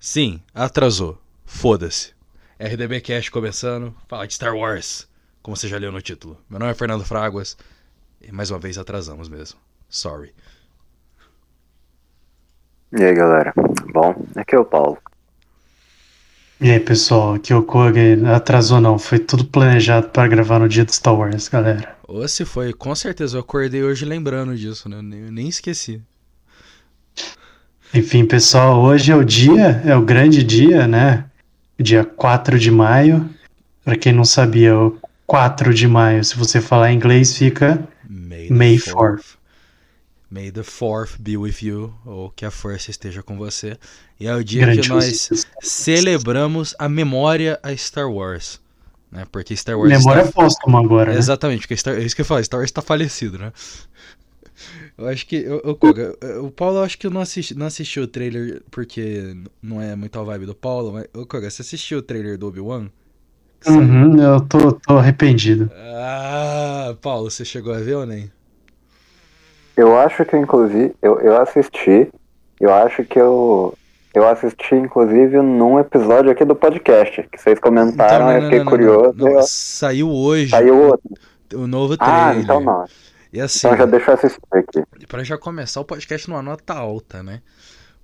[0.00, 1.18] Sim, atrasou.
[1.44, 2.12] Foda-se.
[2.58, 3.92] RDB Cash começando.
[4.06, 5.08] Fala de Star Wars.
[5.42, 6.38] Como você já leu no título.
[6.48, 7.56] Meu nome é Fernando Fraguas.
[8.20, 9.58] E mais uma vez atrasamos mesmo.
[9.88, 10.32] Sorry.
[12.92, 13.52] E aí galera,
[13.92, 14.98] bom, aqui é o Paulo.
[16.60, 18.24] E aí pessoal, aqui é o Kogi.
[18.32, 21.96] Atrasou não, foi tudo planejado para gravar no dia do Star Wars, galera.
[22.06, 24.96] Ou se foi, com certeza eu acordei hoje lembrando disso, né?
[24.98, 26.00] Eu nem esqueci.
[27.94, 31.24] Enfim, pessoal, hoje é o dia, é o grande dia, né?
[31.78, 33.28] Dia 4 de maio.
[33.84, 38.50] Para quem não sabia, o 4 de maio, se você falar em inglês, fica May,
[38.50, 39.36] May 4th.
[40.30, 43.78] May the 4th be with you, ou que a força esteja com você.
[44.20, 45.46] E é o dia que Grande nós coisa.
[45.62, 48.60] celebramos a memória a Star Wars.
[49.10, 49.24] Né?
[49.32, 50.32] Porque Star Wars Memória está...
[50.32, 51.18] póstuma agora, né?
[51.18, 51.94] Exatamente, porque Star...
[51.94, 53.52] é isso que eu falo, Star Wars está falecido, né?
[54.96, 55.36] Eu acho que.
[55.36, 58.62] Eu, eu, Koga, o Paulo, eu acho que eu não, assisti, não assistiu o trailer
[58.70, 61.06] porque não é muito a vibe do Paulo, mas.
[61.14, 62.88] Ô, Koga, você assistiu o trailer do Obi-Wan?
[63.66, 65.70] Uhum, eu tô, tô arrependido.
[65.74, 68.30] Ah, Paulo, você chegou a ver ou nem?
[69.76, 72.08] Eu acho que inclusive eu, eu assisti,
[72.60, 73.74] eu acho que eu
[74.14, 79.14] eu assisti inclusive num episódio aqui do podcast que vocês comentaram, eu fiquei curioso.
[79.16, 81.08] não, eu- Saiu hoje Saiu outro.
[81.54, 82.22] o novo trailer.
[82.22, 82.84] Ah, então não.
[83.32, 85.06] E assim, Então já deixa eu assistir aqui.
[85.06, 87.42] pra já começar o podcast numa nota alta, né?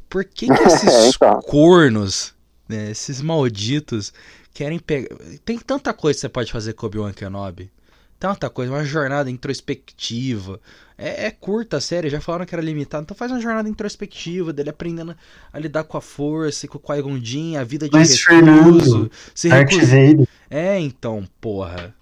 [0.08, 1.40] Por que, que esses Então.
[1.42, 2.34] cornos,
[2.68, 4.12] né, esses malditos,
[4.52, 5.16] querem pegar.
[5.44, 7.70] Tem tanta coisa que você pode fazer com Obi-Wan Kenobi.
[8.18, 10.60] Tanta coisa, uma jornada introspectiva.
[10.96, 13.02] É, é curta a série, já falaram que era limitada.
[13.02, 15.16] Então faz uma jornada introspectiva dele aprendendo
[15.52, 17.18] a lidar com a força, com o Qui-Gon
[17.58, 18.24] a vida de Mas, recluso.
[18.24, 20.28] Fernando, se Vader.
[20.48, 21.94] é, então, porra.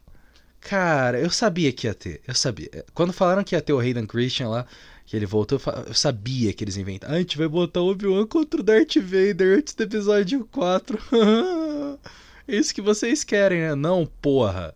[0.63, 2.21] Cara, eu sabia que ia ter.
[2.27, 2.69] Eu sabia.
[2.95, 4.67] Quando falaram que ia ter o Hayden Christian lá,
[5.05, 7.13] que ele voltou, eu sabia que eles inventaram.
[7.15, 10.99] Ah, a gente vai botar o Obi-Wan contra o Darth Vader antes do episódio 4.
[12.47, 13.75] é isso que vocês querem, né?
[13.75, 14.73] Não, porra.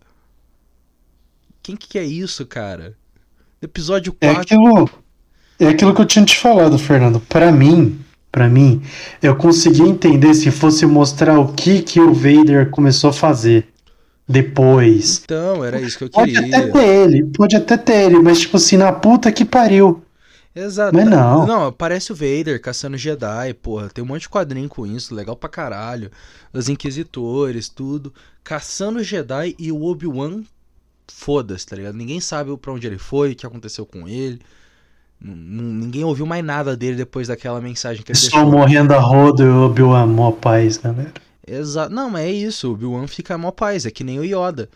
[1.62, 2.96] Quem que quer isso, cara?
[3.62, 4.42] Episódio É 4.
[4.42, 4.90] aquilo,
[5.58, 7.20] é aquilo que eu tinha te falado, Fernando.
[7.20, 7.98] Pra mim,
[8.30, 8.82] para mim,
[9.22, 13.68] eu consegui entender se fosse mostrar o que que o Vader começou a fazer
[14.28, 15.22] depois.
[15.24, 16.56] Então, era isso que eu Pode queria.
[16.58, 20.02] até ter ele, pode até ter ele, mas tipo assim, na puta que pariu.
[20.54, 20.96] Exato.
[20.96, 21.46] Mas não.
[21.46, 23.90] Não, aparece o Vader caçando Jedi, porra.
[23.90, 26.10] Tem um monte de quadrinho com isso, legal pra caralho.
[26.52, 28.12] Os Inquisitores, tudo.
[28.42, 30.42] Caçando Jedi e o Obi-Wan,
[31.06, 31.94] foda-se, tá ligado?
[31.94, 34.40] Ninguém sabe pra onde ele foi, o que aconteceu com ele.
[35.20, 38.58] Ninguém ouviu mais nada dele depois daquela mensagem que ele Pessoal deixou.
[38.58, 41.12] morrendo a roda e o Obi-Wan mó paz, galera.
[41.46, 41.94] Exato.
[41.94, 42.68] Não, mas é isso.
[42.68, 44.68] O Obi-Wan fica mó paz, é que nem o Yoda.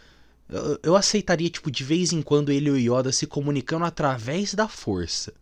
[0.49, 4.55] Eu, eu aceitaria, tipo, de vez em quando ele e o Yoda se comunicando através
[4.55, 5.33] da força.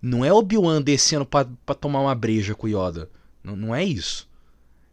[0.00, 3.10] Não é o Obi-Wan descendo pra, pra tomar uma breja com o Yoda.
[3.42, 4.28] Não, não é isso.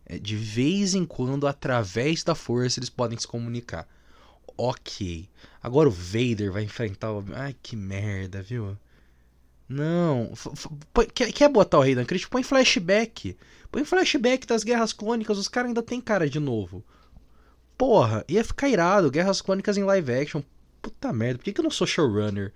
[0.05, 3.87] É de vez em quando, através da força, eles podem se comunicar.
[4.57, 5.27] Ok.
[5.63, 8.77] Agora o Vader vai enfrentar o Ai, que merda, viu?
[9.67, 10.31] Não.
[10.33, 12.29] F- quer, quer botar o Hayden Christensen?
[12.31, 13.37] Põe flashback.
[13.71, 15.37] Põe flashback das Guerras Clônicas.
[15.37, 16.83] Os caras ainda tem cara de novo.
[17.77, 19.09] Porra, ia ficar irado.
[19.09, 20.41] Guerras Clônicas em live action.
[20.81, 22.51] Puta merda, por que, que eu não sou showrunner?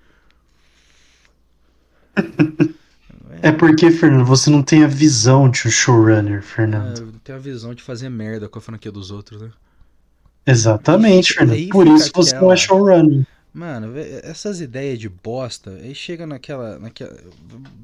[3.41, 6.97] É porque, Fernando, você não tem a visão de um showrunner, Fernando.
[6.97, 9.51] Ah, eu tenho a visão de fazer merda com a franquia dos outros, né?
[10.47, 11.69] Exatamente, Fernando.
[11.69, 13.27] Por isso você não aquela- é showrunner.
[13.55, 17.15] Mano, essas ideias de bosta, aí chega naquela, naquela.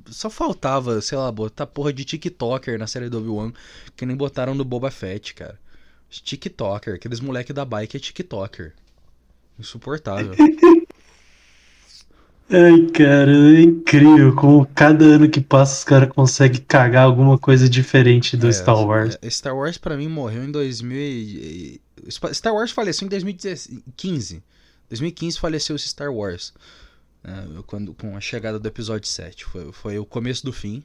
[0.08, 3.54] Só faltava, sei lá, botar porra de TikToker na série do Obi-Wan,
[3.96, 5.58] que nem botaram no Boba Fett, cara.
[6.10, 8.74] TikToker, aqueles moleque da bike é TikToker.
[9.58, 10.36] Insuportável.
[12.50, 17.70] Ai, cara, é incrível como cada ano que passa os caras conseguem cagar alguma coisa
[17.70, 19.18] diferente do É, Star Wars.
[19.22, 21.82] é, Star Wars pra mim morreu em 2000 e...
[22.08, 24.44] e- Star Wars faleceu em 2015.
[24.92, 26.54] 2015 faleceu esse Star Wars.
[27.24, 29.46] né, quando, com a chegada do episódio 7.
[29.46, 30.84] Foi, foi o começo do fim.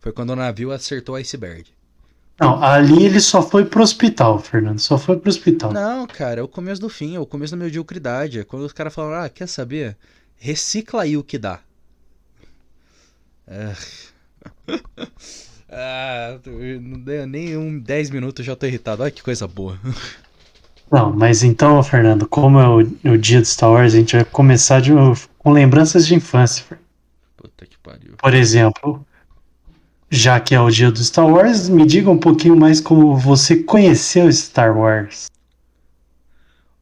[0.00, 1.66] Foi quando o navio acertou o iceberg.
[2.40, 4.78] Não, ali ele só foi pro hospital, Fernando.
[4.78, 5.72] Só foi pro hospital.
[5.72, 8.40] Não, cara, é o começo do fim, é o começo da mediocridade.
[8.40, 9.96] É quando os caras falam, ah, quer saber?
[10.36, 11.60] Recicla aí o que dá.
[15.74, 16.40] Ah, ah
[16.80, 19.02] não deu nem um 10 minutos, já tô irritado.
[19.02, 19.78] Olha que coisa boa.
[20.92, 24.26] Não, mas então, Fernando, como é o, o dia do Star Wars, a gente vai
[24.26, 24.90] começar de,
[25.38, 26.66] com lembranças de infância.
[27.34, 28.14] Puta que pariu.
[28.18, 29.02] Por exemplo,
[30.10, 33.62] já que é o dia do Star Wars, me diga um pouquinho mais como você
[33.62, 35.30] conheceu Star Wars.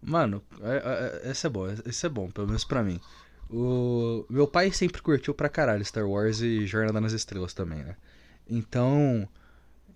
[0.02, 3.00] Mano, é- é- esse é bom, esse é bom, pelo menos pra mim.
[3.48, 7.94] O meu pai sempre curtiu pra caralho Star Wars e Jornada nas Estrelas também, né?
[8.48, 9.28] Então,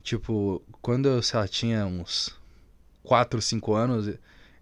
[0.05, 2.39] Tipo, quando eu, sei lá, tinha uns
[3.05, 4.15] 4, 5 anos,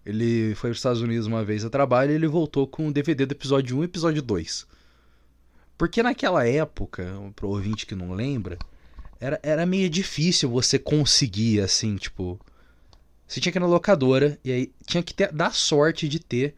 [0.05, 2.93] ele foi para os Estados Unidos uma vez a trabalho e ele voltou com o
[2.93, 4.67] DVD do episódio 1 e episódio 2.
[5.77, 8.57] Porque naquela época, pro ouvinte que não lembra,
[9.19, 12.39] era, era meio difícil você conseguir, assim, tipo.
[13.25, 16.53] Você tinha que ir na locadora e aí tinha que ter, dar sorte de ter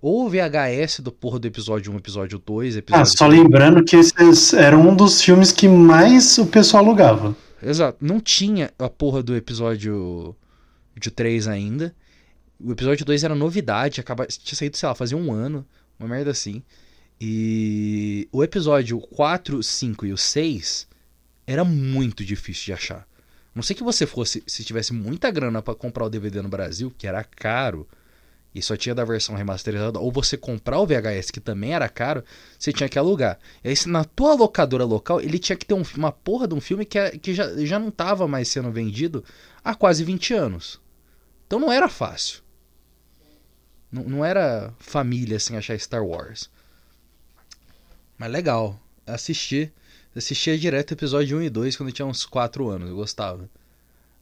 [0.00, 3.96] ou o VHS do porra do episódio 1, episódio 2, episódio Ah, só lembrando que
[3.96, 7.36] esses eram um dos filmes que mais o pessoal alugava.
[7.62, 7.98] Exato.
[8.00, 10.34] Não tinha a porra do episódio
[10.98, 11.94] de 3 ainda.
[12.58, 14.26] O episódio 2 era novidade, acaba...
[14.26, 15.66] tinha saído, sei lá, fazia um ano,
[15.98, 16.62] uma merda assim.
[17.20, 20.86] E o episódio 4, 5 e o 6
[21.46, 23.06] era muito difícil de achar.
[23.54, 26.92] Não sei que você fosse, se tivesse muita grana para comprar o DVD no Brasil,
[26.96, 27.88] que era caro,
[28.54, 32.22] e só tinha da versão remasterizada, ou você comprar o VHS, que também era caro,
[32.58, 33.38] você tinha que alugar.
[33.62, 36.60] E aí, na tua locadora local, ele tinha que ter um, uma porra de um
[36.60, 39.24] filme que, é, que já, já não estava mais sendo vendido
[39.64, 40.80] há quase 20 anos.
[41.46, 42.42] Então não era fácil.
[43.90, 46.50] Não, não era família assim achar Star Wars.
[48.18, 48.80] Mas legal.
[49.06, 49.72] Assisti.
[50.14, 52.88] Assistia direto episódio 1 e 2 quando eu tinha uns 4 anos.
[52.88, 53.48] Eu gostava.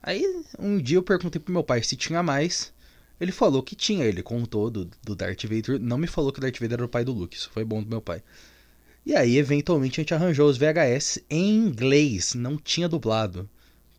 [0.03, 0.23] Aí
[0.59, 2.73] um dia eu perguntei pro meu pai se tinha mais.
[3.21, 4.05] Ele falou que tinha.
[4.05, 5.81] Ele contou do, do Darth Vader.
[5.81, 7.37] Não me falou que o Darth Vader era o pai do Luke.
[7.37, 8.23] Isso foi bom do meu pai.
[9.07, 12.35] E aí, eventualmente, a gente arranjou os VHS em inglês.
[12.35, 13.49] Não tinha dublado.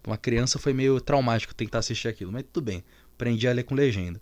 [0.06, 2.32] Uma criança foi meio traumático tentar assistir aquilo.
[2.32, 2.84] Mas tudo bem.
[3.16, 4.22] Aprendi a ler com legenda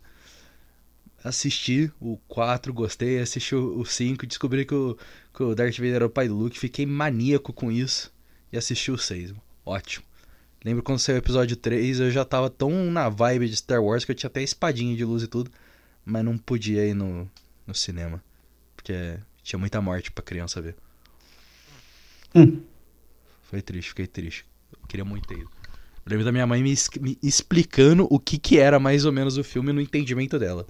[1.23, 4.97] assisti o 4, gostei, assisti o 5, descobri que o,
[5.33, 8.13] que o Darth Vader era o pai do Luke, fiquei maníaco com isso
[8.51, 9.33] e assisti o 6.
[9.65, 10.05] Ótimo.
[10.63, 14.03] Lembro quando saiu o episódio 3, eu já tava tão na vibe de Star Wars
[14.03, 15.49] que eu tinha até espadinha de luz e tudo,
[16.05, 17.29] mas não podia ir no,
[17.65, 18.21] no cinema,
[18.75, 20.75] porque tinha muita morte pra criança ver.
[22.35, 22.61] Hum.
[23.43, 24.45] Foi triste, fiquei triste.
[24.71, 25.51] Eu queria muito ter ido.
[26.05, 29.37] Eu lembro da minha mãe me, me explicando o que, que era mais ou menos
[29.37, 30.67] o filme no entendimento dela.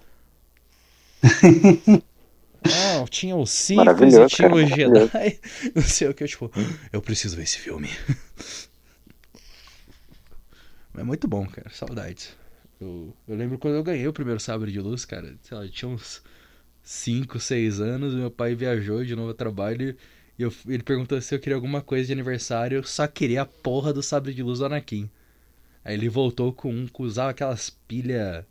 [2.64, 5.40] Não, tinha os Sith e tinha os Jedi.
[5.74, 6.52] Não sei o que, eu, tipo,
[6.92, 7.90] eu preciso ver esse filme.
[10.96, 11.72] É muito bom, cara.
[11.72, 12.38] Saudades.
[12.80, 15.36] Eu, eu lembro quando eu ganhei o primeiro sabre de luz, cara.
[15.42, 16.22] Sei lá, eu tinha uns
[16.84, 18.14] 5, 6 anos.
[18.14, 19.98] Meu pai viajou de novo a trabalho.
[20.38, 22.78] E eu, ele perguntou se eu queria alguma coisa de aniversário.
[22.78, 25.10] Eu só queria a porra do sabre de luz do Anakin.
[25.86, 28.44] Aí ele voltou com um que usava aquelas pilhas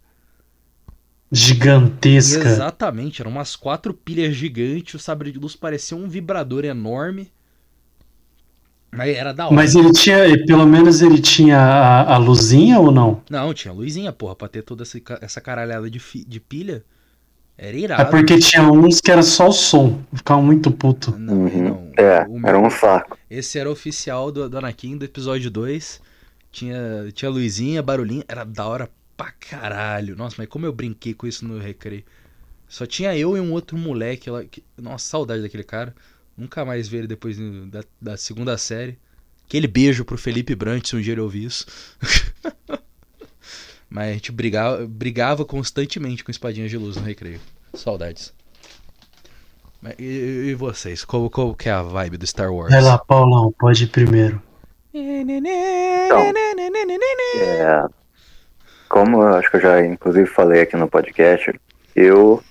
[1.31, 2.47] gigantesca.
[2.47, 7.31] Exatamente, eram umas quatro pilhas gigantes, o sabre de luz parecia um vibrador enorme.
[8.95, 9.55] Mas era da hora.
[9.55, 13.23] Mas ele tinha, pelo menos ele tinha a, a luzinha ou não?
[13.31, 16.85] Não, tinha luzinha, porra, pra ter toda essa, essa caralhada de, fi, de pilha.
[17.57, 18.03] Era irado.
[18.03, 21.17] É porque tinha uns que era só o som, ficava muito puto.
[21.19, 21.63] Não, Uhum.
[21.63, 21.93] não.
[21.97, 23.17] É, O meu- era um saco.
[23.31, 26.01] Esse era oficial do, do Anakin do episódio 2.
[26.53, 30.15] Tinha, tinha luzinha, barulhinho, era da hora pra caralho.
[30.15, 32.05] Nossa, mas como eu brinquei com isso no recreio.
[32.69, 34.45] Só tinha eu e um outro moleque lá.
[34.45, 35.95] Que, nossa, saudade daquele cara.
[36.37, 37.39] Nunca mais vi ele depois
[37.69, 38.99] da, da segunda série.
[39.47, 41.67] Aquele beijo pro Felipe Brant, se um dia ele ouvir isso.
[43.89, 47.41] mas a gente brigava, brigava constantemente com espadinhas de luz no recreio.
[47.75, 48.33] Saudades.
[49.99, 51.05] E, e vocês?
[51.05, 52.71] Qual, qual que é a vibe do Star Wars?
[52.71, 54.41] Vai lá, Paulão, pode ir primeiro.
[57.41, 57.85] É,
[58.89, 61.59] como eu acho que eu já inclusive falei aqui no podcast,
[61.97, 62.43] eu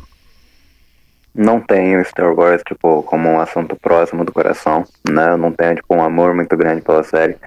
[1.34, 5.30] não tenho Star Wars tipo como um assunto próximo do coração, né?
[5.30, 7.38] Eu não tenho tipo um amor muito grande pela série.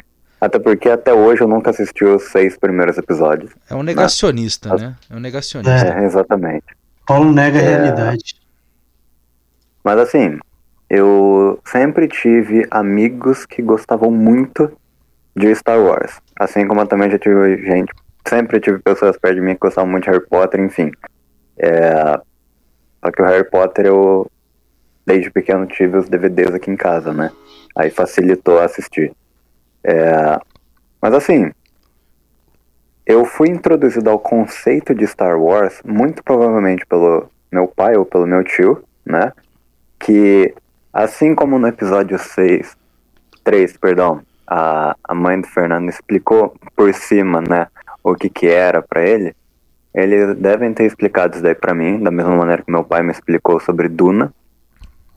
[0.40, 3.50] Até porque até hoje eu nunca assisti os seis primeiros episódios.
[3.68, 4.94] É um negacionista, né?
[5.10, 5.86] É um negacionista.
[5.88, 6.64] É, exatamente.
[7.06, 7.68] Paulo nega a É.
[7.68, 8.36] realidade.
[9.82, 10.38] Mas assim,
[10.88, 14.70] eu sempre tive amigos que gostavam muito
[15.36, 16.20] de Star Wars.
[16.38, 17.92] Assim como eu também já tive gente,
[18.26, 20.90] sempre tive pessoas perto de mim que gostavam muito de Harry Potter, enfim.
[21.58, 22.18] É,
[23.04, 24.30] só que o Harry Potter eu,
[25.06, 27.30] desde pequeno, tive os DVDs aqui em casa, né?
[27.76, 29.12] Aí facilitou assistir.
[29.82, 30.38] É,
[31.00, 31.52] mas assim,
[33.06, 38.26] eu fui introduzido ao conceito de Star Wars muito provavelmente pelo meu pai ou pelo
[38.26, 39.32] meu tio, né?
[39.98, 40.54] Que
[40.92, 42.74] assim como no episódio 6,
[43.44, 47.66] 3, perdão, a, a mãe do Fernando explicou por cima, né,
[48.02, 49.34] o que que era pra ele,
[49.94, 53.12] eles devem ter explicado isso daí pra mim, da mesma maneira que meu pai me
[53.12, 54.34] explicou sobre Duna.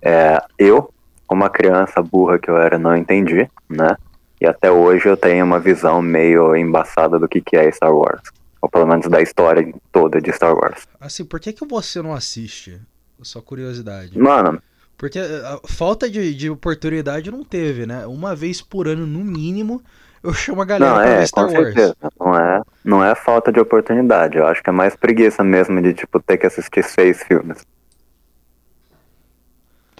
[0.01, 0.93] É, eu,
[1.25, 3.97] como uma criança burra que eu era, não entendi, né?
[4.39, 8.21] E até hoje eu tenho uma visão meio embaçada do que que é Star Wars.
[8.61, 10.87] Ou pelo menos da história toda de Star Wars.
[11.01, 12.79] Assim, por que, que você não assiste?
[13.23, 14.17] Só curiosidade.
[14.17, 14.61] Mano,
[14.97, 18.07] Porque a falta de, de oportunidade não teve, né?
[18.07, 19.83] Uma vez por ano, no mínimo,
[20.23, 21.75] eu chamo a galera Não, pra é, ver Star com Wars.
[21.75, 21.95] certeza.
[22.19, 24.37] Não é, não é falta de oportunidade.
[24.37, 27.65] Eu acho que é mais preguiça mesmo de, tipo, ter que assistir seis filmes.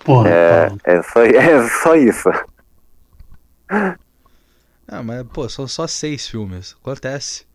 [0.04, 0.82] Porra, É, Paulo.
[0.84, 2.30] é, só, é só isso.
[4.86, 6.74] Ah, mas, pô, são só seis filmes.
[6.82, 7.47] Acontece.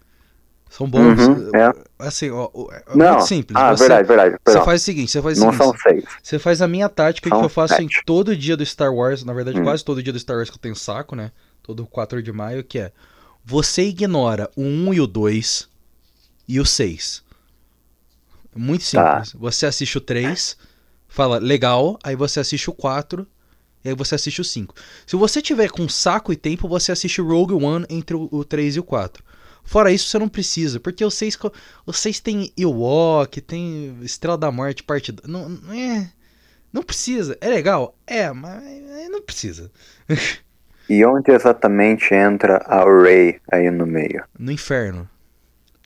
[0.76, 1.20] São bons.
[1.20, 1.70] Uhum, é.
[1.98, 3.10] Assim, ó, ó, é Não.
[3.12, 3.54] muito simples.
[3.60, 4.30] Ah, você, verdade, verdade.
[4.30, 4.64] você Perdão.
[4.64, 5.64] faz o seguinte, você faz Não seguinte.
[5.64, 6.04] são seis.
[6.22, 8.02] Você faz a minha tática que São eu faço em sete.
[8.06, 9.64] todo dia do Star Wars, na verdade, Hum.
[9.64, 11.30] quase todo dia do Star Wars que eu tenho saco, né?
[11.62, 12.90] Todo 4 de maio, que é
[13.44, 15.68] você ignora o 1 e o 2
[16.48, 17.22] e o 6.
[18.54, 19.22] Muito Tá.
[19.24, 19.32] simples.
[19.40, 20.56] Você assiste o 3,
[21.08, 23.26] fala legal, aí você assiste o 4
[23.84, 24.74] e aí você assiste o 5.
[25.06, 28.44] Se você tiver com saco e tempo, você assiste o Rogue One entre o, o
[28.44, 29.22] 3 e o 4.
[29.64, 31.52] Fora isso, você não precisa, porque o 6, co-
[31.86, 35.28] o 6 tem Ewok, tem Estrela da Morte, parte 2.
[35.28, 36.10] Não, não é.
[36.72, 37.36] Não precisa.
[37.40, 37.94] É legal?
[38.06, 38.62] É, mas
[39.10, 39.70] não precisa.
[40.88, 44.24] E onde exatamente entra a Ray aí no meio?
[44.38, 45.08] No inferno.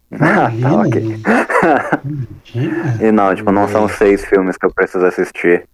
[0.13, 1.03] Ah, tá, ok.
[3.03, 5.69] E não, tipo, não são seis filmes que eu preciso assistir.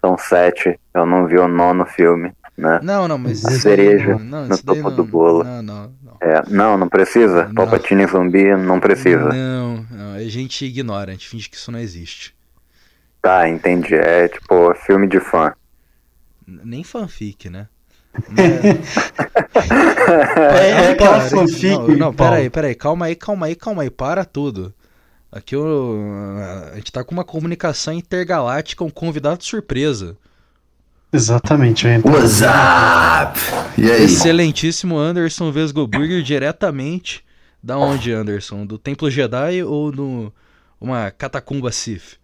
[0.00, 0.78] São sete.
[0.94, 2.80] Eu não vi o nono filme, né?
[2.82, 3.44] Não, não, mas.
[3.44, 5.44] A cereja não, no isso daí topo não- do bolo.
[5.44, 6.16] Não, não, não.
[6.20, 7.46] É, não, não precisa.
[7.46, 7.54] Não.
[7.54, 9.28] Palpatine zumbi não precisa.
[9.28, 12.34] Não, não, a gente ignora, a gente finge que isso não existe.
[13.20, 13.94] Tá, entendi.
[13.94, 15.52] É tipo filme de fã.
[16.46, 17.68] Nem fanfic, né?
[20.60, 21.70] É, é aquela Para, fanfic.
[21.78, 24.74] Não, não peraí, peraí, calma aí, calma aí, calma aí, para tudo.
[25.30, 25.98] Aqui eu,
[26.72, 30.16] a gente tá com uma comunicação intergaláctica, um convidado surpresa.
[31.12, 32.10] Exatamente, eu entro.
[32.10, 33.38] What's up?
[33.76, 34.04] E aí?
[34.04, 37.22] Excelentíssimo Anderson Vesgoburger, diretamente
[37.62, 38.64] da onde, Anderson?
[38.64, 40.32] Do Templo Jedi ou do
[40.80, 42.16] uma catacumba Sith?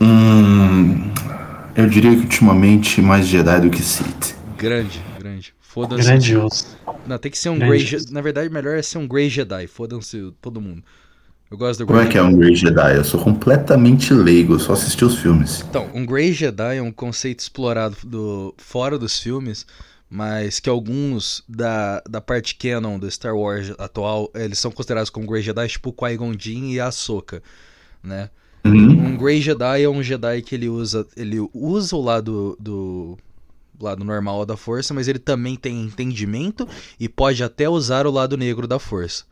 [0.00, 1.12] Hum,
[1.76, 4.36] eu diria que ultimamente mais Jedi do que Sith.
[4.58, 5.54] Grande, grande.
[5.60, 6.02] Foda-se.
[6.02, 6.66] Grandioso.
[7.06, 7.70] Não, tem que ser um Grande.
[7.70, 8.12] Grey Jedi.
[8.12, 9.66] Na verdade, melhor é ser um Grey Jedi.
[9.68, 10.82] Foda-se todo mundo.
[11.54, 12.96] Eu gosto do Como Grey é que é um Grey Jedi?
[12.96, 15.64] Eu sou completamente leigo, eu só assisti os filmes.
[15.70, 19.64] Então, um Grey Jedi é um conceito explorado do, fora dos filmes,
[20.10, 25.28] mas que alguns da, da parte canon do Star Wars atual, eles são considerados como
[25.28, 27.40] Grey Jedi, tipo Qui-Gon Jinn e Ahsoka,
[28.02, 28.30] né?
[28.64, 29.10] Uhum.
[29.10, 33.16] Um Grey Jedi é um Jedi que ele usa, ele usa o lado do
[33.80, 36.66] lado normal da força, mas ele também tem entendimento
[36.98, 39.24] e pode até usar o lado negro da força.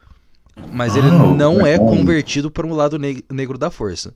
[0.73, 4.15] Mas ele Ah, não é convertido para um lado neg- negro da força.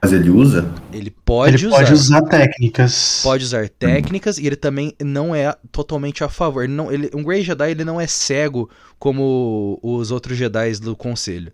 [0.00, 0.70] Mas ele usa?
[0.92, 1.76] Ele pode Ele usar.
[1.76, 3.20] pode usar técnicas.
[3.22, 6.62] pode usar técnicas e ele também não é totalmente a favor.
[6.62, 10.94] Ele não, ele, um Grey Jedi ele não é cego como os outros Jedi do
[10.94, 11.50] Conselho.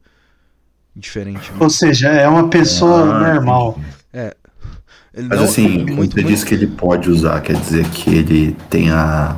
[0.95, 1.51] Diferente.
[1.59, 3.81] Ou seja, é uma pessoa Ah, normal.
[4.13, 7.89] Ele Mas não- assim, quando muito, você muito- diz que ele pode usar, quer dizer
[7.91, 9.37] que ele tem a.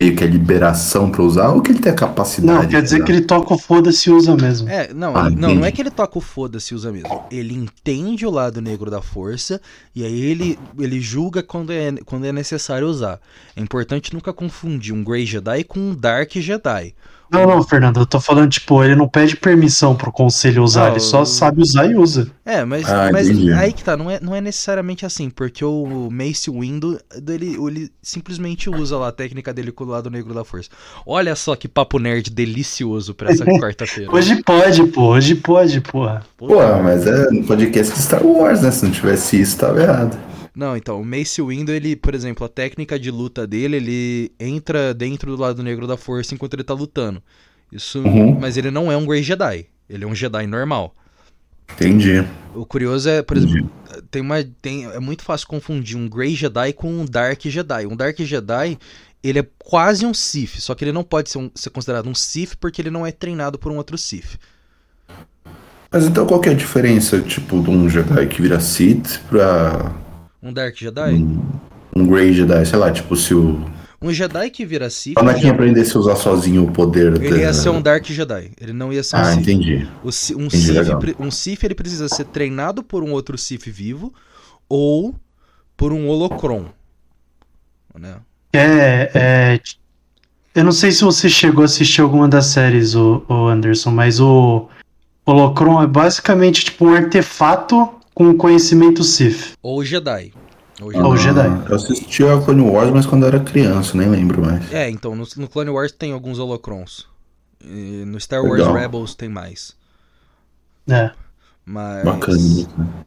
[0.00, 2.62] meio que a liberação pra usar ou que ele tem a capacidade?
[2.62, 4.66] Não, quer de dizer que ele toca o foda-se e usa mesmo.
[4.68, 7.24] É, não, Ah, não, não é que ele toca o foda-se e usa mesmo.
[7.30, 9.60] Ele entende o lado negro da força
[9.94, 13.20] e aí ele, ele julga quando é, quando é necessário usar.
[13.54, 16.94] É importante nunca confundir um Grey Jedi com um Dark Jedi.
[17.30, 20.90] Não, não, Fernando, eu tô falando, tipo, ele não pede permissão pro conselho usar, Ah,
[20.90, 22.28] ele só sabe usar e usa.
[22.44, 26.08] É, mas, Ah, mas aí que tá, não é, não é necessariamente assim, porque o
[26.10, 30.44] Mace Windu, ele, ele simplesmente usa lá a técnica dele com o lado negro da
[30.44, 30.70] força.
[31.06, 34.12] Olha só que papo nerd delicioso pra essa quarta-feira.
[34.12, 36.22] Hoje pode, pô, hoje pode, porra.
[36.36, 38.70] Pô, mas é no podcast de Star Wars, né?
[38.70, 40.18] Se não tivesse isso, tava errado.
[40.54, 44.92] Não, então, o Mace Windu, ele, por exemplo, a técnica de luta dele, ele entra
[44.92, 47.22] dentro do lado negro da força enquanto ele tá lutando.
[47.72, 48.38] Isso, Uhum.
[48.40, 50.94] mas ele não é um Grey Jedi, ele é um Jedi normal.
[51.72, 52.26] Entendi.
[52.52, 53.58] O curioso é, por Entendi.
[53.58, 53.70] exemplo,
[54.10, 57.86] tem uma tem é muito fácil confundir um Grey Jedi com um Dark Jedi.
[57.86, 58.76] Um Dark Jedi,
[59.22, 62.14] ele é quase um Sith, só que ele não pode ser, um- ser considerado um
[62.14, 64.36] Sith porque ele não é treinado por um outro Sith.
[65.92, 69.92] Mas então qual que é a diferença, tipo, de um Jedi que vira Sith pra
[70.42, 71.14] Um Dark Jedi?
[71.14, 71.42] um,
[71.96, 72.64] um Grey Jedi?
[72.66, 73.60] Sei lá, tipo, se o
[74.02, 77.46] Um Jedi que vira Sith, o Anakin aprendesse a usar sozinho o poder ele ia
[77.48, 78.52] da- ser um Dark Jedi.
[78.60, 79.40] Ele não ia ser um Ah, Sith.
[79.40, 79.88] entendi.
[80.02, 84.12] O um, Entendi, Sith, um Sith ele precisa ser treinado por um outro Sith vivo
[84.68, 85.14] ou
[85.76, 86.66] por um Holocron.
[87.98, 88.14] Né?
[88.52, 89.60] É, é.
[90.54, 94.18] Eu não sei se você chegou a assistir alguma das séries, o, o Anderson, mas
[94.20, 94.68] o
[95.26, 97.88] Holocron é basicamente tipo um artefato
[98.20, 99.54] com conhecimento Sith.
[99.62, 100.34] Ou Jedi.
[100.78, 101.42] Ou Ou Jedi.
[101.42, 101.70] Jedi.
[101.70, 104.70] Eu assisti a Clone Wars, mas quando eu era criança, nem lembro mais.
[104.70, 107.06] É, então, no, no Clone Wars tem alguns holocrons.
[107.64, 108.74] E no Star Wars Legal.
[108.74, 109.74] Rebels tem mais.
[110.86, 111.12] É.
[111.64, 112.04] Mas.
[112.04, 112.38] Bacana.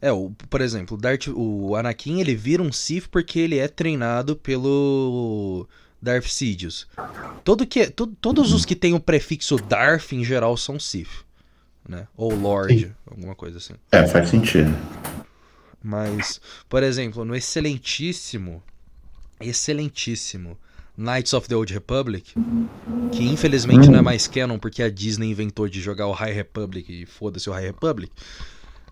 [0.02, 3.68] É, o, por exemplo, o, Darth, o Anakin ele vira um Sith porque ele é
[3.68, 5.68] treinado pelo
[6.02, 6.88] Darth Sidious.
[7.44, 11.23] Todo que, to, todos os que têm o prefixo Darth em geral são Sith,
[11.88, 12.08] né?
[12.16, 12.92] Ou Lord, Sim.
[13.10, 13.74] alguma coisa assim.
[13.92, 14.74] É, faz sentido.
[15.82, 18.64] Mas, por exemplo, no excelentíssimo,
[19.40, 20.58] excelentíssimo
[20.98, 22.34] Knights of the Old Republic,
[23.12, 26.90] que infelizmente não é mais canon porque a Disney inventou de jogar o High Republic
[26.92, 28.12] e foda-se o High Republic.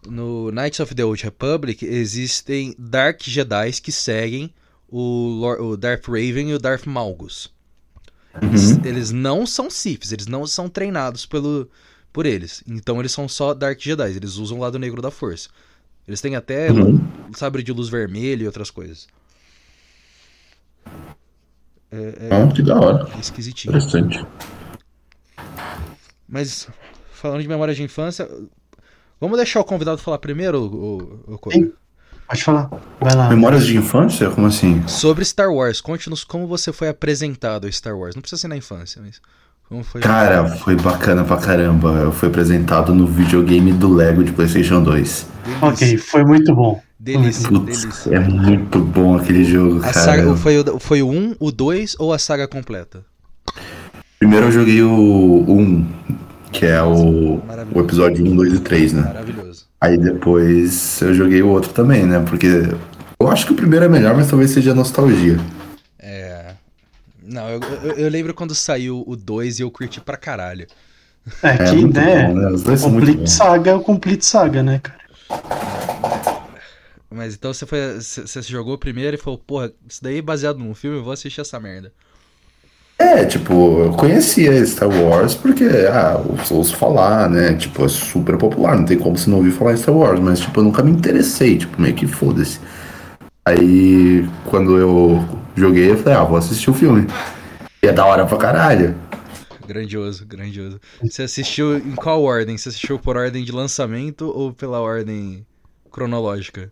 [0.08, 4.52] No Knights of the Old Republic existem Dark Jedi que seguem
[4.90, 7.52] o, Lor- o Darth Raven e o Darth Malgus.
[8.42, 11.70] Eles, eles não são Siths, eles não são treinados pelo,
[12.12, 12.64] por eles.
[12.68, 15.50] Então eles são só Dark Jedi, eles usam o lado negro da força.
[16.08, 17.00] Eles têm até Uhum.
[17.36, 19.08] sabre de luz vermelho e outras coisas.
[21.92, 23.08] É, Ah, que da hora.
[23.16, 23.72] é esquisitinho.
[23.76, 24.26] Interessante.
[26.28, 26.68] Mas,
[27.12, 28.30] falando de memória de infância,
[29.20, 31.74] vamos deixar o convidado falar primeiro, o, o, o- Sim.
[32.28, 32.70] Pode falar.
[33.02, 33.30] Vai lá.
[33.30, 34.30] Memórias de infância?
[34.30, 34.88] Como assim?
[34.88, 35.82] Sobre Star Wars.
[35.82, 38.16] Conte-nos como você foi apresentado a Star Wars.
[38.16, 39.22] Não precisa ser na infância, mas
[39.72, 40.02] como foi.
[40.02, 41.92] Cara, foi bacana pra caramba.
[41.92, 45.28] Eu fui apresentado no videogame do Lego de PlayStation 2.
[45.62, 46.82] Ok, foi muito bom.
[47.00, 48.16] Delícia, Putz, delícia.
[48.16, 49.94] é muito bom aquele jogo, A cara.
[49.94, 53.00] saga, foi, o, foi o 1, o 2 ou a saga completa?
[54.20, 55.86] Primeiro eu joguei o 1,
[56.52, 57.42] que é o,
[57.74, 59.02] o episódio 1, 2 e 3, né?
[59.04, 59.66] Maravilhoso.
[59.80, 62.20] Aí depois eu joguei o outro também, né?
[62.30, 62.68] Porque
[63.20, 65.40] eu acho que o primeiro é melhor, mas talvez seja nostalgia.
[67.32, 67.34] É.
[67.34, 70.68] Não, eu, eu, eu lembro quando saiu o 2 e eu curti pra caralho.
[71.44, 72.48] É, É que muito né, bom, né?
[72.52, 73.30] Os dois Complete.
[73.30, 75.02] Saga é o Complete Saga, né, cara?
[77.10, 77.80] Mas então você foi.
[78.00, 81.42] Você jogou primeiro e falou, porra, isso daí é baseado num filme, eu vou assistir
[81.42, 81.94] essa merda.
[82.98, 87.56] É, tipo, eu conhecia Star Wars porque, ah, eu ouço falar, né?
[87.56, 90.40] Tipo, é super popular, não tem como você não ouvir falar em Star Wars, mas,
[90.40, 92.60] tipo, eu nunca me interessei, tipo, meio que foda-se.
[93.44, 97.08] Aí, quando eu joguei, eu falei, ah, vou assistir o filme.
[97.84, 98.96] E é da hora pra caralho.
[99.66, 100.80] Grandioso, grandioso.
[101.10, 102.58] Você assistiu em qual ordem?
[102.58, 105.46] Você assistiu por ordem de lançamento ou pela ordem
[105.92, 106.72] cronológica?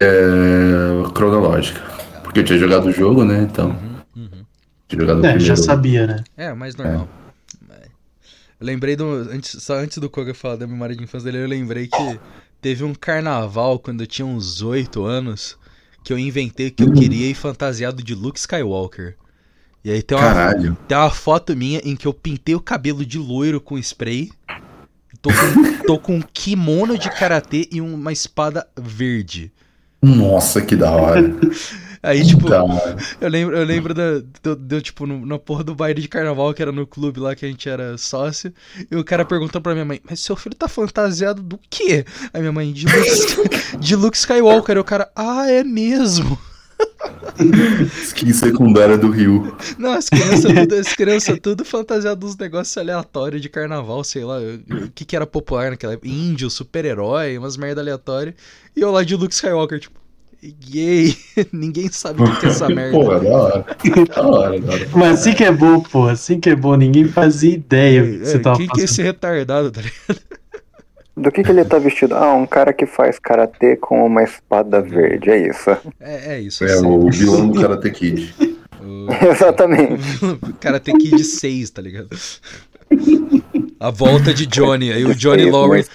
[0.00, 1.80] É, cronológica.
[2.22, 3.42] Porque eu tinha jogado o jogo, né?
[3.42, 4.46] Então, Uhum, uhum.
[4.88, 5.44] tinha jogado o É, primeiro.
[5.44, 6.24] já sabia, né?
[6.36, 7.08] É, mais normal.
[8.60, 9.04] Eu lembrei do.
[9.06, 12.20] Antes, só antes do Koga falar da memória de infância dele, eu lembrei que
[12.60, 15.58] teve um carnaval quando eu tinha uns 8 anos
[16.02, 19.16] que eu inventei que eu queria ir fantasiado de Luke Skywalker.
[19.84, 20.76] E aí tem uma, Caralho.
[20.86, 24.30] tem uma foto minha em que eu pintei o cabelo de loiro com spray.
[25.20, 29.52] Tô com, tô com um kimono de karatê e uma espada verde.
[30.00, 31.22] Nossa, que da hora.
[32.02, 32.96] Aí, tipo, hora.
[33.20, 36.52] eu lembro, eu lembro da, do, do, tipo, no, na porra do baile de carnaval,
[36.52, 38.52] que era no clube lá que a gente era sócio,
[38.90, 42.04] e o cara perguntou pra minha mãe, mas seu filho tá fantasiado do quê?
[42.34, 46.36] Aí minha mãe, de Luke, de Luke Skywalker, e o cara, ah, é mesmo?
[48.02, 49.56] Skin secundária do Rio.
[49.78, 54.38] Não, as crianças tudo, as crianças tudo fantasiado dos negócios aleatórios de carnaval, sei lá,
[54.38, 58.34] o que que era popular naquela época, índio, super-herói, umas merda aleatórias,
[58.76, 60.01] e eu lá de Luke Skywalker, tipo,
[60.50, 61.16] gay,
[61.52, 62.92] ninguém sabe o que é essa merda.
[62.98, 63.64] Pô, da hora.
[64.14, 64.88] Da hora, da hora.
[64.94, 68.26] Mas assim que é bom, pô, assim que é bom, ninguém fazia ideia do que
[68.26, 70.20] você É, tava quem que é esse retardado, tá ligado?
[71.14, 72.14] Do que, que ele tá vestido?
[72.14, 75.70] Ah, um cara que faz karatê com uma espada verde, é isso.
[76.00, 76.64] É, é isso.
[76.64, 76.86] É assim.
[76.86, 78.34] o vilão do Karate Kid.
[78.84, 80.02] O- Exatamente.
[81.04, 82.08] Ir de 6, tá ligado?
[83.82, 84.92] A volta de Johnny.
[84.92, 85.90] Aí o Johnny Feio, Lawrence.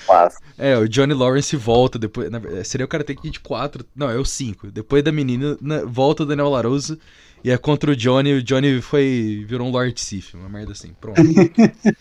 [0.58, 2.30] É, o Johnny Lawrence volta depois.
[2.30, 3.86] na seria o cara tem que ir de 4.
[3.96, 4.72] Não, é o 5.
[4.72, 6.98] Depois da menina, na- volta o Daniel Laruso.
[7.44, 8.34] E é contra o Johnny.
[8.34, 9.46] O Johnny foi.
[9.48, 10.36] virou um Lord Sif.
[10.36, 10.92] Uma merda assim.
[11.00, 11.22] Pronto.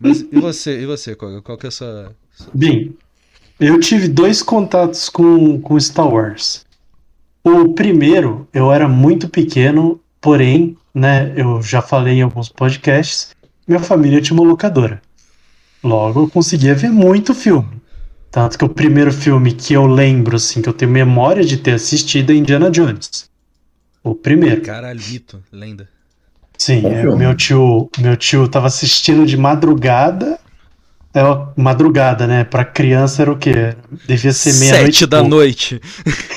[0.00, 1.42] Mas e você, e você, Koga?
[1.42, 2.12] Qual que é a sua.
[2.54, 2.96] Bem,
[3.58, 6.64] eu tive dois contatos com, com Star Wars.
[7.42, 13.34] O primeiro, eu era muito pequeno, porém, né, eu já falei em alguns podcasts,
[13.68, 15.02] minha família tinha uma locadora.
[15.84, 17.80] Logo, eu conseguia ver muito filme.
[18.30, 21.72] Tanto que o primeiro filme que eu lembro, assim, que eu tenho memória de ter
[21.72, 23.28] assistido é Indiana Jones.
[24.02, 24.62] O primeiro.
[24.62, 25.88] Caralho, mito, lenda.
[26.56, 30.38] Sim, é, meu tio, meu tio tava assistindo de madrugada.
[31.14, 31.20] É,
[31.56, 32.44] madrugada, né?
[32.44, 33.76] Pra criança era o quê?
[34.06, 34.84] Devia ser meia-noite.
[34.84, 35.30] Sete e da pouco.
[35.30, 35.80] noite.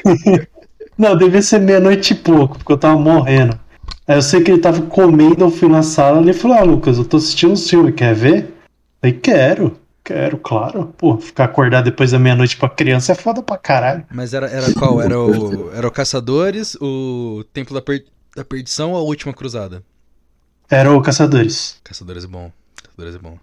[0.97, 3.59] Não, devia ser meia-noite e pouco, porque eu tava morrendo.
[4.11, 6.63] Aí eu sei que ele tava comendo, eu fui na sala e ele falou: Ah,
[6.63, 8.43] Lucas, eu tô assistindo um filme, quer ver?
[8.43, 8.51] Eu
[8.99, 10.93] falei, quero, quero, claro.
[10.97, 14.03] Pô, ficar acordado depois da meia-noite pra criança é foda pra caralho.
[14.11, 15.01] Mas era, era qual?
[15.01, 18.03] Era o, era o Caçadores, o Templo da, Per-
[18.35, 19.81] da Perdição ou a Última Cruzada?
[20.69, 21.77] Era o Caçadores.
[21.81, 22.51] Caçadores é bom.
[22.83, 23.37] Caçadores é bom.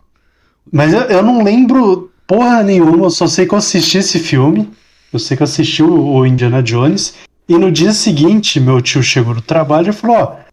[0.70, 4.70] Mas eu, eu não lembro porra nenhuma, eu só sei que eu assisti esse filme.
[5.10, 7.14] Eu sei que eu assisti o, o Indiana Jones.
[7.48, 10.47] E no dia seguinte, meu tio chegou no trabalho e falou: Ó,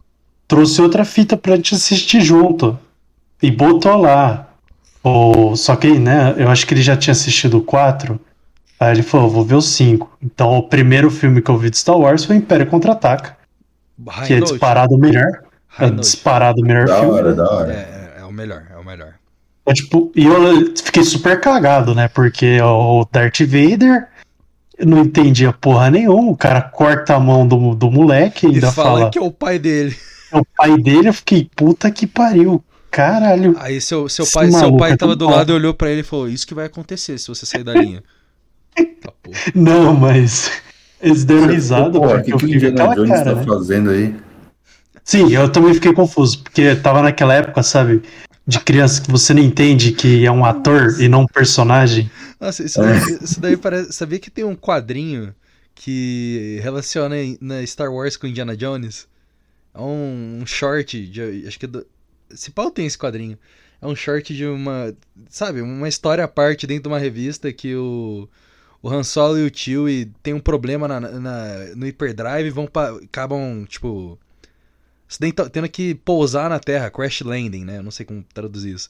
[0.46, 2.78] trouxe outra fita pra gente assistir junto.
[3.42, 4.48] E botou lá.
[5.02, 5.54] O...
[5.56, 8.18] Só que, né, eu acho que ele já tinha assistido o 4.
[8.78, 10.18] Aí ele falou: vou ver o 5.
[10.22, 13.36] Então o primeiro filme que eu vi de Star Wars foi Império Contra-Ataca,
[14.26, 15.42] que é disparado o melhor.
[15.78, 17.12] É disparado o melhor Da filme.
[17.12, 17.72] hora, da hora.
[17.72, 19.14] É, é, é o melhor, é o melhor.
[19.66, 22.08] É, tipo, e eu fiquei super cagado, né?
[22.08, 24.08] Porque o Darth Vader
[24.78, 26.30] eu não entendia porra nenhuma.
[26.30, 29.22] O cara corta a mão do, do moleque e E ainda fala, fala que é
[29.22, 29.96] o pai dele.
[30.32, 31.08] É o pai dele.
[31.08, 32.62] Eu fiquei, puta que pariu.
[32.90, 33.54] Caralho.
[33.58, 36.04] Aí seu, seu pai, seu pai é tava do lado e olhou pra ele e
[36.04, 38.02] falou: Isso que vai acontecer se você sair da linha.
[39.00, 39.38] Tá, porra.
[39.54, 40.50] Não, mas
[41.00, 43.34] eles deram risada Pô, o porque que, eu que o fiquei aquela Jones cara, tá
[43.34, 43.44] né?
[43.44, 44.14] fazendo aí?
[45.04, 48.02] Sim, eu também fiquei confuso, porque tava naquela época, sabe,
[48.46, 52.10] de criança que você não entende que é um ator e não um personagem.
[52.40, 53.92] Nossa, isso daí, isso daí parece.
[53.92, 55.34] Sabia que tem um quadrinho
[55.74, 59.06] que relaciona na Star Wars com Indiana Jones?
[59.76, 61.46] É um, um short de.
[61.46, 61.86] Acho que é do.
[62.30, 63.38] Se tem esse quadrinho.
[63.80, 64.94] É um short de uma.
[65.28, 68.28] Sabe, uma história à parte dentro de uma revista que o.
[68.82, 72.66] O Han Solo e o Chewie tem um problema na, na- no hyperdrive e vão
[72.66, 74.18] pa, acabam, tipo.
[75.52, 77.78] Tendo que pousar na Terra, crash landing, né?
[77.78, 78.88] Eu não sei como traduzir isso.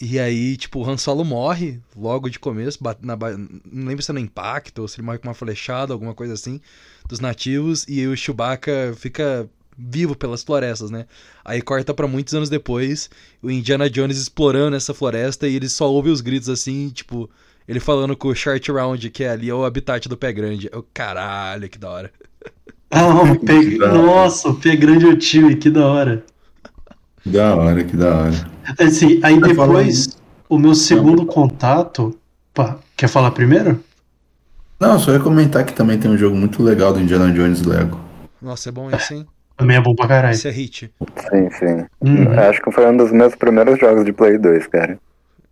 [0.00, 4.14] E aí, tipo, o Han Solo morre logo de começo, na não lembro se é
[4.14, 6.60] no impacto ou se ele morre com uma flechada, alguma coisa assim,
[7.06, 9.48] dos nativos, e o Chewbacca fica
[9.80, 11.06] vivo pelas florestas, né?
[11.44, 13.08] Aí corta pra muitos anos depois,
[13.42, 17.30] o Indiana Jones explorando essa floresta e ele só ouve os gritos assim, tipo,
[17.66, 20.68] ele falando com o Short Round, que é ali é o habitat do pé grande.
[20.72, 22.12] Eu, caralho, que da hora.
[22.92, 23.22] Ah.
[23.92, 26.24] Nossa, o P grande é o tio, que da hora.
[27.22, 28.50] Que da hora, que da hora.
[28.80, 32.18] Assim, aí Tá depois, o meu segundo contato.
[32.52, 33.80] Pá, quer falar primeiro?
[34.80, 38.00] Não, só ia comentar que também tem um jogo muito legal do Indiana Jones Lego.
[38.42, 39.26] Nossa, é bom esse, hein?
[39.60, 40.34] Também é bom pra caralho.
[40.34, 40.92] Esse é hit.
[41.30, 41.86] Sim, sim.
[42.00, 42.40] Uhum.
[42.40, 44.98] Acho que foi um dos meus primeiros jogos de Play 2, cara.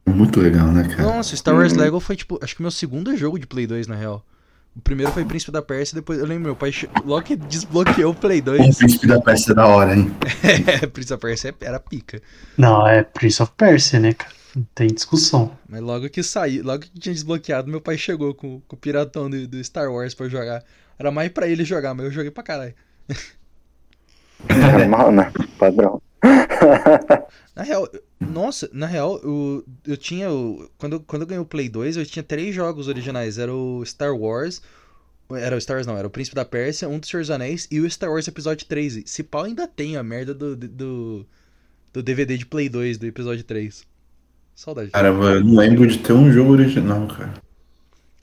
[0.06, 1.02] Muito legal, né, cara?
[1.02, 1.80] Nossa, Star Wars Uhum.
[1.80, 4.24] Lego foi, tipo, acho que o meu segundo jogo de Play 2, na real.
[4.74, 6.70] O primeiro foi Príncipe da Pérsia, depois eu lembro, meu pai,
[7.04, 10.10] logo que desbloqueou o Play O 2, Príncipe da Pérsia é da hora, hein?
[10.66, 12.22] é, Príncipe da Pérsia era pica.
[12.56, 14.32] Não, é Prince of Persia, né, cara?
[14.56, 15.52] Não tem discussão.
[15.68, 19.28] Mas logo que saiu, logo que tinha desbloqueado, meu pai chegou com, com o piratão
[19.28, 20.64] do, do Star Wars pra eu jogar.
[20.98, 22.74] Era mais pra ele jogar, mas eu joguei pra caralho.
[24.78, 25.32] Normal, né?
[25.58, 26.00] Padrão.
[27.54, 27.88] Na real,
[28.20, 30.30] nossa, na real, eu, eu tinha.
[30.30, 33.36] o- Quando, eu- quando eu ganhei o Play 2, eu tinha três jogos originais.
[33.38, 34.62] Era o Star Wars.
[35.30, 37.66] Era o Star Wars, não, era o Príncipe da Pérsia, um dos Senhor dos Anéis
[37.70, 38.96] e o Star Wars Episódio 3.
[38.98, 41.26] E Se pau ainda tem a merda do, do,
[41.92, 43.84] do DVD de Play 2 do episódio 3.
[44.54, 44.90] Saudade.
[44.90, 47.34] Caramba, eu não lembro de ter um jogo original, cara.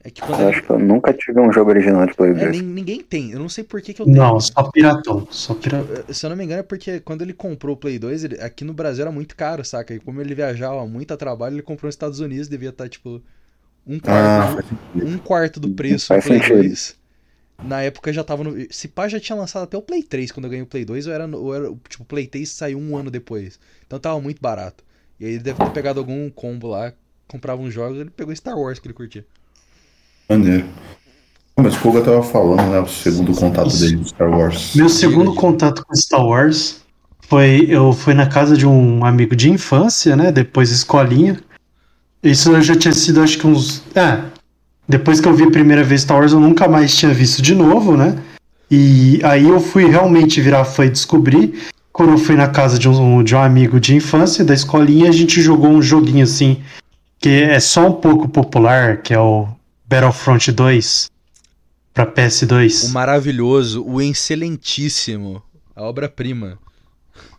[0.05, 2.33] É que quando Eu acho que eu nunca tive um jogo original de Play é,
[2.35, 2.51] 2.
[2.61, 3.31] nin- ninguém tem.
[3.31, 4.15] Eu não sei por que, que eu tenho.
[4.15, 5.27] Não, só piratão.
[5.31, 6.13] Só piratão.
[6.13, 8.63] Se eu não me engano, é porque quando ele comprou o Play 2, ele- aqui
[8.63, 9.95] no Brasil era muito caro, saca?
[9.95, 13.19] E como ele viajava muito a trabalho, ele comprou nos Estados Unidos, devia estar, tipo,
[13.87, 15.07] um Ah, quarto, sentido.
[15.07, 16.57] um quarto do preço do Play sentido.
[16.61, 16.95] 2.
[17.63, 18.55] Na época já tava no.
[18.69, 21.07] Se pá, já tinha lançado até o Play 3 quando eu ganhei o Play 2,
[21.07, 23.59] ou era, ou era tipo, o Play 3 saiu um ano depois.
[23.87, 24.83] Então tava muito barato.
[25.19, 26.93] E aí ele deve ter pegado algum combo lá,
[27.27, 29.25] comprava uns jogos, ele pegou Star Wars que ele curtia.
[30.29, 30.65] Maneiro.
[31.57, 32.79] Mas o Koga tava falando, né?
[32.79, 34.75] O segundo contato dele do Star Wars.
[34.75, 36.81] Meu segundo contato com Star Wars
[37.27, 40.31] foi eu fui na casa de um amigo de infância, né?
[40.31, 41.39] Depois escolinha.
[42.21, 44.19] Isso eu já tinha sido acho que uns, é,
[44.87, 47.55] depois que eu vi a primeira vez Star Wars eu nunca mais tinha visto de
[47.55, 48.17] novo, né?
[48.69, 52.89] E aí eu fui realmente virar fã e descobrir quando eu fui na casa de
[52.89, 56.61] um, de um amigo de infância da escolinha, a gente jogou um joguinho assim
[57.19, 59.47] que é só um pouco popular, que é o
[59.87, 61.11] Battlefront 2
[61.93, 62.89] para PS2.
[62.89, 65.41] O maravilhoso, o excelentíssimo,
[65.75, 66.57] a obra-prima.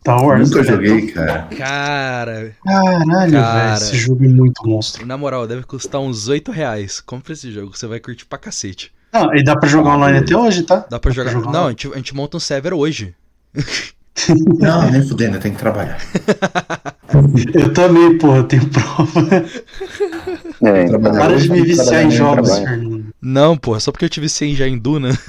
[0.01, 0.51] Star Wars.
[0.51, 1.49] Nunca joguei, cara.
[1.57, 3.75] Cara, Caralho, Cara.
[3.75, 5.05] velho, esse jogo é muito monstro.
[5.05, 7.01] na moral, deve custar uns 8 reais.
[7.01, 8.93] Compre esse jogo, você vai curtir pra cacete.
[9.13, 10.87] Não, e dá pra jogar online até hoje, tá?
[10.89, 11.35] Dá pra jogar.
[11.35, 13.15] Não, a gente, a gente monta um server hoje.
[14.59, 15.99] Não, nem fudendo, eu tenho que trabalhar.
[17.53, 19.21] Eu também, porra, eu tenho prova.
[20.63, 22.59] É, Para de me viciar em jogos.
[22.59, 23.15] Fernando.
[23.21, 25.11] Não, porra, só porque eu tive 100 já em Duna.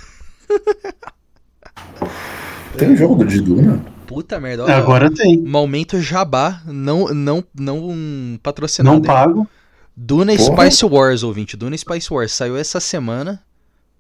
[2.77, 3.83] Tem um jogo do de Duna?
[4.05, 4.63] Puta merda.
[4.63, 5.37] ó, Agora tem.
[5.37, 8.95] Momento jabá, não, não, não patrocinado.
[8.97, 9.07] Não hein?
[9.07, 9.47] pago.
[9.95, 10.69] Duna Porra.
[10.69, 11.57] Spice Wars, ouvinte.
[11.57, 13.43] Duna Spice Wars saiu essa semana.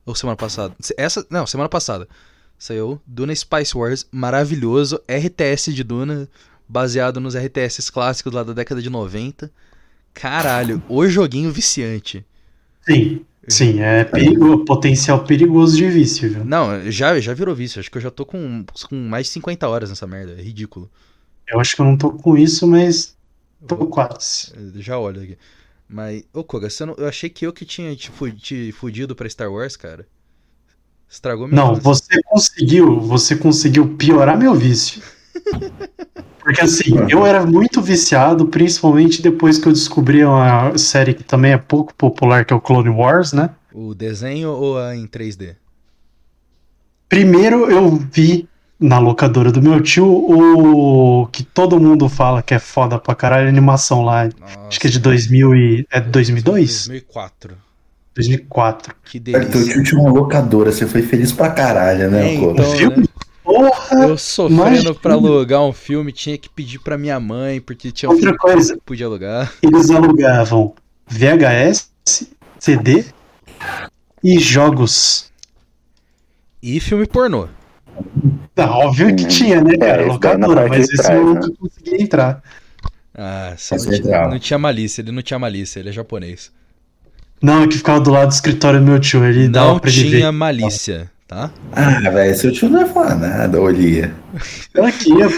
[0.05, 0.73] Ou semana passada?
[0.95, 2.07] Essa, não, semana passada.
[2.57, 5.01] Saiu Duna Spice Wars, maravilhoso.
[5.09, 6.29] RTS de Duna,
[6.69, 9.51] baseado nos RTS clássicos lá da década de 90.
[10.19, 12.25] Caralho, o joguinho viciante.
[12.81, 13.25] Sim.
[13.47, 16.43] Sim, é perigo, potencial perigoso de vício, viu?
[16.43, 17.79] Não, já, já virou vício.
[17.79, 20.33] Acho que eu já tô com, com mais de 50 horas nessa merda.
[20.33, 20.89] É ridículo.
[21.47, 23.15] Eu acho que eu não tô com isso, mas
[23.65, 24.51] tô quase.
[24.75, 25.37] Eu Já olho aqui.
[25.87, 29.49] Mas, ô Koga, não- eu achei que eu que tinha te, te fudido pra Star
[29.49, 30.05] Wars, cara.
[31.09, 35.01] Estragou minha Não, você conseguiu, você conseguiu piorar meu vício.
[36.47, 41.51] Porque assim, eu era muito viciado, principalmente depois que eu descobri uma série que também
[41.51, 43.49] é pouco popular, que é o Clone Wars, né?
[43.73, 45.55] O desenho ou a em 3D?
[47.09, 48.47] Primeiro eu vi
[48.79, 53.47] na locadora do meu tio o que todo mundo fala que é foda pra caralho,
[53.47, 54.23] a animação lá.
[54.39, 55.85] Nossa, Acho que é de 2000 e...
[55.91, 56.87] É de 2002?
[56.87, 57.57] 2004.
[58.15, 58.95] 2004.
[59.03, 59.73] Que Cara, teu delícia.
[59.73, 62.51] tio tinha uma locadora, você foi feliz pra caralho, né, É, pô?
[62.51, 62.89] então, Viu?
[62.91, 63.03] né?
[63.47, 64.05] Porra!
[64.07, 68.13] Eu sofrendo pra alugar um filme, tinha que pedir pra minha mãe, porque tinha um
[68.13, 69.53] Outra filme coisa, que podia alugar.
[69.63, 70.75] eles alugavam
[71.07, 71.89] VHS,
[72.59, 73.05] CD
[74.23, 75.31] e jogos.
[76.61, 77.47] E filme pornô.
[78.53, 80.05] Tá, óbvio que Hum, tinha, né, é, cara?
[80.05, 81.39] na Locadora, mas esse trás, eu né?
[81.39, 82.43] nunca consegui entrar.
[83.15, 86.51] Ah, Essa não, é tinha, não tinha malícia, ele não tinha malícia, ele é japonês.
[87.41, 91.09] Não, é que ficava do lado do escritório do meu tio, ele Não tinha malícia,
[91.27, 91.51] tá?
[91.73, 94.13] Ah, velho, seu tio não ia falar nada, olha.
[94.73, 94.91] Ela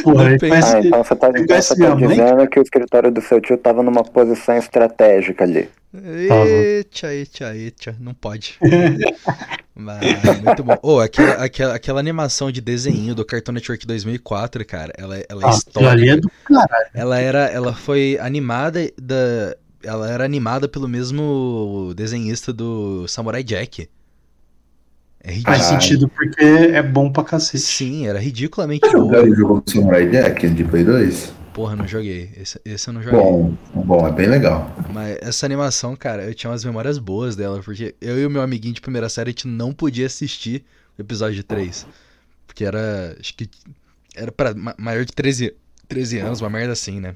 [0.03, 0.37] porra.
[0.37, 3.57] conhece- Ah, então você tá, então você tá dizendo que o escritório do seu tio
[3.57, 5.67] tava numa posição estratégica ali.
[5.91, 8.57] Eita, eita, eita, não pode.
[9.75, 9.99] Mas,
[10.43, 10.77] muito bom.
[10.83, 15.41] Ô, aquela, aquela, aquela animação de desenho do Cartoon Network 2004, cara, ela, é- ela
[15.41, 16.17] é Ah, ali é histórica.
[16.21, 16.85] do caralho.
[16.93, 23.87] Ela era, ela foi animada da, ela era animada pelo mesmo desenhista do Samurai Jack.
[25.21, 25.55] É ridículo.
[25.57, 27.63] Faz sentido porque é bom pra cacete.
[27.63, 29.05] Sim, era ridiculamente Você boa.
[29.05, 31.33] jogaram o jogo do Samurai Jack de Play 2?
[31.53, 32.31] Porra, não joguei.
[32.37, 33.19] Esse, esse eu não joguei.
[33.19, 34.73] Bom, bom, é bem legal.
[34.93, 38.41] Mas essa animação, cara, eu tinha umas memórias boas dela, porque eu e o meu
[38.41, 40.63] amiguinho de primeira série, a gente não podia assistir
[40.97, 41.85] o episódio 3.
[42.47, 43.15] Porque era.
[43.19, 43.49] Acho que.
[44.15, 45.53] Era pra ma- maior de 13,
[45.87, 47.15] 13 anos, uma merda assim, né?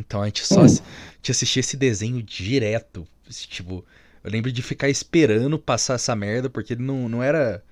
[0.00, 0.64] Então a gente só Hum.
[0.64, 0.82] assi-
[1.22, 3.06] tinha assistir esse desenho direto.
[3.30, 3.84] Tipo,
[4.22, 7.62] eu lembro de ficar esperando passar essa merda, porque ele não, não era.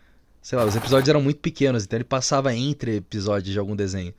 [0.40, 4.14] Sei lá, os episódios eram muito pequenos, então ele passava entre episódios de algum desenho.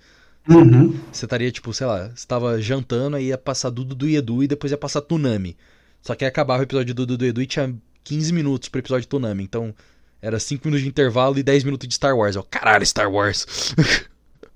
[0.47, 0.99] Uhum.
[1.11, 4.47] Você estaria, tipo, sei lá, você tava jantando, aí ia passar Dudu do Edu e
[4.47, 5.57] depois ia passar Tunami.
[6.01, 8.79] Só que aí acabava o episódio do Dudu do Edu e tinha 15 minutos pro
[8.79, 9.43] episódio de Tunami.
[9.43, 9.73] Então,
[10.21, 12.35] era 5 minutos de intervalo e 10 minutos de Star Wars.
[12.35, 13.73] Eu, caralho, Star Wars!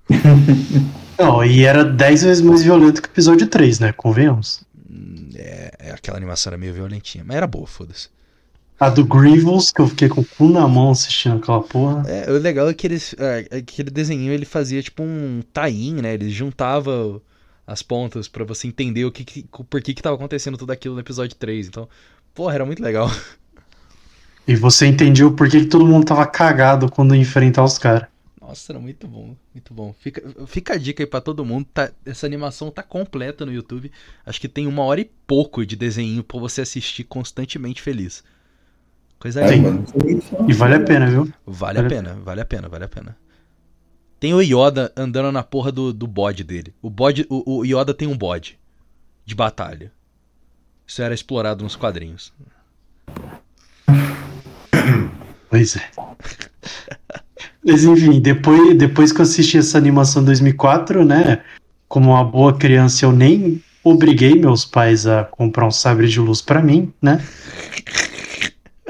[1.18, 3.94] Não, e era 10 vezes mais violento que o episódio 3, né?
[3.94, 4.64] Convenhamos.
[5.94, 8.10] É, é, aquela animação era meio violentinha, mas era boa, foda-se.
[8.80, 12.04] A do Grievous, que eu fiquei com o cu na mão assistindo aquela porra.
[12.08, 16.16] É, o legal é que eles, é, aquele desenho ele fazia tipo um tie né?
[16.16, 17.22] Ele juntava
[17.66, 20.96] as pontas pra você entender o que, que por que que tava acontecendo tudo aquilo
[20.96, 21.68] no episódio 3.
[21.68, 21.88] Então,
[22.34, 23.10] porra, era muito legal.
[24.46, 28.08] E você entendia o porquê que todo mundo tava cagado quando enfrentar os caras.
[28.54, 29.96] Nossa, era muito bom, muito bom.
[30.00, 31.66] Fica, fica a dica aí pra todo mundo.
[31.74, 33.92] Tá, essa animação tá completa no YouTube.
[34.24, 38.24] Acho que tem uma hora e pouco de desenho pra você assistir constantemente feliz.
[39.18, 39.84] Coisa É, linda.
[40.48, 41.34] E vale a pena, viu?
[41.48, 43.18] Vale a Vale- pena, vale a pena, vale a pena.
[44.20, 46.76] Tem o Yoda andando na porra do, do bode dele.
[46.80, 48.60] O bode, o, o Yoda tem um bode
[49.26, 49.92] de batalha.
[50.86, 52.32] Isso era explorado nos quadrinhos.
[55.50, 55.90] Pois é.
[57.66, 61.42] Mas enfim, depois, depois que eu assisti essa animação em 2004, né?
[61.88, 66.42] Como uma boa criança, eu nem obriguei meus pais a comprar um sabre de luz
[66.42, 67.24] pra mim, né?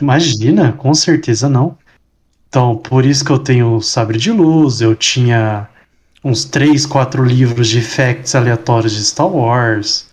[0.02, 1.78] Imagina, com certeza não.
[2.48, 5.68] Então, por isso que eu tenho sabre de luz, eu tinha
[6.24, 10.08] uns 3, 4 livros de facts aleatórios de Star Wars.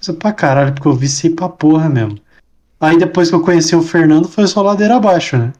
[0.00, 2.18] Isso é pra caralho, porque eu viciei pra porra mesmo.
[2.80, 5.52] Aí depois que eu conheci o Fernando, foi só ladeira abaixo, né?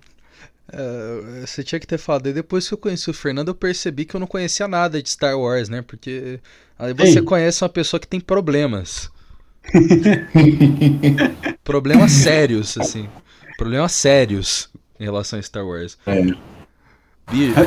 [0.76, 2.28] É, você tinha que ter falado.
[2.28, 5.08] E depois que eu conheci o Fernando, eu percebi que eu não conhecia nada de
[5.08, 5.82] Star Wars, né?
[5.82, 6.40] Porque
[6.78, 7.24] aí você Ei.
[7.24, 9.10] conhece uma pessoa que tem problemas.
[11.62, 13.08] problemas sérios, assim.
[13.56, 15.96] Problemas sérios em relação a Star Wars.
[16.06, 16.53] É.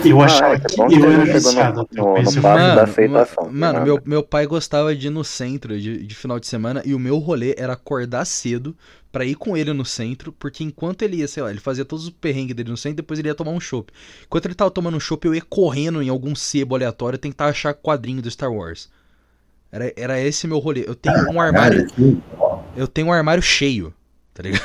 [0.06, 1.88] Eu Ah, achava é que que bom que eu era viciado.
[1.91, 3.86] no- no- no aceitação, mano, né?
[3.86, 7.00] meu, meu pai gostava de ir no centro de, de final de semana e o
[7.00, 8.76] meu rolê era acordar cedo
[9.12, 12.06] pra ir com ele no centro, porque enquanto ele ia, sei lá, ele fazia todos
[12.06, 13.91] os perrengues dele no centro, depois ele ia tomar um chopp.
[14.26, 17.74] Enquanto ele tava tomando um chopp, eu ia correndo em algum sebo aleatório tentar achar
[17.74, 18.89] quadrinho do Star Wars.
[19.72, 20.84] Era, era esse meu rolê.
[20.88, 21.88] Eu tenho um armário,
[22.76, 23.91] eu tenho um armário cheio,
[24.36, 24.62] tá ligado?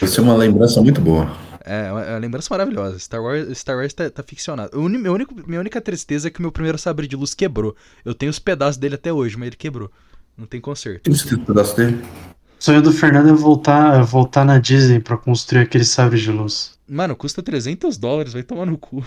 [0.00, 1.30] Isso é uma lembrança muito boa.
[1.64, 2.98] É, uma, é uma lembrança maravilhosa.
[2.98, 4.78] Star Wars, Star Wars tá, tá ficcionado.
[4.78, 7.74] O meu único, minha única tristeza é que o meu primeiro sabre de luz quebrou.
[8.04, 9.90] Eu tenho os pedaços dele até hoje, mas ele quebrou.
[10.36, 11.10] Não tem conserto.
[11.10, 12.02] Você tem um pedaço dele?
[12.58, 16.78] sonho do Fernando é voltar, voltar na Disney pra construir aquele sabre de luz.
[16.88, 19.04] Mano, custa 300 dólares, vai tomar no cu.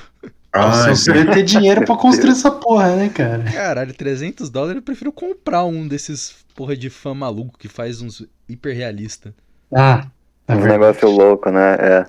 [0.55, 3.43] Só Ai, queria ter dinheiro pra construir essa porra, né, cara?
[3.43, 8.25] Caralho, 300 dólares eu prefiro comprar um desses porra de fã maluco que faz uns
[8.47, 9.33] hiperrealista.
[9.73, 10.07] Ah,
[10.47, 10.79] é Um verdade.
[10.79, 11.75] negócio louco, né?
[11.79, 12.05] É.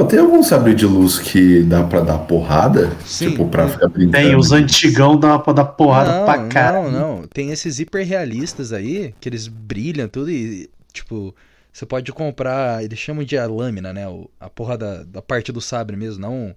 [0.00, 2.90] Pô, tem algum sabre de luz que dá pra dar porrada?
[3.04, 3.32] Sim.
[3.32, 4.12] Tipo, pra ficar brincando?
[4.12, 6.90] Tem, os antigão dá pra dar porrada não, pra caralho.
[6.90, 7.26] Não, não.
[7.26, 11.34] Tem esses hiperrealistas aí, que eles brilham tudo e, tipo,
[11.70, 14.08] você pode comprar, eles chamam de a lâmina, né?
[14.08, 16.54] o- A porra da, da parte do sabre mesmo, não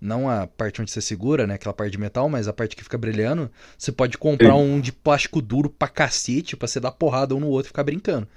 [0.00, 1.54] não a parte onde você segura, né?
[1.54, 3.50] Aquela parte de metal, mas a parte que fica brilhando.
[3.76, 4.74] Você pode comprar Sim.
[4.76, 7.82] um de plástico duro pra cacete, pra você dar porrada um no outro e ficar
[7.84, 8.28] brincando.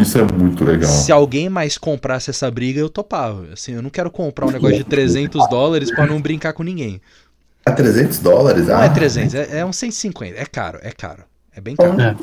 [0.00, 0.90] Isso é muito legal.
[0.90, 3.52] Se alguém mais comprasse essa briga, eu topava.
[3.52, 7.00] Assim, eu não quero comprar um negócio de 300 dólares pra não brincar com ninguém.
[7.64, 8.66] É 300 dólares?
[8.66, 10.38] Não ah, é 300, é, é uns 150.
[10.38, 11.24] É caro, é caro.
[11.54, 12.00] É bem caro.
[12.00, 12.16] É.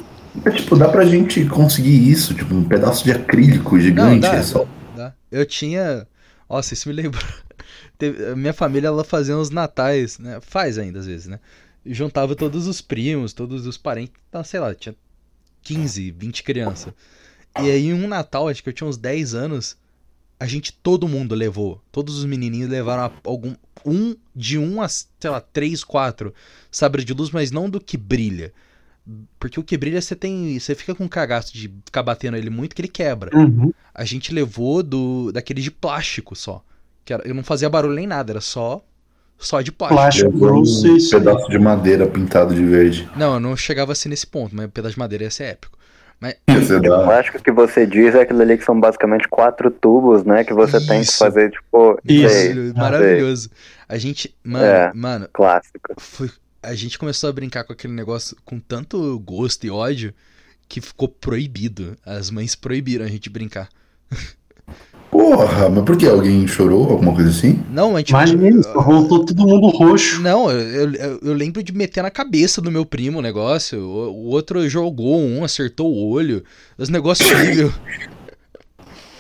[0.44, 4.20] É, tipo, dá pra gente conseguir isso, tipo, um pedaço de acrílico gigante.
[4.20, 4.68] dá, é só...
[4.96, 5.14] Dá.
[5.32, 6.06] Eu tinha.
[6.50, 7.24] Nossa, isso me lembrou.
[7.98, 10.40] Teve- a Minha família, ela fazia uns natais, né?
[10.42, 11.40] Faz ainda às vezes, né?
[11.86, 14.14] E juntava todos os primos, todos os parentes.
[14.28, 14.96] Então, sei lá, tinha
[15.62, 16.94] 15, 20 crianças.
[17.62, 19.78] E aí, um Natal, acho que eu tinha uns 10 anos,
[20.40, 21.82] a gente, todo mundo levou.
[21.92, 23.56] Todos os menininhos levaram algum.
[23.86, 26.34] Um, de um a, sei lá, três, quatro
[26.72, 28.52] sabre de luz, mas não do que brilha.
[29.40, 30.60] Porque o que brilha você tem.
[30.60, 33.30] Você fica com cagaço de ficar batendo ele muito que ele quebra.
[33.38, 33.72] Uhum.
[33.94, 36.64] A gente levou do daquele de plástico só.
[37.06, 38.84] Que era, eu não fazia barulho nem nada, era só
[39.38, 40.32] só de plástico.
[40.32, 43.10] Plástico um pedaço de madeira pintado de verde.
[43.16, 45.75] Não, eu não chegava assim nesse ponto, mas o pedaço de madeira ia ser épico.
[46.20, 46.36] Mas
[46.72, 50.44] O plástico que você diz é aquilo ali que são basicamente quatro tubos, né?
[50.44, 51.18] Que você tem que Isso.
[51.18, 52.30] fazer, tipo, Isso.
[52.34, 53.50] sei, maravilhoso, maravilhoso.
[53.88, 54.92] A gente, mano, É.
[54.94, 55.94] mano, clássico.
[56.00, 56.30] foi,
[56.64, 60.14] a gente começou a brincar com aquele negócio com tanto gosto e ódio
[60.68, 61.96] que ficou proibido.
[62.06, 63.70] As mães proibiram a gente brincar.
[65.12, 66.08] Porra, mas por que?
[66.08, 66.90] Alguém chorou?
[66.92, 67.64] Alguma coisa assim?
[67.72, 70.22] Não, a gente só voltou todo mundo roxo.
[70.22, 73.80] Não, eu, eu, eu lembro de meter na cabeça do meu primo o negócio.
[73.80, 76.44] O, o outro jogou um, acertou o olho.
[76.78, 77.72] Os negócios horríveis.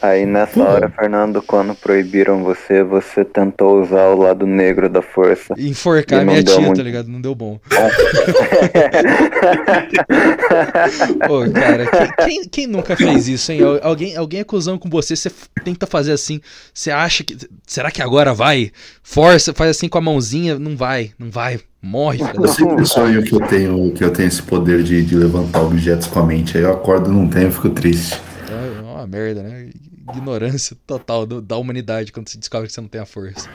[0.07, 0.63] Aí nessa Pô.
[0.63, 5.53] hora, Fernando, quando proibiram você, você tentou usar o lado negro da força.
[5.57, 6.77] E enforcar E minha deu tia, muito.
[6.77, 7.07] tá ligado?
[7.07, 7.59] Não deu bom.
[11.27, 13.61] Pô, cara, quem, quem, quem nunca fez isso, hein?
[13.63, 15.31] Al- Alguém, alguém é cuzão com você, você
[15.63, 16.41] tenta fazer assim.
[16.73, 17.37] Você acha que.
[17.65, 18.71] Será que agora vai?
[19.03, 20.57] Força, faz assim com a mãozinha.
[20.59, 21.59] Não vai, não vai.
[21.81, 25.15] Morre, filha Eu sempre sonho que eu tenho, que eu tenho esse poder de, de
[25.15, 26.57] levantar objetos com a mente.
[26.57, 28.19] Aí eu acordo e não tenho, eu fico triste.
[28.49, 29.69] É uma merda, né?
[30.09, 33.49] Ignorância total do- da humanidade quando se descobre que você não tem a força.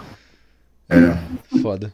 [0.89, 1.17] É.
[1.63, 1.93] Foda.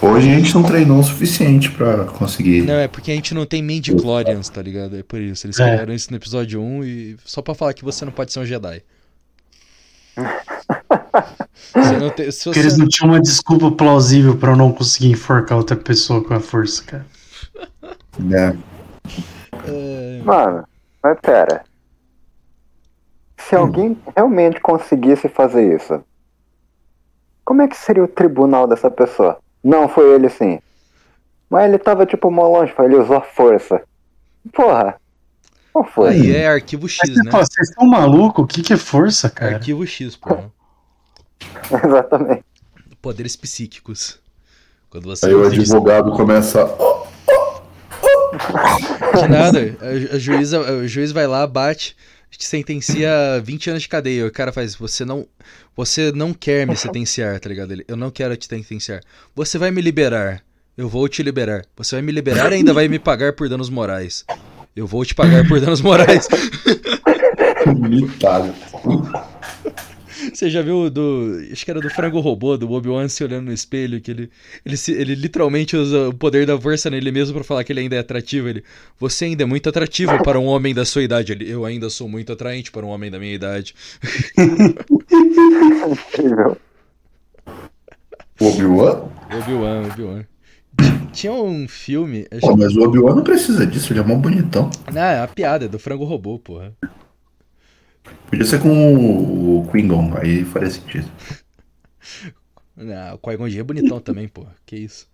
[0.00, 2.62] Hoje a gente não treinou o suficiente pra conseguir.
[2.62, 4.96] Não, é porque a gente não tem Midi-Chlorians, tá ligado?
[4.96, 5.46] É por isso.
[5.46, 5.70] Eles É.
[5.70, 8.44] criaram isso no episódio 1 e só pra falar que você não pode ser um
[8.46, 8.82] Jedi.
[11.74, 15.10] Você não tem, Porque eles você, não tinham uma desculpa plausível pra eu não conseguir
[15.10, 17.06] enforcar outra pessoa com a força, cara.
[18.18, 18.56] Né?
[19.66, 20.64] é, Mano,
[21.02, 21.64] mas pera.
[23.52, 26.02] Se alguém realmente conseguisse fazer isso,
[27.44, 29.38] como é que seria o tribunal dessa pessoa?
[29.62, 30.58] Não, foi ele sim.
[31.50, 33.82] Mas ele tava tipo mó longe, ele usou a força.
[34.54, 34.98] Porra.
[35.70, 36.08] Qual foi?
[36.08, 37.30] aí é arquivo X, Mas, né?
[37.30, 38.42] pô, vocês estão malucos?
[38.42, 39.56] O que, que é força, cara?
[39.56, 40.34] Arquivo X, pô.
[41.86, 42.44] Exatamente.
[43.02, 44.18] Poderes psíquicos.
[44.88, 46.64] Quando você Aí o advogado começa.
[46.78, 47.06] "Oh,
[49.20, 49.76] De nada.
[49.82, 51.94] A, a juíza, o juiz vai lá, bate,
[52.38, 54.26] te sentencia a 20 anos de cadeia.
[54.26, 55.26] O cara faz, você não,
[55.76, 57.72] você não quer me sentenciar, tá ligado?
[57.72, 59.00] Ele, eu não quero te sentenciar.
[59.34, 60.42] Você vai me liberar.
[60.76, 61.64] Eu vou te liberar.
[61.76, 64.24] Você vai me liberar e ainda vai me pagar por danos morais.
[64.74, 66.26] Eu vou te pagar por danos morais.
[67.66, 68.54] Limitado.
[70.32, 71.40] Você já viu do.
[71.50, 74.30] Acho que era do frango robô, do Obi-Wan se olhando no espelho, que ele,
[74.64, 77.80] ele, se- ele literalmente usa o poder da força nele mesmo pra falar que ele
[77.80, 78.48] ainda é atrativo.
[78.48, 78.62] Ele.
[78.98, 81.32] Você ainda é muito atrativo para um homem da sua idade.
[81.32, 81.50] Ele.
[81.50, 83.74] Eu ainda sou muito atraente para um homem da minha idade.
[85.90, 86.56] Incrível.
[88.40, 89.08] Obi-Wan?
[89.32, 90.22] Obi-Wan, Obi-Wan.
[90.76, 92.26] Ti- Tinha um filme.
[92.40, 94.70] Pô, mas o Obi-Wan não precisa disso, ele é mó bonitão.
[94.92, 96.72] Não, é a piada, é do frango robô, porra.
[98.28, 101.10] Podia ser com o, Klingon, aí faria sentido.
[102.76, 104.54] Não, o Qui-Gon é bonitão também, porra.
[104.66, 105.06] Que isso.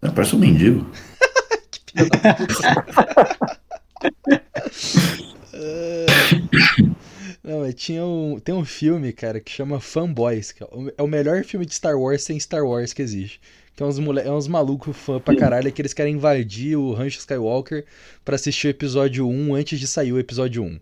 [0.00, 0.90] É, parece um mendigo.
[7.44, 11.02] Não, mas tinha um, tem um filme, cara, que chama Fanboys, que é o- é
[11.02, 13.40] o melhor filme de Star Wars sem Star Wars que existe.
[13.40, 14.20] Que Que é uns, mole...
[14.20, 17.84] é uns malucos fã pra caralho que eles querem invadir o Rancho Skywalker
[18.24, 20.78] pra assistir o episódio 1 antes de sair o episódio 1.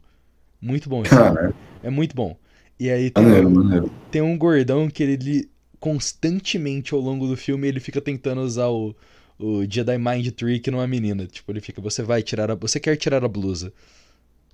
[0.61, 1.14] Muito bom isso.
[1.14, 2.36] Cara, É muito bom.
[2.78, 3.90] E aí tem, maneiro, maneiro.
[4.11, 8.94] tem um gordão que ele constantemente ao longo do filme ele fica tentando usar o,
[9.38, 11.26] o Jedi Mind Trick numa menina.
[11.26, 12.54] Tipo, ele fica, você vai tirar a.
[12.54, 13.72] Você quer tirar a blusa.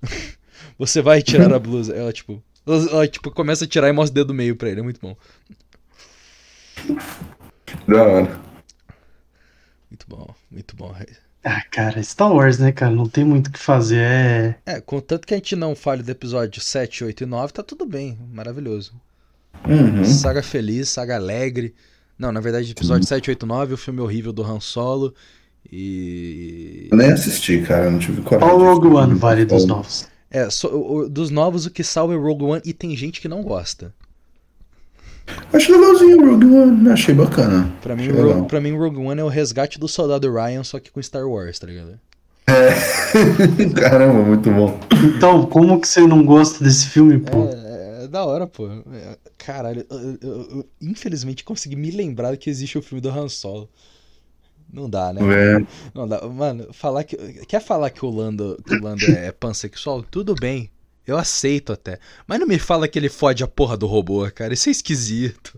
[0.77, 1.93] você vai tirar a blusa.
[1.93, 2.41] Ela, tipo.
[2.65, 4.79] Ela, ela, tipo, começa a tirar e mostra o dedo meio pra ele.
[4.79, 5.15] É muito bom.
[7.87, 8.41] Da hora.
[9.89, 10.93] Muito bom, muito bom.
[11.43, 12.93] Ah, cara, Star Wars, né, cara?
[12.93, 13.99] Não tem muito o que fazer.
[13.99, 14.55] É.
[14.65, 17.85] É, contanto que a gente não fale do episódio 7, 8 e 9, tá tudo
[17.85, 18.17] bem.
[18.33, 18.93] Maravilhoso.
[19.65, 20.03] Uhum.
[20.05, 21.73] Saga feliz, saga alegre.
[22.19, 25.13] Não, na verdade, episódio 7, 8 e 9, o filme horrível do Han Solo.
[25.71, 26.87] E.
[26.91, 27.89] Eu nem assisti, cara.
[27.89, 28.47] Não tive coragem.
[28.47, 28.87] Qual de Rogue.
[28.95, 29.75] One vale dos Bom.
[29.75, 30.07] novos?
[30.29, 33.21] É, só- o- o- dos novos, o que salva é Rogue One e tem gente
[33.21, 33.93] que não gosta.
[35.53, 36.89] Achei legalzinho o Rogue One.
[36.89, 37.71] Achei bacana.
[37.81, 38.45] Pra mim, Achei o Ro- legal.
[38.45, 41.57] pra mim, Rogue One é o resgate do soldado Ryan, só que com Star Wars,
[41.59, 41.99] tá ligado?
[43.75, 44.79] Caramba, muito bom.
[45.15, 47.45] Então, como que você não gosta desse filme, pô?
[47.45, 48.67] É, é da hora, pô.
[48.67, 53.09] É, caralho, eu, eu- eu- eu infelizmente consegui me lembrar que existe o filme do
[53.09, 53.69] Han Solo.
[54.71, 55.21] Não dá, né?
[55.23, 55.65] É.
[55.93, 56.21] Não dá.
[56.27, 57.15] Mano, falar que.
[57.45, 60.03] Quer falar que o Lando, que o Lando é pansexual?
[60.03, 60.69] Tudo bem.
[61.07, 61.99] Eu aceito até.
[62.27, 64.53] Mas não me fala que ele fode a porra do robô, cara.
[64.53, 65.57] Isso é esquisito.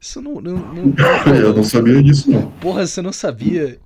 [0.00, 0.34] Isso não.
[0.40, 0.94] não, não-
[1.34, 2.50] Eu não sabia disso, não.
[2.52, 3.78] Porra, você não sabia?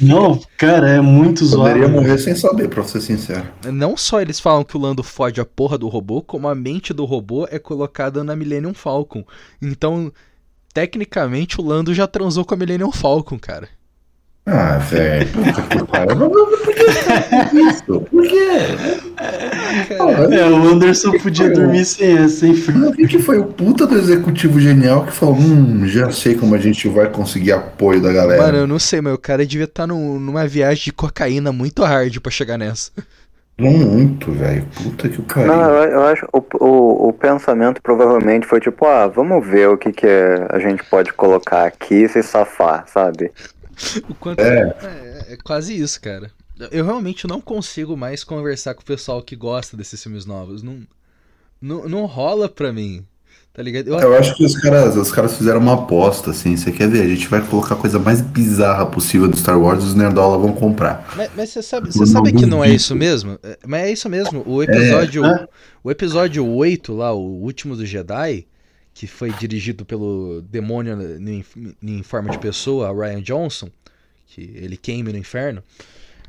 [0.00, 1.70] Não, cara, é muito zoado.
[1.74, 3.46] Poderia morrer sem saber, pra ser sincero.
[3.72, 6.92] Não só eles falam que o Lando fode a porra do robô, como a mente
[6.92, 9.24] do robô é colocada na Millennium Falcon.
[9.62, 10.12] Então,
[10.74, 13.68] tecnicamente, o Lando já transou com a Millennium Falcon, cara.
[14.46, 15.28] Ah, velho.
[15.28, 16.30] Puta que pariu.
[16.30, 18.00] Mas Por que isso?
[18.00, 18.48] Por quê?
[19.96, 22.92] Cara, É, o Anderson podia dormir sem essa, hein, filho?
[22.92, 26.58] Quem que foi o puta do executivo genial que falou: Hum, já sei como a
[26.58, 28.42] gente vai conseguir apoio da galera.
[28.42, 32.18] Mano, eu não sei, mas o cara devia estar numa viagem de cocaína muito hard
[32.18, 32.90] pra chegar nessa.
[33.58, 34.66] Muito, velho.
[34.82, 35.46] Puta que pariu.
[35.48, 39.76] Não, eu, eu acho o, o, o pensamento provavelmente foi tipo, ah, vamos ver o
[39.76, 43.30] que, que é- a gente pode colocar aqui e se safar, sabe?
[44.08, 44.74] O quanto É.
[45.28, 46.30] é, é quase isso, cara.
[46.70, 50.62] Eu realmente não consigo mais conversar com o pessoal que gosta desses filmes novos.
[50.62, 50.80] Não,
[51.60, 53.04] não, não rola pra mim.
[53.52, 53.88] Tá ligado?
[53.88, 56.56] Eu, Eu acho que os caras, os caras fizeram uma aposta, assim.
[56.56, 57.02] Você quer ver?
[57.02, 60.38] A gente vai colocar a coisa mais bizarra possível do Star Wars e os Nerdola
[60.38, 61.12] vão comprar.
[61.16, 63.38] Mas, mas você sabe, você sabe que não é isso mesmo?
[63.42, 64.44] É, Mas é isso mesmo.
[64.46, 65.48] O episódio, É.
[65.82, 68.46] o episódio 8 lá, o último do Jedi,
[68.92, 71.44] que foi dirigido pelo demônio em,
[71.82, 73.70] em forma de pessoa, Ryan Johnson,
[74.26, 75.62] que ele queime no inferno,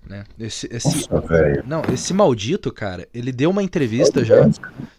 [0.07, 0.24] né?
[0.39, 4.49] Esse, esse, Nossa, não, esse maldito, cara, ele deu uma entrevista já.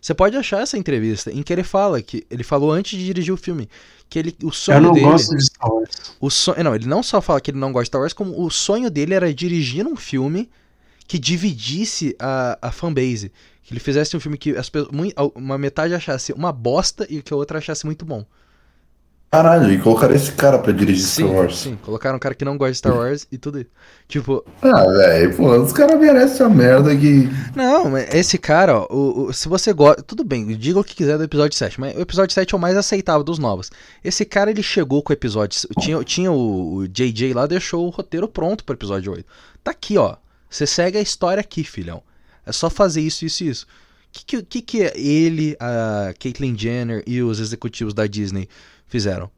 [0.01, 3.35] Você pode achar essa entrevista em que ele fala que ele falou antes de dirigir
[3.35, 3.69] o filme
[4.09, 6.17] que ele o sonho Eu não dele gosto de Star Wars.
[6.21, 8.45] o sonho, não, ele não só fala que ele não gosta de Star Wars, como
[8.45, 10.51] o sonho dele era dirigir um filme
[11.09, 13.33] que dividisse a, a fanbase.
[13.73, 14.91] Ele fizesse um filme que as pessoas,
[15.35, 18.25] uma metade achasse uma bosta e que a outra achasse muito bom.
[19.31, 21.59] Caralho, e colocaram esse cara pra dirigir Sim, Star Wars.
[21.59, 21.79] sim.
[21.83, 23.71] Colocaram um cara que não gosta de Star Wars e tudo isso.
[24.07, 27.31] Tipo, Ah, velho, pô, os caras merecem a merda que.
[27.57, 30.03] não, esse cara, ó, o, o- se você gosta.
[30.03, 32.61] Tudo bem, diga o que quiser do episódio 7, mas o episódio 7 é o
[32.61, 33.71] mais aceitável dos novos.
[34.05, 35.59] Esse cara, ele chegou com o episódio.
[35.81, 39.25] Tinha, tinha o, o JJ lá, deixou o roteiro pronto pro episódio 8.
[39.65, 40.17] Tá aqui, ó.
[40.51, 42.03] Você segue a história aqui, filhão.
[42.45, 43.67] É só fazer isso, isso e isso.
[43.67, 48.49] O que, que, que, ele, a Caitlyn Jenner e os executivos da Disney
[48.87, 49.31] fizeram?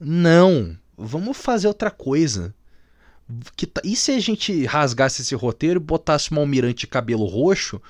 [0.00, 0.76] Não.
[0.96, 2.54] Vamos fazer outra coisa.
[3.56, 7.80] Que E se a gente rasgasse esse roteiro e botasse uma almirante de cabelo roxo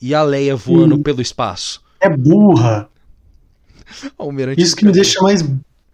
[0.00, 1.02] e a Leia voando Hum.
[1.02, 1.82] pelo espaço?
[2.00, 2.88] É burra.
[4.18, 5.42] Almirante Isso que me cabelo- deixa mais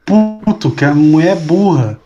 [0.05, 2.01] puto, que a mulher é burra.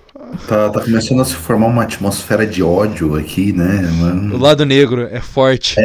[0.47, 4.39] Tá, tá começando a se formar uma atmosfera de ódio aqui, né, O mano?
[4.39, 5.77] lado negro é forte.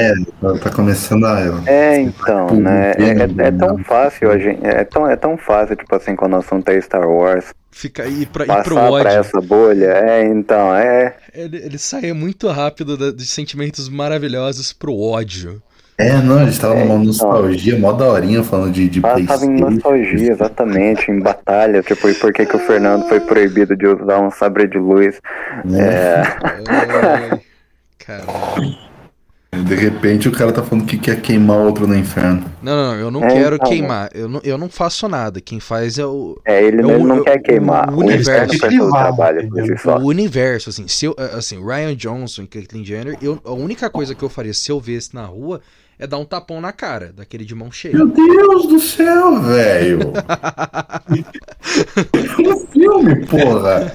[0.41, 1.61] Tá, tá começando a.
[1.65, 2.91] É, então, Pô, né?
[2.97, 3.03] É,
[3.43, 3.83] é- é tão né?
[3.85, 7.07] fácil, a gente, é, tão, é tão fácil, tipo assim, quando o assunto é Star
[7.07, 9.07] Wars, Fica aí pra, ir pro passar pra ódio.
[9.07, 9.85] essa bolha.
[9.85, 11.15] É, então, é.
[11.33, 15.61] Ele, ele sai muito rápido da- de sentimentos maravilhosos pro ódio.
[15.99, 17.03] É, não, a gente tava É, numa então.
[17.03, 19.59] nostalgia, mó daorinha falando de, de Ela tava em PlayStation.
[19.59, 24.19] nostalgia, exatamente, em batalha, tipo, e por que, que o Fernando foi proibido de usar
[24.21, 25.19] um sabre de luz?
[25.65, 26.21] né?
[26.21, 26.23] É,
[26.67, 27.41] Ai,
[27.97, 28.77] Caralho.
[29.65, 32.45] De repente o cara tá falando que quer queimar outro no inferno.
[32.61, 33.69] Não, não, não, eu não É, quero então.
[33.69, 34.09] queimar.
[34.13, 35.41] Eu não, eu não faço nada.
[35.41, 37.89] Quem faz é o, é ele, É o- ele não o- quer queimar.
[37.89, 39.97] o O universo universo faz todo o trabalho só.
[39.97, 40.87] o universo, assim.
[40.87, 44.53] Se eu, assim, Ryan Johnson e Caitlyn Jenner, eu, a única coisa que eu faria
[44.53, 45.61] se eu visse na rua
[45.99, 47.93] é dar um tapão na cara, daquele de mão cheia.
[47.93, 49.99] Meu Deus do céu, velho!
[52.39, 53.93] um filme, porra!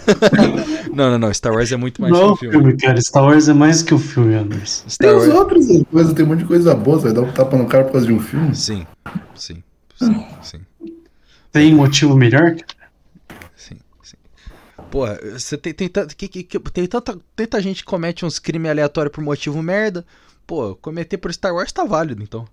[0.93, 1.35] Não, não, não.
[1.35, 2.67] Star Wars é muito mais Não, que é um um filme.
[2.67, 3.01] filme, cara.
[3.01, 4.89] Star Wars é mais que o filme, Anderson.
[4.89, 5.39] Star Tem os Wars.
[5.39, 7.85] outros coisas, tem um monte de coisa boa, você vai dar um tapa no cara
[7.85, 8.55] por causa de um filme?
[8.55, 8.87] Sim,
[9.35, 9.63] sim,
[9.99, 10.61] sim, sim,
[11.51, 12.55] Tem motivo melhor?
[13.57, 14.17] sim, sim.
[14.91, 18.71] Porra, você tem, tem, que- que- que- tem tanta, tanta gente que comete uns crimes
[18.71, 20.05] aleatórios por motivo merda.
[20.47, 22.47] Pô, cometer por Star Wars tá válido, então.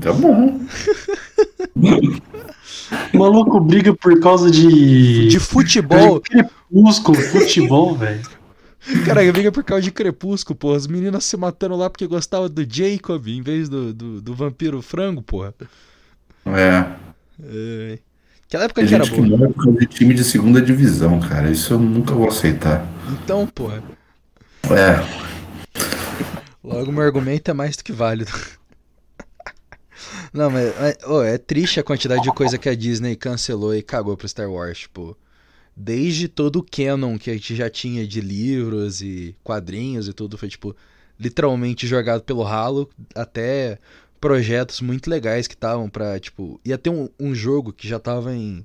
[0.00, 0.60] Tá bom.
[3.14, 5.28] O maluco briga por causa de.
[5.28, 6.20] De futebol.
[6.70, 8.20] Crepúsculo, futebol, velho.
[9.06, 10.76] Cara, briga por causa de crepúsculo, porra.
[10.76, 14.82] As meninas se matando lá porque gostavam do Jacob em vez do, do, do vampiro
[14.82, 15.54] frango, porra.
[16.46, 16.84] É.
[17.42, 17.98] É.
[18.46, 19.38] Aquela época Tem que era gente que boa.
[19.38, 21.50] morre por causa de time de segunda divisão, cara.
[21.50, 22.86] Isso eu nunca vou aceitar.
[23.08, 23.82] Então, porra.
[24.70, 25.22] É.
[26.62, 28.30] Logo, meu argumento é mais do que válido.
[30.32, 33.82] Não, mas, mas, ô, é triste a quantidade de coisa que a Disney cancelou e
[33.82, 35.16] cagou pro Star Wars, tipo.
[35.74, 40.36] Desde todo o canon que a gente já tinha de livros e quadrinhos e tudo,
[40.36, 40.76] foi, tipo,
[41.18, 43.78] literalmente jogado pelo ralo, até
[44.20, 46.60] projetos muito legais que estavam pra, tipo.
[46.64, 48.64] Ia ter um, um jogo que já tava em.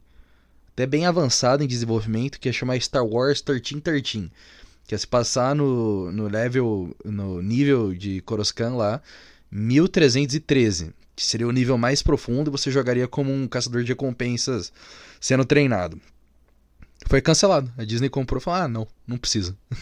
[0.73, 4.31] até bem avançado em desenvolvimento, que ia chamar Star Wars 1313.
[4.87, 9.01] Que ia se passar no, no level, no nível de Coruscant lá,
[9.51, 10.93] 1313.
[11.15, 14.71] Que seria o nível mais profundo e você jogaria como um caçador de recompensas
[15.19, 15.99] sendo treinado.
[17.07, 17.71] Foi cancelado.
[17.77, 19.55] A Disney comprou e falou: ah, não, não precisa.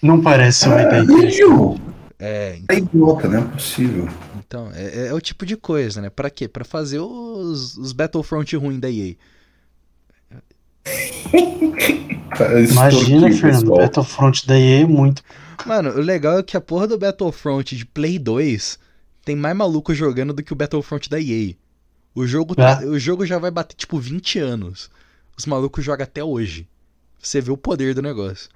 [0.00, 1.40] Não parece uma ideia interessante.
[1.40, 1.80] Caralho!
[2.20, 4.08] É, É idiota, não é possível.
[4.38, 6.08] então, é, é o tipo de coisa, né?
[6.08, 6.46] Pra quê?
[6.46, 9.16] Pra fazer os, os Battlefront ruins da EA.
[12.70, 13.74] Imagina, Fernando.
[13.76, 15.22] Battlefront da EA é muito.
[15.66, 18.78] Mano, o legal é que a porra do Battlefront de Play 2
[19.24, 21.54] tem mais maluco jogando do que o Battlefront da EA.
[22.14, 22.86] O jogo, tá- É.
[22.86, 24.90] o jogo já vai bater tipo 20 anos.
[25.36, 26.66] Os malucos jogam até hoje.
[27.20, 28.48] Você vê o poder do negócio.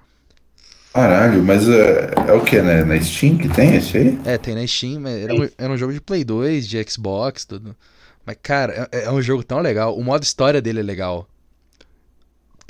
[0.93, 2.83] Caralho, mas é, é o que, né?
[2.83, 4.19] Na Steam que tem esse aí?
[4.25, 7.45] É, tem na Steam, mas era um, era um jogo de Play 2, de Xbox,
[7.45, 7.75] tudo.
[8.25, 9.97] Mas, cara, é, é um jogo tão legal.
[9.97, 11.27] O modo história dele é legal.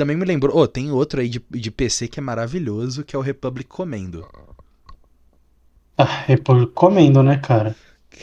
[0.04, 0.58] Também me lembrou.
[0.58, 4.28] Oh, tem outro aí de, de PC que é maravilhoso, que é o Republic Commando.
[5.98, 7.74] Ah, recomendo, né, cara?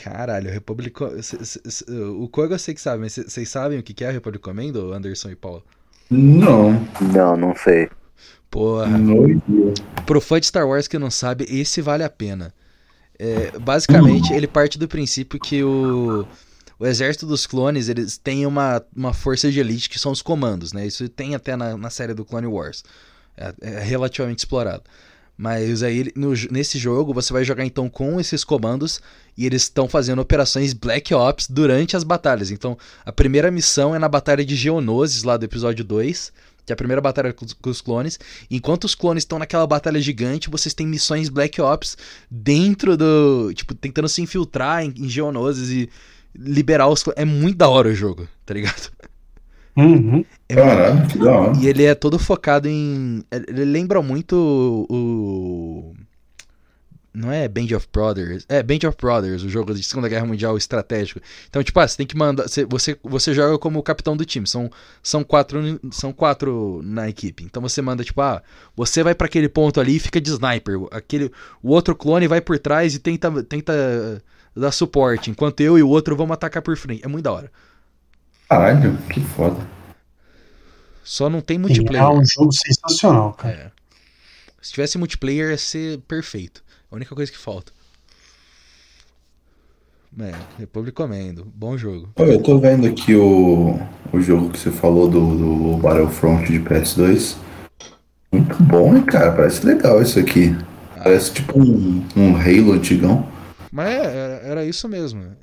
[0.03, 0.95] Caralho, o Republic.
[1.23, 4.11] Cê- O Koga eu sei que sabe, mas cê- vocês sabem o que é o
[4.11, 5.63] Republic Commando, Anderson e Paulo?
[6.07, 6.73] Não.
[7.01, 7.89] Não, não sei.
[8.51, 8.85] Porra.
[8.85, 9.41] Não.
[10.05, 12.53] Pro fã de Star Wars que não sabe, esse vale a pena.
[13.17, 16.27] É, basicamente, ele parte do princípio que o,
[16.81, 20.73] o exército dos clones, eles têm uma, uma força de elite que são os comandos,
[20.73, 20.85] né?
[20.87, 22.83] Isso tem até na, na série do Clone Wars.
[23.37, 24.83] É, é relativamente explorado.
[25.37, 28.99] Mas aí, no nesse jogo, você vai jogar então com esses comandos
[29.37, 32.51] e eles estão fazendo operações Black Ops durante as batalhas.
[32.51, 36.31] Então, a primeira missão é na Batalha de Geonosis, lá do episódio 2,
[36.65, 38.19] que é a primeira batalha com os- com os clones.
[38.51, 41.97] Enquanto os clones estão naquela batalha gigante, vocês têm missões Black Ops
[42.29, 43.51] dentro do.
[43.55, 45.89] Tipo, tentando se infiltrar em, em Geonosis e
[46.35, 47.03] liberar os.
[47.15, 48.91] É muito da hora o jogo, tá ligado?
[49.75, 50.25] Uhum.
[50.49, 51.57] É muito- Caralho, que da hora.
[51.57, 53.23] e ele é todo focado em.
[53.31, 55.93] Ele lembra muito o.
[57.13, 58.45] Não é Band of Brothers?
[58.47, 61.19] É Band of Brothers, o jogo de Segunda Guerra Mundial estratégico.
[61.49, 62.47] Então, tipo, ah, você tem que mandar.
[62.47, 64.47] Você, você, joga como o capitão do time.
[64.47, 64.71] São,
[65.03, 65.59] são, quatro,
[65.91, 67.43] são quatro na equipe.
[67.43, 68.41] Então você manda, tipo, ah,
[68.77, 70.79] você vai pra aquele ponto ali e fica de sniper.
[70.89, 71.29] Aquele,
[71.61, 74.23] o outro clone vai por trás e tenta, tenta
[74.55, 75.29] dar suporte.
[75.29, 77.03] Enquanto eu e o outro vamos atacar por frente.
[77.03, 77.51] É muito da hora.
[78.49, 79.57] Caralho, que foda.
[81.03, 82.03] Só não tem multiplayer.
[82.03, 83.53] É um jogo sensacional, cara.
[83.55, 83.71] É.
[84.61, 86.63] Se tivesse multiplayer ia ser perfeito.
[86.91, 87.71] A única coisa que falta.
[90.19, 91.47] É, Republic Comendo.
[91.55, 92.09] Bom jogo.
[92.17, 93.79] Eu tô vendo aqui o,
[94.11, 97.37] o jogo que você falou do, do Battlefront de PS2.
[98.31, 99.31] Muito bom, hein, cara?
[99.31, 100.55] Parece legal isso aqui.
[100.97, 103.30] Parece tipo um, um Halo antigão.
[103.71, 105.35] Mas é, era, era isso mesmo.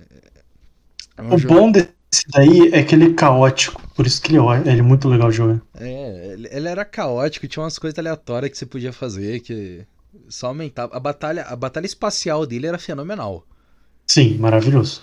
[1.16, 1.90] É um O jogo- bom desse
[2.28, 3.82] daí é que ele é caótico.
[3.94, 5.60] Por isso que ele é, ele é muito legal de jogar.
[5.74, 9.84] É, ele ele era caótico, tinha umas coisas aleatórias que você podia fazer que
[10.28, 10.96] só aumentava.
[10.96, 13.44] A batalha, a batalha espacial dele era fenomenal.
[14.06, 15.02] Sim, maravilhoso.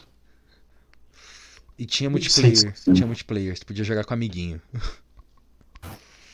[1.77, 2.55] E tinha multiplayer.
[2.55, 2.93] sim, sim.
[2.93, 4.61] Tinha multiplayer, você podia jogar com amiguinho.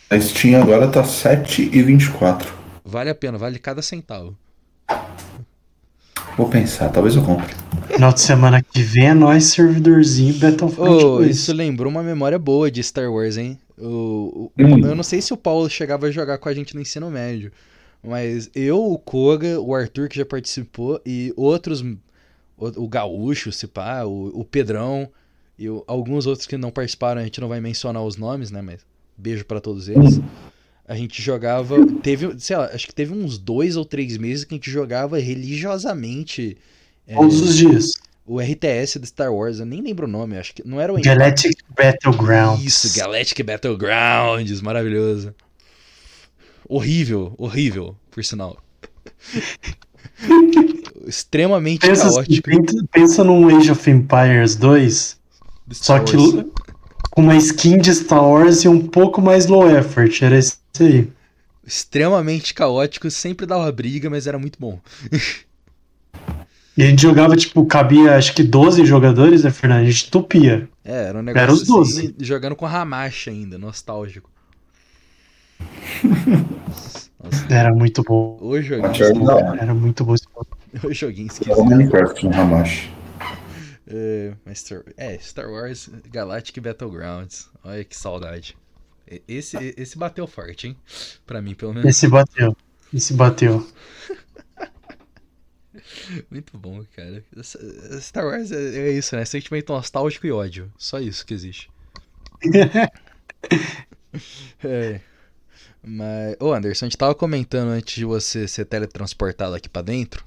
[0.10, 2.46] A Steam agora tá 7,24.
[2.84, 4.38] Vale a pena, vale cada centavo.
[6.38, 7.54] Vou pensar, talvez eu compre.
[7.94, 11.36] Final de semana que vem é nós, servidorzinho Battlefront Oh, 2.
[11.36, 13.58] isso lembrou uma memória boa de Star Wars, hein?
[13.78, 14.80] O, o- Hum.
[14.86, 17.52] Eu não sei se o Paulo chegava a jogar com a gente no ensino médio,
[18.04, 21.82] Mas eu, o Koga, o Arthur que já participou e outros,
[22.58, 25.08] o, o Gaúcho, se pá, o, o Pedrão
[25.60, 28.60] e o- alguns outros que não participaram, a gente não vai mencionar os nomes, né?
[28.62, 28.80] Mas
[29.16, 30.20] beijo pra todos eles.
[30.92, 34.54] A gente jogava, teve, sei lá, acho que teve uns dois ou três meses que
[34.54, 36.58] a gente jogava religiosamente
[37.08, 37.94] é, Todos os dias.
[38.26, 41.02] o RTS do Star Wars, eu nem lembro o nome, acho que não era o
[41.02, 42.66] Galactic Battlegrounds.
[42.66, 45.34] isso, Galactic Battlegrounds, maravilhoso.
[46.68, 48.58] Horrível, horrível, por sinal.
[51.08, 52.50] Extremamente Pensa, caótico.
[52.92, 55.20] pensa, num Age of Empires 2,
[55.68, 56.46] do só Star que Wars.
[57.12, 60.22] com uma skin de Star Wars e um pouco mais low effort.
[60.22, 61.12] Era isso aí.
[61.66, 64.80] Extremamente caótico, sempre dava briga, mas era muito bom.
[66.78, 69.82] E a gente jogava, tipo, cabia acho que 12 jogadores, né, Fernando?
[69.82, 70.70] A gente tupia.
[70.84, 72.00] É, era um Era negócio os 12.
[72.00, 74.30] assim, jogando com Hamashi ainda, nostálgico.
[76.04, 77.12] Nossa,
[77.50, 78.38] Era muito bom.
[78.42, 79.62] o joguinho, era.
[79.62, 80.16] Era muito bom.
[80.16, 80.48] esse jogo.
[80.88, 81.66] o joguinho Era o esquisito.
[81.66, 82.92] Minecraft no Hamashi.
[83.88, 87.50] É, Star, é, Star Wars Galactic Battlegrounds.
[87.64, 88.56] Olha que saudade.
[89.12, 90.78] E- Esse, esse bateu forte, hein?
[91.28, 91.89] Pra mim, pelo menos.
[91.89, 92.55] Esse bateu.
[92.93, 93.68] Esse bateu.
[96.30, 97.24] Muito bom, cara.
[98.01, 99.24] Star Wars é, é isso, né?
[99.26, 100.72] Sentimento nostálgico e ódio.
[100.78, 101.70] Só isso que existe.
[104.64, 104.99] É.
[105.82, 110.24] Mas, ô Anderson, a gente tava comentando antes de você ser teletransportado aqui pra dentro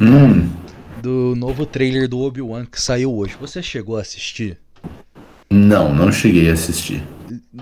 [0.00, 0.50] Hum,
[1.00, 3.36] do novo trailer do Obi-Wan que saiu hoje.
[3.40, 4.58] Você chegou a assistir?
[5.48, 7.02] não, não cheguei a assistir.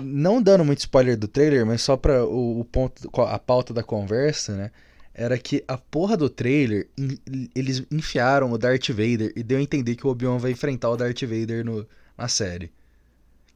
[0.01, 3.83] Não dando muito spoiler do trailer, mas só pra o, o ponto, a pauta da
[3.83, 4.71] conversa, né?
[5.13, 7.17] Era que a porra do trailer, in-
[7.55, 10.97] eles enfiaram o Darth Vader e deu a entender que o Obi-Wan vai enfrentar o
[10.97, 11.87] Darth Vader no,
[12.17, 12.65] na série.
[12.65, 12.71] O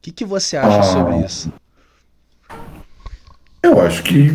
[0.02, 0.82] que, que você acha Ah.
[0.82, 1.52] sobre isso?
[3.62, 4.30] Eu acho que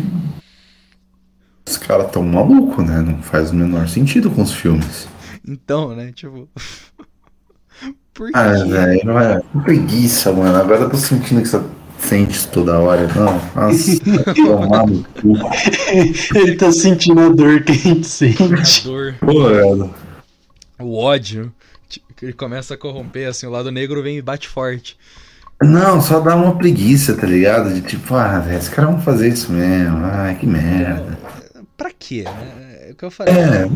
[1.68, 3.00] os caras tão malucos, né?
[3.00, 5.08] Não faz o menor sentido com os filmes.
[5.46, 6.12] Então, né?
[6.12, 6.48] Tipo.
[8.14, 8.70] Por Ah, quê?
[8.70, 10.56] velho, é que preguiça, mano.
[10.56, 11.60] Agora eu tô sentindo que você
[11.98, 13.08] sente isso toda hora.
[13.14, 14.00] Não, nossa,
[14.34, 15.34] tomar no cu.
[16.38, 18.84] Ele tá sentindo a dor que a gente A sente.
[18.84, 19.94] dor, Pô, velho.
[20.78, 21.52] o ódio.
[21.88, 24.96] que Ele começa a corromper, assim, o lado negro vem e bate forte.
[25.62, 27.72] Não, só dá uma preguiça, tá ligado?
[27.72, 29.98] De tipo, ah, velho, esses caras vão fazer isso mesmo.
[30.04, 31.18] Ai, que merda.
[31.78, 32.88] Pra quê, né?
[32.88, 33.34] É o que eu falei.
[33.34, 33.66] É,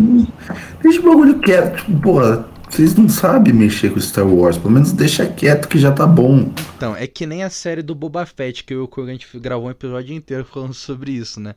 [0.82, 1.76] deixa o bagulho quieto.
[1.84, 4.56] Tipo, porra, vocês não sabem mexer com Star Wars.
[4.56, 6.52] Pelo menos deixa quieto que já tá bom.
[6.76, 9.66] Então, é que nem a série do Boba Fett, que eu e o gente gravou
[9.66, 11.54] um episódio inteiro falando sobre isso, né?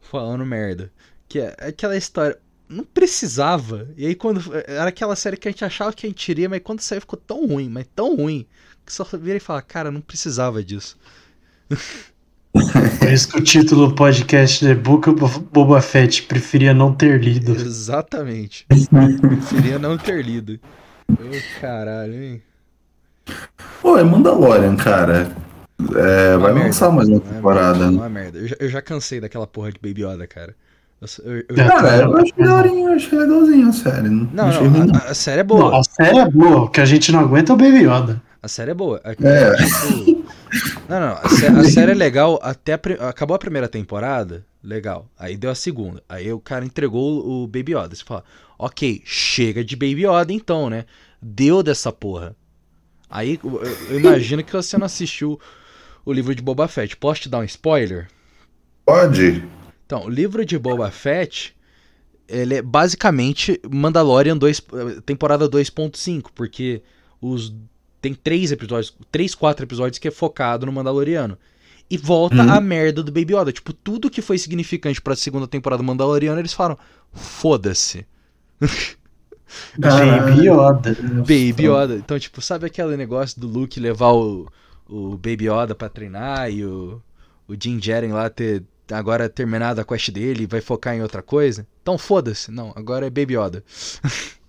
[0.00, 0.92] Falando merda.
[1.28, 2.38] Que é aquela história.
[2.68, 3.88] Não precisava.
[3.96, 4.42] E aí quando.
[4.66, 7.18] Era aquela série que a gente achava que a gente iria, mas quando saiu ficou
[7.18, 8.46] tão ruim, mas tão ruim.
[8.84, 10.96] Que só vira e fala, cara, não precisava disso.
[12.52, 16.22] Por isso que o título do podcast é Book of Boba Fett.
[16.24, 17.52] Preferia não ter lido.
[17.52, 18.66] Exatamente.
[19.20, 20.58] Preferia não ter lido.
[21.10, 22.42] Ô, caralho, hein?
[23.80, 25.30] Pô, é Mandalorian, cara.
[25.96, 27.78] É, vai Uma lançar merda, mais uma temporada.
[27.78, 27.96] merda, né?
[27.96, 28.38] Uma merda.
[28.38, 30.54] Eu já, eu já cansei daquela porra de Baby Yoda, cara.
[31.24, 34.08] Eu, eu- já- Cara, eu achei daorinho, eu achei legalzinho a série.
[34.10, 34.94] Não, Não, não, não.
[34.96, 35.70] a, a série é boa.
[35.70, 36.60] Não, a série é boa.
[36.64, 38.20] O que a gente não aguenta é o Baby Yoda.
[38.42, 39.00] A série é boa.
[39.04, 39.56] A- É.
[40.04, 40.19] tipo,
[40.98, 41.12] não, não.
[41.22, 45.08] A, sé- a série é legal até a acabou a primeira temporada, legal.
[45.18, 46.02] Aí deu a segunda.
[46.08, 47.94] Aí o cara entregou o Baby Yoda.
[47.94, 48.24] Você fala,
[48.58, 50.84] ok, chega de Baby Yoda então, né?
[51.22, 52.34] Deu dessa porra.
[53.08, 55.38] Aí eu, eu imagino que você não assistiu
[56.04, 56.96] o livro de Boba Fett.
[56.96, 58.08] Posso te dar um spoiler?
[58.84, 59.44] Pode?
[59.84, 61.54] Então, o livro de Boba Fett,
[62.28, 64.62] ele é basicamente Mandalorian 2,
[65.04, 66.82] temporada 2.5, porque
[67.20, 67.52] os
[68.00, 71.36] tem três episódios, três, quatro episódios que é focado no Mandaloriano.
[71.90, 72.50] E volta Hum.
[72.52, 73.52] a merda do Baby Yoda.
[73.52, 76.78] Tipo, tudo que foi significante pra segunda temporada do Mandaloriano, eles falam,
[77.12, 78.06] foda-se.
[79.76, 80.96] Baby Yoda.
[81.00, 81.96] Baby Yoda.
[81.96, 84.46] Então, tipo, sabe aquele negócio do Luke levar o,
[84.88, 87.02] o Baby Yoda pra treinar e o,
[87.48, 91.22] o Jin Jaren lá ter agora terminado a quest dele e vai focar em outra
[91.22, 91.66] coisa?
[91.82, 92.50] Então foda-se.
[92.52, 93.64] Não, agora é Baby Yoda.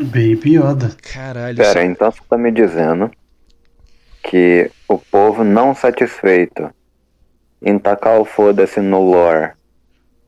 [0.00, 0.96] Baby Yoda.
[1.12, 1.56] Caralho.
[1.56, 3.10] Pera, então você tá me dizendo
[4.22, 6.70] que o povo não satisfeito
[7.62, 9.52] em tacar o foda-se no lore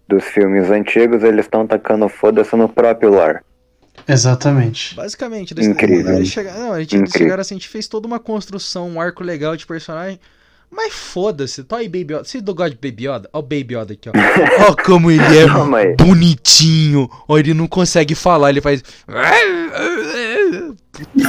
[0.09, 3.41] dos filmes antigos, eles estão tacando foda-se no próprio lore.
[4.07, 4.95] Exatamente.
[4.95, 6.14] Basicamente, eles, Incrível.
[6.14, 7.18] eles chegaram, não, a gente Incrível.
[7.18, 10.18] chegaram assim, a gente fez toda uma construção, um arco legal de personagem.
[10.70, 12.24] Mas foda-se, tô aí Baby Yoda.
[12.24, 13.28] Você não gosta de Baby Yoda?
[13.32, 14.12] Ó o Baby Yoda aqui, ó.
[14.70, 15.96] Ó como ele é aí.
[15.96, 17.08] bonitinho.
[17.26, 18.82] Ó, ele não consegue falar, ele faz...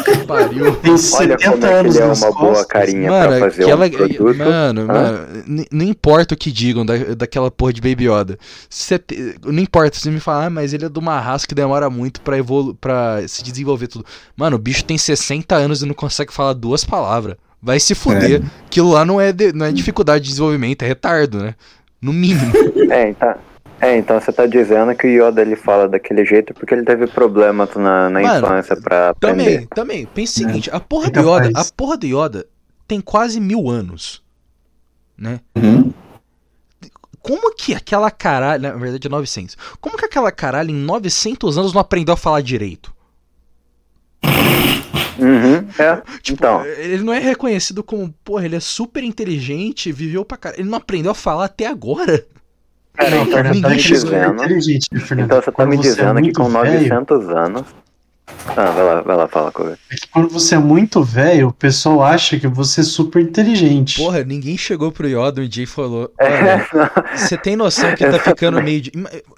[0.04, 0.76] Que pariu.
[0.82, 2.66] Tem Olha 70 como é anos ele é uma boa costas.
[2.66, 4.38] carinha Mano, pra fazer aquela, um produto.
[4.38, 4.86] mano, Hã?
[4.86, 8.38] mano, não importa o que digam da, daquela porra de Baby Yoda.
[8.70, 11.54] Cê te- não importa, se me falar, ah, mas ele é de uma raça que
[11.56, 14.06] demora muito pra, evolu pra se desenvolver tudo.
[14.36, 17.36] Mano, o bicho tem 60 anos e não consegue falar duas palavras.
[17.62, 18.42] Vai se fuder.
[18.66, 21.56] Aquilo lá não é, de- não é dificuldade de desenvolvimento, é retardo, né?
[22.02, 22.52] No mínimo.
[22.92, 23.36] É, então,
[23.82, 27.06] é, então você tá dizendo que o Yoda ele fala daquele jeito porque ele teve
[27.08, 29.68] problemas na, na Mano, infância pra Também, aprender.
[29.76, 30.06] também.
[30.08, 32.46] Pensa o seguinte, a porra É do Yoda, a porra do Yoda
[32.88, 34.24] tem quase mil anos.
[35.18, 35.40] Né?
[35.56, 35.94] Uhum.
[37.22, 38.64] Como que aquela caralho.
[38.64, 39.56] Na verdade, é 900.
[39.80, 42.92] Como que aquela caralho em 900 anos não aprendeu a falar direito?
[45.24, 46.02] Uhum, é.
[46.22, 50.62] Tipo, então, ele não é reconhecido como, porra, ele é super inteligente, viveu pra caralho.
[50.62, 52.26] Ele não aprendeu a falar até agora.
[52.94, 53.70] cara, Não, então Fernando, você tá
[54.34, 55.24] tá me dizendo.
[55.24, 57.64] Então você tá me é dizendo que com velho, 900 anos.
[58.48, 59.78] Ah, vai lá, vai lá, fala com ele.
[59.92, 63.98] é que quando você é muito velho, o pessoal acha que você é super inteligente.
[63.98, 68.06] Porra, ninguém chegou pro Yoda um dia e falou: É, Olha, você tem noção que
[68.06, 68.92] tá ficando meio de.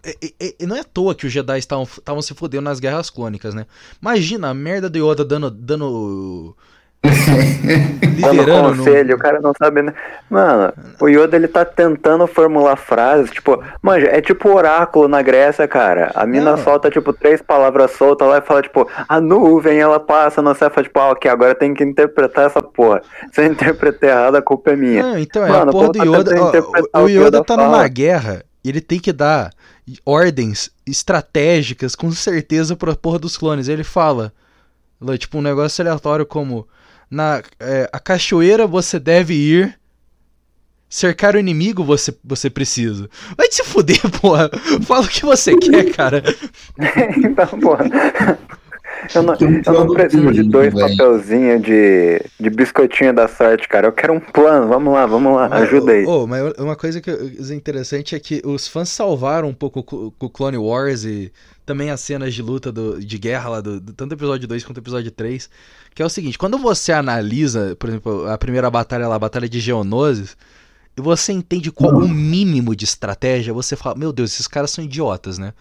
[0.03, 2.79] É, é, é, não é à toa que os Jedi estavam estavam se fodendo nas
[2.79, 3.65] guerras clônicas, né?
[4.01, 5.51] Imagina a merda do Yoda dando.
[5.51, 6.55] dando
[8.21, 9.93] Dando liderando no- conselho, o cara não sabe, né?
[10.29, 15.67] Mano, o Yoda ele tá tentando formular frases, tipo, manja, é tipo oráculo na Grécia,
[15.67, 16.11] cara.
[16.13, 16.63] A mina Não.
[16.63, 20.69] solta, tipo, três palavras soltas lá e fala, tipo, a nuvem, ela passa, não sei,
[20.69, 23.01] fala, tipo, ah, ok, agora tem que interpretar essa porra.
[23.31, 25.01] Se eu interpretar errado, a culpa é minha.
[25.01, 26.35] Não, então é Mano, a porra o do Yoda.
[26.93, 27.87] ó, o, o Yoda Yoda tá numa fala.
[27.87, 29.49] guerra e ele tem que dar
[30.05, 33.67] ordens estratégicas com certeza pra porra dos clones.
[33.67, 34.31] Ele fala,
[35.17, 36.67] tipo, um negócio aleatório como:
[37.11, 39.77] na é, a cachoeira você deve ir.
[40.89, 43.09] Cercar o inimigo você, você precisa.
[43.37, 44.49] Vai te se fuder, porra.
[44.85, 46.21] Fala o que você quer, cara.
[47.23, 47.85] então, porra.
[49.15, 53.87] Eu não, eu não preciso de dois papelzinhos de, de biscoitinho da sorte, cara.
[53.87, 54.67] Eu quero um plano.
[54.67, 55.47] Vamos lá, vamos lá.
[55.47, 56.05] Ajuda aí.
[56.05, 60.13] Ô, mas uma coisa que é interessante é que os fãs salvaram um pouco o
[60.19, 61.31] o Clone Wars e
[61.71, 64.63] também as cenas de luta do- de guerra lá do, do- tanto do episódio 2
[64.63, 65.49] quanto do episódio 3,
[65.95, 69.47] que é o seguinte, quando você analisa, por exemplo, a primeira batalha lá, a batalha
[69.49, 70.35] de Geonosis,
[70.97, 74.83] e você entende qual o mínimo de estratégia, você fala, meu Deus, esses caras são
[74.83, 75.53] idiotas, né?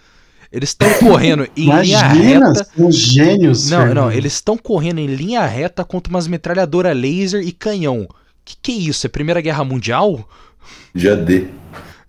[0.53, 2.67] Eles estão correndo em linha Imagina, reta.
[2.77, 3.71] são gênios.
[3.71, 3.95] Não, Fernando.
[3.95, 8.09] não, eles estão correndo em linha reta contra umas metralhadoras laser e canhão.
[8.45, 9.07] Que que é isso?
[9.07, 10.29] É Primeira Guerra Mundial?
[10.93, 11.47] Já dê.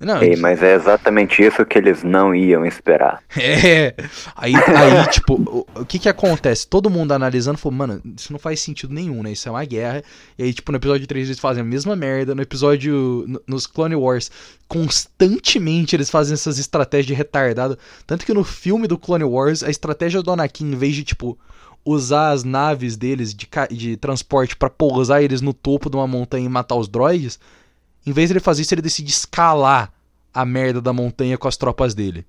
[0.02, 3.22] Não, Ei, mas é exatamente isso que eles não iam esperar.
[3.38, 3.94] É.
[4.36, 6.68] Aí, aí tipo, o, o que que acontece?
[6.68, 9.32] Todo mundo analisando falou, mano, isso não faz sentido nenhum, né?
[9.32, 10.04] Isso é uma guerra.
[10.38, 12.34] E aí, tipo, no episódio 3 eles fazem a mesma merda.
[12.34, 13.26] No episódio.
[13.28, 14.32] no- nos Clone Wars,
[14.68, 17.78] constantemente eles fazem essas estratégias de retardado.
[18.08, 21.38] Tanto que no filme do Clone Wars, a estratégia do Anakin, em vez de, tipo.
[21.84, 26.46] Usar as naves deles de, de transporte pra pousar eles no topo de uma montanha
[26.46, 27.40] e matar os droids,
[28.06, 29.92] em vez de ele fazer isso, ele decide escalar
[30.34, 32.26] a merda da montanha com as tropas dele.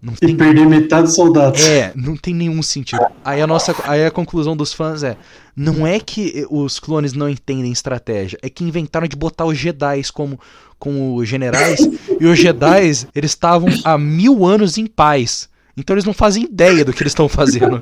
[0.00, 1.64] Não E tem perder metade dos soldados.
[1.64, 3.00] é, não tem nenhum sentido.
[3.24, 5.16] Aí a nossa, aí a conclusão dos fãs é,
[5.54, 10.02] não é que os clones não entendem estratégia, é que inventaram de botar os Jedi
[10.12, 10.38] como
[10.76, 11.78] como generais
[12.20, 15.48] e os Jedi eles estavam há mil anos em paz.
[15.76, 17.80] Então eles não fazem ideia do que eles estão fazendo.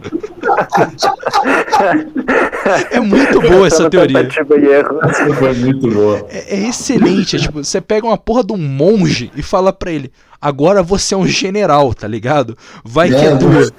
[2.91, 4.29] É muito boa essa teoria.
[4.29, 6.27] Essa foi muito boa.
[6.29, 7.37] É, é excelente.
[7.37, 11.15] É, tipo, você pega uma porra de um monge e fala pra ele: agora você
[11.15, 12.57] é um general, tá ligado?
[12.85, 13.73] Vai que é tua.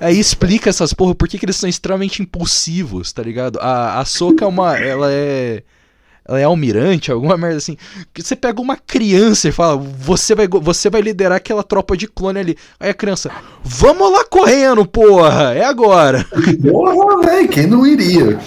[0.00, 3.58] Aí explica essas porra por que, que eles são extremamente impulsivos, tá ligado?
[3.60, 4.76] A, a Soca é uma.
[4.78, 5.62] Ela é.
[6.30, 7.76] Ela é almirante, alguma merda assim.
[8.14, 12.06] Que você pega uma criança e fala: você vai, você vai liderar aquela tropa de
[12.06, 12.56] clone ali.
[12.78, 13.30] Aí a criança:
[13.64, 15.54] Vamos lá correndo, porra!
[15.54, 16.24] É agora!
[16.62, 18.38] Porra, velho, quem não iria?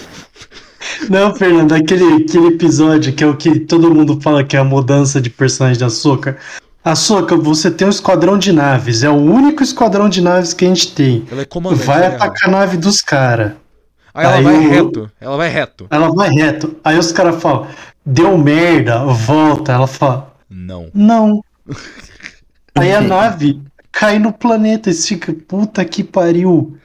[1.10, 4.64] Não, Fernando, aquele, aquele episódio que é o que todo mundo fala que é a
[4.64, 6.38] mudança de personagem da Soca.
[6.84, 10.66] A Soca, você tem um esquadrão de naves, é o único esquadrão de naves que
[10.66, 11.26] a gente tem.
[11.32, 11.86] Ela é comandante.
[11.86, 13.54] Vai atacar a nave dos caras.
[14.14, 15.12] Aí ela Aí vai o- reto.
[15.20, 15.88] Ela vai reto.
[15.90, 16.76] Ela vai reto.
[16.84, 17.68] Aí os caras falam,
[18.06, 19.72] deu merda, volta.
[19.72, 20.90] Ela fala, Não.
[20.94, 21.44] não.
[22.76, 23.62] Aí a nave
[23.92, 26.76] cai no planeta e fica, puta que pariu.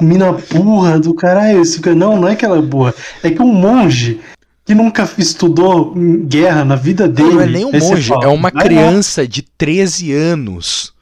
[0.00, 1.64] Mina burra do caralho.
[1.64, 2.94] Fica, não, não é que ela é burra.
[3.22, 4.20] É que um monge
[4.64, 5.92] que nunca estudou
[6.26, 7.34] guerra na vida dele.
[7.34, 8.62] Não é nem um monge, fala, é uma lá.
[8.62, 10.92] criança de 13 anos.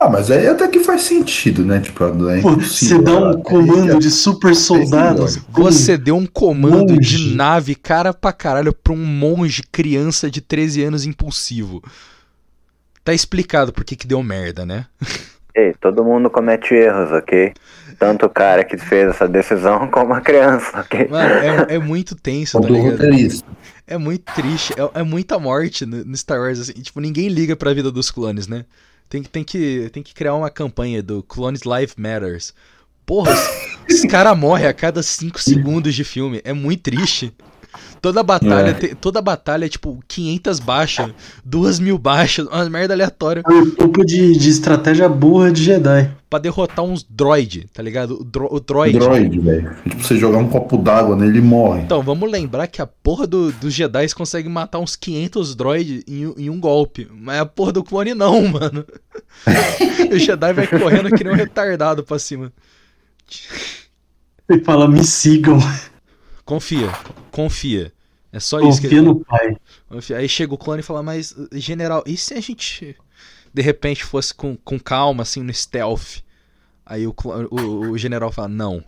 [0.00, 1.80] Ah, mas aí até que faz sentido, né?
[1.80, 5.38] Tipo, é Você dá um comando de super soldados.
[5.50, 7.16] Você deu um comando monge.
[7.16, 11.82] de nave cara pra caralho pra um monge criança de 13 anos impulsivo.
[13.02, 14.86] Tá explicado por que que deu merda, né?
[15.52, 17.52] Ei, todo mundo comete erros, ok?
[17.98, 21.08] tanto o cara que fez essa decisão como a criança, ok?
[21.08, 23.02] Mano, é, é muito tenso, tá ligado?
[23.86, 26.74] É muito triste, é, é muita morte no, no Star Wars, assim.
[26.74, 28.64] Tipo, ninguém liga pra vida dos clones, né?
[29.08, 32.52] Tem, que- tem, que, tem que criar uma campanha do Clones Life Matters.
[33.06, 33.32] Porra,
[33.88, 36.40] os, os caras morrem a cada 5 segundos de filme.
[36.44, 37.32] É muito triste.
[38.00, 38.74] Toda batalha, É.
[38.74, 41.10] tem- toda batalha é tipo 500 baixas,
[41.44, 46.10] 2 mil baixas, umas merda aleatória É um tipo de, de estratégia burra de Jedi.
[46.30, 48.20] pra derrotar uns droid, tá ligado?
[48.20, 48.98] O, dro, o droid.
[48.98, 49.76] Droid, velho.
[49.82, 51.82] Tipo, você jogar um copo d'água nele e morre.
[51.82, 56.26] Então, vamos lembrar que a porra do- dos Jedi consegue matar uns 500 droids em,
[56.26, 57.08] um- em um golpe.
[57.12, 58.84] Mas a porra do clone não, mano.
[60.12, 62.52] o Jedi vai correndo que nem um retardado pra cima.
[64.48, 65.58] Ele fala, me sigam.
[66.48, 66.90] Confia,
[67.30, 67.92] confia.
[68.32, 69.54] É só isso que Confia no pai.
[69.86, 70.16] confia.
[70.16, 72.96] Aí chega o clone e fala, mas, general, e se a gente
[73.52, 76.22] de repente fosse com, com calma, assim, no stealth?
[76.86, 78.82] Aí o, clone- o, o general fala, não.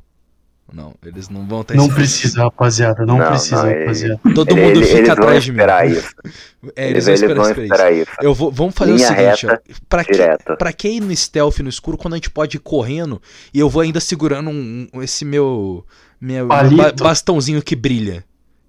[0.72, 3.04] Não, eles não vão ter Não esse- precisa, rapaziada.
[3.04, 4.20] Não, Não, precisa, não, ele- rapaziada.
[4.34, 5.56] Todo Ele- mundo ele- fica eles vão atrás de mim.
[5.56, 6.14] esperar isso.
[6.76, 8.02] É, Eles, eles, eles vão vão esperar, esperar isso.
[8.10, 8.16] isso.
[8.22, 9.74] Eu vou, vamos fazer Linha o seguinte, reta, ó.
[9.88, 13.20] Pra que, pra que ir no stealth no escuro quando a gente pode ir correndo
[13.52, 15.84] e eu vou ainda segurando um, um- esse meu,
[16.20, 18.24] meu, ba- bastãozinho que brilha?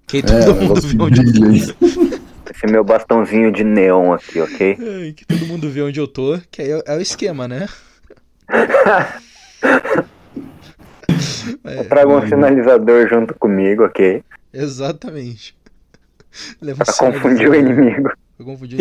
[0.06, 1.62] Que aí todo É, mundo vê onde eu aí.
[2.54, 4.76] Esse meu bastãozinho de neon aqui, ok?
[4.78, 7.68] Ai, que todo mundo vê onde eu tô, que aí é, é o esquema, né?
[11.64, 14.22] É, Traga um sinalizador junto comigo, ok?
[14.52, 15.56] exatamente.
[16.60, 18.10] Leva um Pra confundir o inimigo.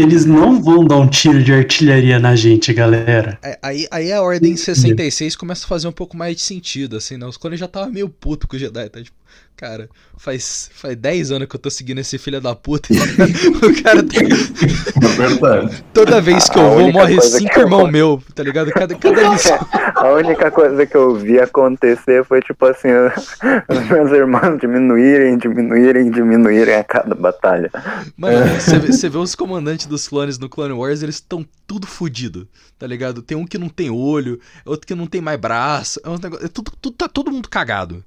[0.02, 3.38] Eles não vão dar um tiro de artilharia na gente, galera.
[3.44, 7.18] É, Aí, aí a Ordem 66 começa a fazer um pouco mais de sentido, assim,
[7.18, 7.26] né?
[7.26, 9.02] Os clones já tava meio puto com o Jedi, tá?
[9.04, 9.18] Tipo,
[9.62, 9.88] cara,
[10.18, 12.90] faz, faz 10 anos que eu tô seguindo esse filho da puta.
[13.62, 15.84] o cara tá, É verdade.
[15.94, 18.72] toda vez que A eu vou, única morre cinco eu irmãos gosto- meu, tá ligado?
[18.72, 19.60] Cada, cada missão.
[19.96, 22.88] A única coisa que eu vi acontecer foi tipo assim,
[23.70, 27.70] os meus irmãos diminuírem, diminuírem, diminuírem a cada batalha.
[28.18, 31.86] Mano, você vê, você vê os comandantes dos clones no Clone Wars, eles estão tudo
[31.86, 32.48] fudido,
[32.80, 33.22] tá ligado?
[33.22, 36.46] Tem um que não tem olho, outro que não tem mais braço, é um negócio,
[36.46, 38.04] é tudo, tudo- tá todo mundo cagado.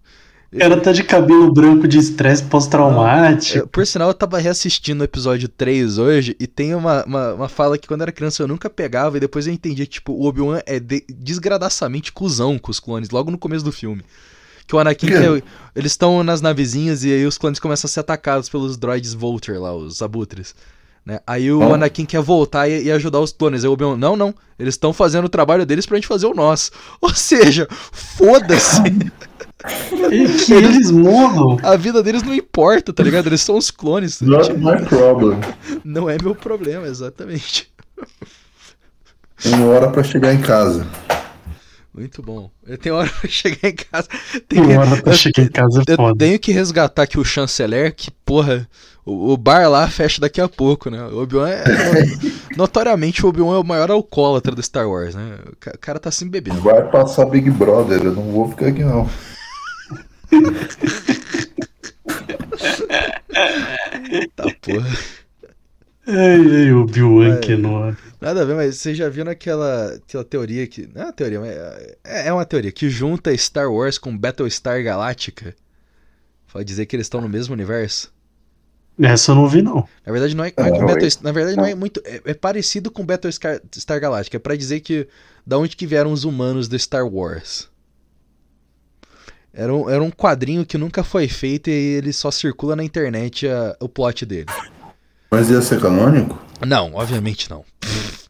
[0.53, 3.59] O cara tá de cabelo branco de estresse pós-traumático.
[3.59, 7.49] Eu- Por sinal, eu tava reassistindo o episódio 3 hoje e tem uma, uma, uma
[7.49, 10.25] fala que quando era criança eu nunca pegava e depois eu entendi que, tipo, o
[10.27, 14.03] Obi-Wan é de- desgradaçamente cuzão com os clones, logo no começo do filme.
[14.67, 15.43] Que o Anakin, que é-
[15.75, 19.59] eles estão nas navezinhas e aí os clones começam a ser atacados pelos droids Vulture
[19.59, 20.55] lá, os abutres.
[21.05, 21.19] Né?
[21.27, 21.75] Aí o Oh.
[21.75, 23.63] Anakin quer voltar e, e ajudar os clones.
[23.65, 26.33] Aí o Obi-Wan, não, não, eles estão fazendo o trabalho deles pra gente fazer o
[26.33, 26.71] nosso.
[27.01, 28.81] Ou seja, foda-se.
[30.51, 31.59] Eles morram.
[31.63, 33.27] A vida deles não importa, tá ligado?
[33.29, 34.21] Eles são os clones.
[34.21, 35.39] Not my problem.
[35.85, 37.73] Não é meu problema, exatamente.
[39.47, 40.87] Uma hora pra chegar em casa.
[41.93, 42.51] Muito bom.
[42.67, 44.09] Eu tenho hora pra chegar em casa.
[44.49, 46.19] Tem Uma que- hora pra chegar em casa é eu foda.
[46.19, 48.69] tenho que resgatar aqui o chanceler, que, porra,
[49.07, 51.01] o, o bar lá fecha daqui a pouco, né?
[51.05, 51.65] O Obi-Wan é.
[52.57, 55.39] notoriamente o Obi-Wan é o maior alcoólatra do Star Wars, né?
[55.53, 56.63] O ca- o cara tá sempre bebendo.
[56.63, 59.09] Vai passar Big Brother, eu não vou ficar aqui não.
[64.37, 64.89] Tá, porra.
[66.07, 67.39] Ai, ai, o Obi-Wan É.
[67.39, 67.97] Kenobi.
[68.21, 70.89] Nada a ver, mas você já viu naquela aquela teoria que.
[70.95, 71.51] Não é uma teoria, mas
[72.05, 75.55] é, é uma teoria que junta Star Wars com Battlestar Galactica.
[76.53, 78.13] Pode dizer que eles estão no mesmo universo?
[79.01, 79.89] Essa eu não vi, não.
[80.07, 82.01] Na verdade, não é, não é com Battle- na verdade, não é muito.
[82.05, 84.37] É, é parecido com Battlestar Star Galactica.
[84.37, 85.09] É pra dizer que.
[85.47, 87.69] Da onde que vieram os humanos do Star Wars?
[89.55, 93.47] Era um, era um quadrinho que nunca foi feito e ele só circula na internet
[93.49, 94.47] a- o plot dele.
[95.31, 96.39] Mas ia ser canônico?
[96.67, 97.65] Não, obviamente não.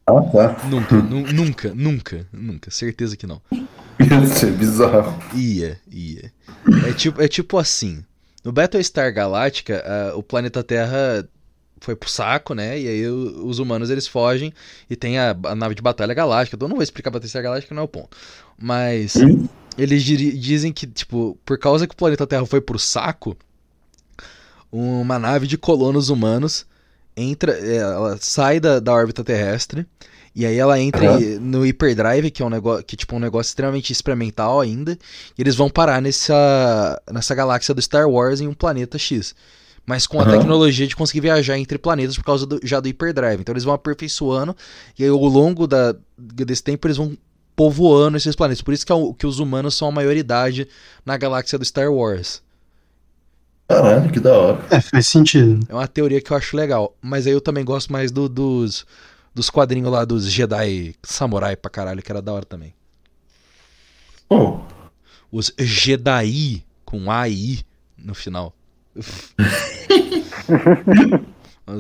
[0.07, 0.57] Ah, tá.
[0.69, 2.71] Nunca, nu- nunca, nunca, nunca.
[2.71, 3.41] Certeza que não.
[3.99, 5.19] Ia ser bizarro.
[5.35, 6.31] Ia, ia.
[6.89, 8.05] É tipo, é tipo assim.
[8.45, 9.83] No Battlestar Galactica,
[10.17, 11.27] o planeta Terra
[11.81, 12.79] foi pro saco, né?
[12.79, 14.53] E aí os humanos eles fogem
[14.89, 16.63] e tem a, a nave de batalha galáctica.
[16.63, 18.15] Eu não vou explicar Battlestar Galactica, não é o ponto.
[18.59, 19.49] Mas Hum?
[19.77, 23.37] Eles dizem que, tipo, por causa que o planeta Terra foi pro saco,
[24.71, 26.67] uma nave de colonos humanos
[27.17, 29.87] entra, é, ela sai da, da órbita terrestre
[30.35, 33.51] e aí ela entra em- no hyperdrive, que é um negócio, que tipo um negócio
[33.51, 34.99] extremamente experimental ainda,
[35.39, 39.35] e eles vão parar nessa nessa galáxia do Star Wars em um planeta X.
[39.87, 40.31] Mas com a Aham.
[40.31, 43.41] tecnologia de conseguir viajar entre planetas por causa do, já do hyperdrive.
[43.43, 44.57] Então eles vão aperfeiçoando
[44.99, 47.17] e aí ao longo da, desse tempo eles vão
[47.57, 48.63] povoando esses planetas.
[48.63, 50.69] Por isso que, é o- que os humanos são a maioridade
[51.05, 52.43] na galáxia do Star Wars.
[53.69, 54.65] Caralho, que da hora.
[54.71, 55.67] É, faz sentido.
[55.69, 56.95] É uma teoria que eu acho legal.
[57.01, 58.85] Mas aí eu também gosto mais do- dos,
[59.35, 62.75] dos quadrinhos lá dos Jedi Samurai pra caralho, que era da hora também.
[64.29, 64.61] Pô,
[65.33, 67.61] os Jedi com AI
[67.97, 68.53] no final.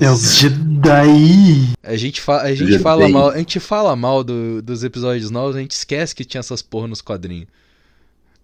[0.00, 1.72] É os Jedi.
[1.82, 2.82] A gente, fa a gente Jedi.
[2.82, 6.38] fala mal, a gente fala mal do- dos episódios novos, a gente esquece que tinha
[6.40, 7.48] essas porra nos quadrinhos.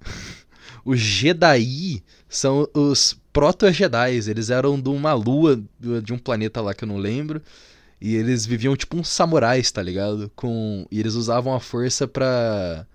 [0.85, 6.85] Os Jedi são os proto-Jedi, eles eram de uma lua de um planeta lá que
[6.85, 7.43] eu não lembro.
[8.01, 10.31] E eles viviam tipo uns samurais, tá ligado?
[10.35, 12.87] Com e eles usavam a força pra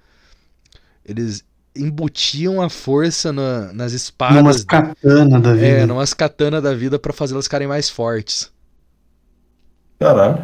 [1.06, 1.43] eles
[1.76, 5.65] embutiam a força na- nas espadas Umas katana da vida.
[5.67, 8.51] é, numas katana da vida pra fazer elas ficarem mais fortes.
[9.99, 10.43] Caralho.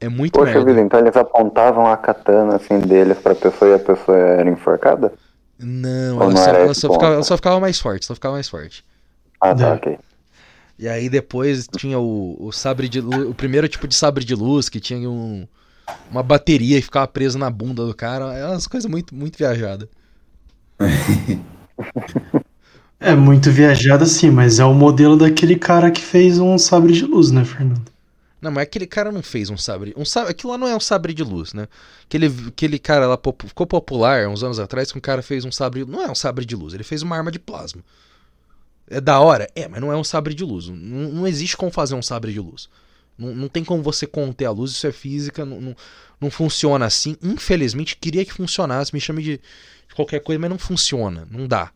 [0.00, 0.64] É muito Poxa merda.
[0.66, 5.12] vida, então eles apontavam a katana assim deles pra pessoa e a pessoa era enforcada?
[5.58, 8.48] Não, ela não só, ela só ficava, ela só ficava mais forte, só ficava mais
[8.48, 8.84] forte.
[9.40, 9.72] Ah, tá, É.
[9.74, 9.98] ok.
[10.78, 14.34] E aí depois tinha o, o sabre de luz, o primeiro tipo de sabre de
[14.34, 15.46] luz que tinha um,
[16.10, 18.34] uma bateria e ficava presa na bunda do cara.
[18.34, 19.88] É umas coisas muito, muito viajadas.
[23.00, 27.04] É muito viajado assim, mas é o modelo daquele cara que fez um sabre de
[27.04, 27.92] luz, né, Fernando?
[28.40, 29.94] Não, mas aquele cara não fez um sabre.
[29.96, 31.66] Um sabre aquilo lá não é um sabre de luz, né?
[32.04, 35.84] Aquele, aquele cara lá ficou popular uns anos atrás que um cara fez um sabre.
[35.84, 37.82] Não é um sabre de luz, ele fez uma arma de plasma.
[38.88, 39.48] É da hora?
[39.54, 40.68] É, mas não é um sabre de luz.
[40.68, 42.68] Não, não existe como fazer um sabre de luz.
[43.16, 45.76] Não, não tem como você conter a luz, isso é física, não, não,
[46.20, 47.16] não funciona assim.
[47.22, 49.40] Infelizmente, queria que funcionasse, me chame de,
[49.88, 51.70] de qualquer coisa, mas não funciona, não dá.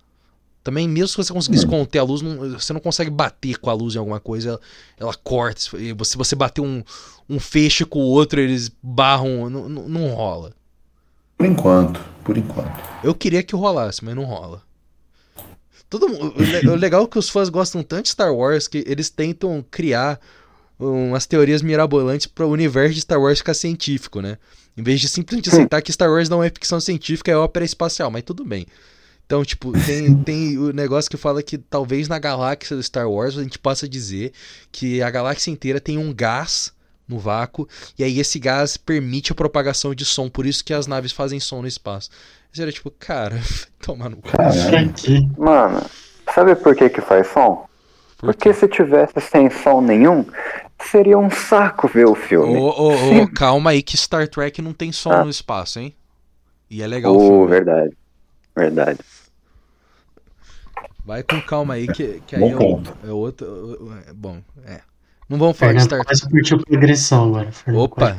[0.64, 3.72] Também, mesmo se você conseguisse conter a luz, não- você não consegue bater com a
[3.72, 4.60] luz em alguma coisa, ela,
[4.98, 5.60] ela corta.
[5.60, 6.82] Se você- você bater um,
[7.28, 10.52] um feixe com o outro, eles barram, não, não, não rola.
[11.38, 12.78] Por enquanto, por enquanto.
[13.02, 14.60] Eu queria que rolasse, mas não rola.
[15.88, 19.64] Todo, o legal é que os fãs gostam tanto de Star Wars que eles tentam
[19.70, 20.20] criar
[20.78, 24.38] umas teorias mirabolantes para o universo de Star Wars ficar científico, né?
[24.76, 28.10] Em vez de simplesmente aceitar que Star Wars não é ficção científica, é ópera espacial,
[28.10, 28.66] mas tudo bem.
[29.26, 33.36] Então, tipo, tem, tem o negócio que fala que talvez na galáxia do Star Wars
[33.36, 34.32] a gente possa dizer
[34.70, 36.72] que a galáxia inteira tem um gás
[37.08, 37.66] no vácuo,
[37.98, 41.40] e aí esse gás permite a propagação de som, por isso que as naves fazem
[41.40, 42.10] som no espaço.
[42.52, 43.40] Isso era tipo, cara,
[43.80, 44.28] tomar no cu.
[45.36, 45.84] Mano,
[46.34, 47.66] sabe por que que faz som?
[48.18, 50.24] Por Porque se tivesse sem som nenhum,
[50.82, 52.56] seria um saco ver o Ô, filme.
[52.56, 55.24] ô, ô, calma aí que Star Trek não tem som Ah.
[55.24, 55.94] no espaço, hein?
[56.70, 57.46] E é legal o Oh, filme.
[57.48, 57.96] verdade.
[58.56, 58.98] Verdade.
[61.04, 62.96] Vai com calma aí que, que aí Bom é, o- ponto.
[63.04, 64.02] é outro.
[64.06, 64.80] é, bom, é.
[65.28, 67.52] Não vamos falar de Fernando Star quase partiu pra agressão agora.
[67.52, 67.82] Fernando.
[67.82, 68.16] Opa!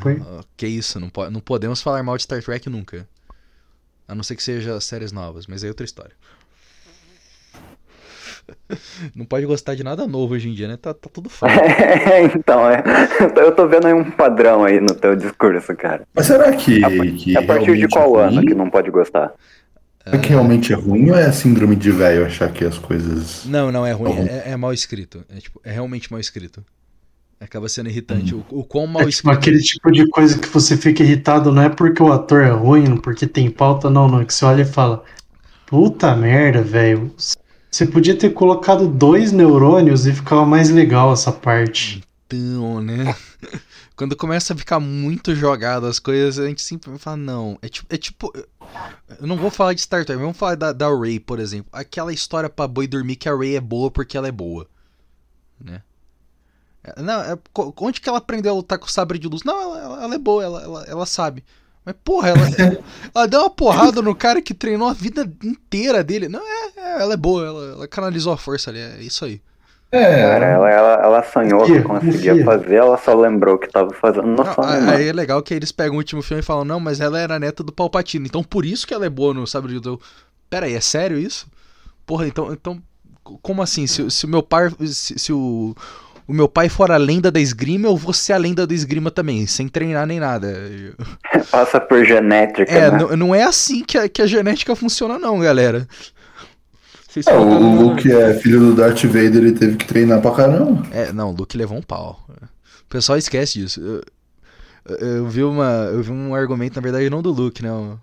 [0.56, 3.08] Que isso, não, po- não podemos falar mal de Star Trek nunca.
[4.08, 6.16] A não ser que seja séries novas, mas aí é outra história.
[9.16, 10.78] Não pode gostar de nada novo hoje em dia, né?
[10.78, 11.52] Tá, tá tudo foda.
[12.36, 12.84] então, é.
[13.38, 16.08] Eu tô vendo aí um padrão aí no teu discurso, cara.
[16.14, 18.46] Mas será que, A, que a partir de realmente qual é ano ruim?
[18.46, 19.32] que não pode gostar?
[20.06, 23.46] É que realmente é ruim ou é síndrome de velho achar que as coisas.
[23.46, 24.28] Não, não, é ruim.
[24.28, 25.24] É, é mal escrito.
[25.30, 26.64] É, tipo, é realmente mal escrito.
[27.40, 28.34] Acaba sendo irritante.
[28.34, 29.34] O, o quão mal É tipo escrito.
[29.38, 32.98] aquele tipo de coisa que você fica irritado, não é porque o ator é ruim,
[32.98, 34.22] porque tem pauta, não, não.
[34.22, 35.04] É que você olha e fala:
[35.68, 37.14] Puta merda, velho.
[37.72, 42.04] Você podia ter colocado dois neurônios e ficava mais legal essa parte.
[42.26, 43.16] Então, né?
[43.96, 47.60] Quando começa a ficar muito jogado as coisas, a gente sempre fala, não.
[47.62, 47.94] É tipo.
[47.94, 48.32] É tipo
[49.20, 51.70] eu não vou falar de Star Trek, vamos falar da, da Ray, por exemplo.
[51.74, 54.68] Aquela história pra boi dormir que a Ray é boa porque ela é boa.
[55.60, 55.82] Né?
[56.84, 57.38] É, Não, é,
[57.78, 59.44] onde que ela aprendeu a lutar com o sabre de luz?
[59.44, 61.44] Não, ela, ela- ela é boa, ela, ela, ela sabe.
[61.90, 62.40] Mas, porra, ela,
[63.16, 66.30] ela deu uma porrada no cara que treinou a vida inteira dele.
[66.30, 69.42] Não, é, é, ela é boa, ela, ela canalizou a força ali, é isso aí.
[70.20, 72.44] Cara, É, ela, ela, ela sonhou que conseguia confia.
[72.44, 74.88] fazer, ela só lembrou que tava fazendo no Não, sonho.
[74.88, 77.40] aí é legal que eles pegam o último filme e falam, não, mas ela era
[77.40, 79.88] neta do Palpatine, então por isso que ela é boa no Sabre de.
[79.88, 80.00] Eu,
[80.50, 81.48] Pera aí, é sério isso?
[82.06, 82.82] Porra, então, então
[83.42, 83.86] como assim?
[83.88, 85.76] Se, se o meu pai, se, se o,
[86.30, 89.10] o meu pai for a lenda da esgrima, eu vou ser a lenda da esgrima
[89.10, 90.54] também, sem treinar nem nada.
[91.50, 93.16] Passa por genética, É, né?
[93.16, 95.88] não, é assim que a, que a genética funciona não, galera.
[97.08, 97.44] Vocês É, o,
[97.82, 100.86] Luke é filho do Darth Vader, ele teve que treinar pra caramba.
[100.92, 102.24] É, não, o Luke levou um pau.
[102.30, 103.82] O pessoal esquece disso.
[103.82, 104.04] Eu,
[104.98, 107.72] eu- eu vi uma, eu vi um argumento, na verdade, não do Luke, né?
[107.72, 107.98] Um,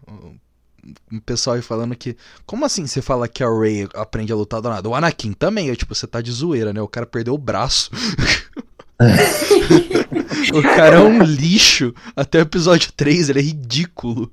[1.10, 2.16] um pessoal aí falando que.
[2.44, 4.88] Como assim você fala que a Rey aprende a lutar do nada?
[4.88, 6.80] O Anakin também, é tipo, você tá de zoeira, né?
[6.80, 7.90] O cara perdeu o braço.
[10.54, 11.94] o cara é um lixo.
[12.14, 14.30] Até o episódio 3, ele é ridículo.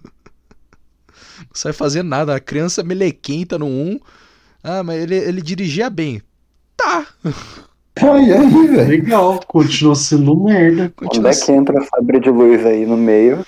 [1.39, 2.35] Não sabe fazer nada.
[2.35, 3.99] A criança melequenta no 1.
[4.63, 6.21] Ah, mas ele, ele dirigia bem.
[6.77, 7.07] Tá.
[8.01, 8.87] Ai, aí, velho.
[8.87, 10.83] Legal, continua sendo merda.
[10.83, 13.45] Onde Continua é que entra o sabre de luz aí no meio?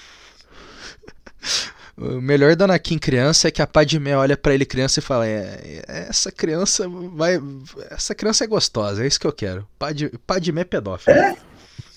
[1.97, 5.25] O melhor do Anakin criança é que a Padmé olha pra ele criança e fala:
[5.25, 7.41] é, é, essa criança vai.
[7.89, 9.65] Essa criança é gostosa, é isso que eu quero.
[9.79, 11.15] Pad, Padmé é pedófila.
[11.15, 11.37] É?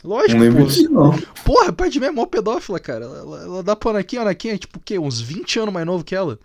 [0.04, 0.62] Lógico, Não pô.
[0.62, 1.10] disso, não.
[1.44, 3.04] Porra, Padmé é mó pedófila, cara.
[3.06, 4.96] Ela, ela, ela dá pro Anakin, o Anakin é tipo o quê?
[5.00, 6.38] Uns 20 anos mais novo que ela.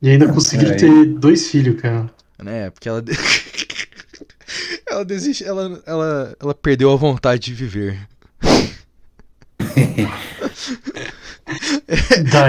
[0.00, 0.76] E ainda conseguiu É.
[0.76, 2.08] ter dois filhos, cara.
[2.38, 2.70] Né?
[2.70, 3.02] Porque ela.
[4.86, 5.42] ela desiste.
[5.44, 8.06] Ela, ela, ela perdeu a vontade de viver.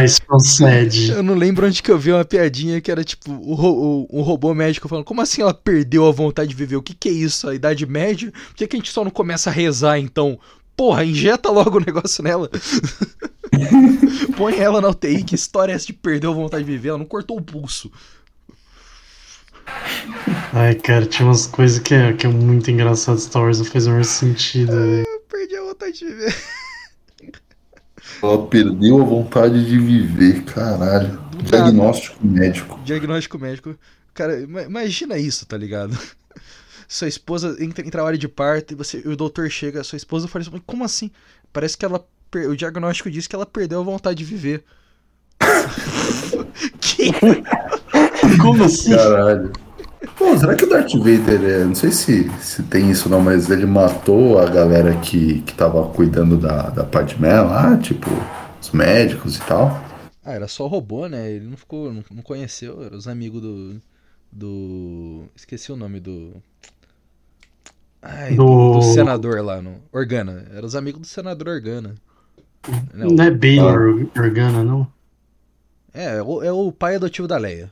[0.01, 1.11] Dice procede.
[1.11, 4.19] Eu não lembro onde que eu vi uma piadinha que era tipo o, ro- o,
[4.19, 6.75] um robô médico falando: Como assim ela perdeu a vontade de viver?
[6.75, 7.49] O que que é isso?
[7.49, 8.31] A idade média?
[8.31, 10.39] Por que, que a gente só não começa a rezar então?
[10.75, 12.49] Porra, injeta logo o negócio nela.
[14.37, 15.23] Põe ela na UTI.
[15.23, 16.89] Que história é essa de perder a vontade de viver?
[16.89, 17.91] Ela não cortou o pulso.
[20.53, 23.19] Ai, cara, tinha umas coisas que é, que é muito engraçado.
[23.19, 24.73] Star Wars não fez o menor sentido.
[24.73, 26.35] Eu perdi a vontade de viver.
[28.21, 31.09] Ela perdeu a vontade de viver, caralho.
[31.31, 31.43] Do nada.
[31.43, 32.79] Diagnóstico médico.
[32.83, 33.75] Diagnóstico médico.
[34.13, 35.97] Cara, ima- imagina isso, tá ligado?
[36.87, 40.41] Sua esposa entra em trabalho de parto e você, o doutor chega, sua esposa fala
[40.41, 41.09] assim, "Mas como assim?
[41.53, 42.05] Parece que ela.
[42.49, 44.63] O diagnóstico diz que ela perdeu a vontade de viver.
[46.79, 47.11] que?
[48.41, 48.95] Como assim?
[48.95, 49.51] Caralho.
[50.15, 53.49] Pô, será que o Darth Vader, é, não sei se, se tem isso não, mas
[53.49, 58.09] ele matou a galera que, que tava cuidando da, da Padmé lá, tipo,
[58.61, 59.81] os médicos e tal?
[60.23, 61.31] Ah, era só robô, né?
[61.31, 61.91] Ele não ficou.
[61.93, 62.83] Não, não conheceu.
[62.83, 63.81] Eram os amigos do.
[64.31, 65.25] Do.
[65.35, 66.41] Esqueci o nome do.
[68.01, 69.81] Ai, do, Do- do senador lá no.
[69.91, 70.45] Organa.
[70.51, 71.95] Eram os amigos do senador Organa.
[72.93, 74.87] Não, Não é Baylor Organa, não?
[75.93, 77.71] É, é o, é o pai adotivo da Leia.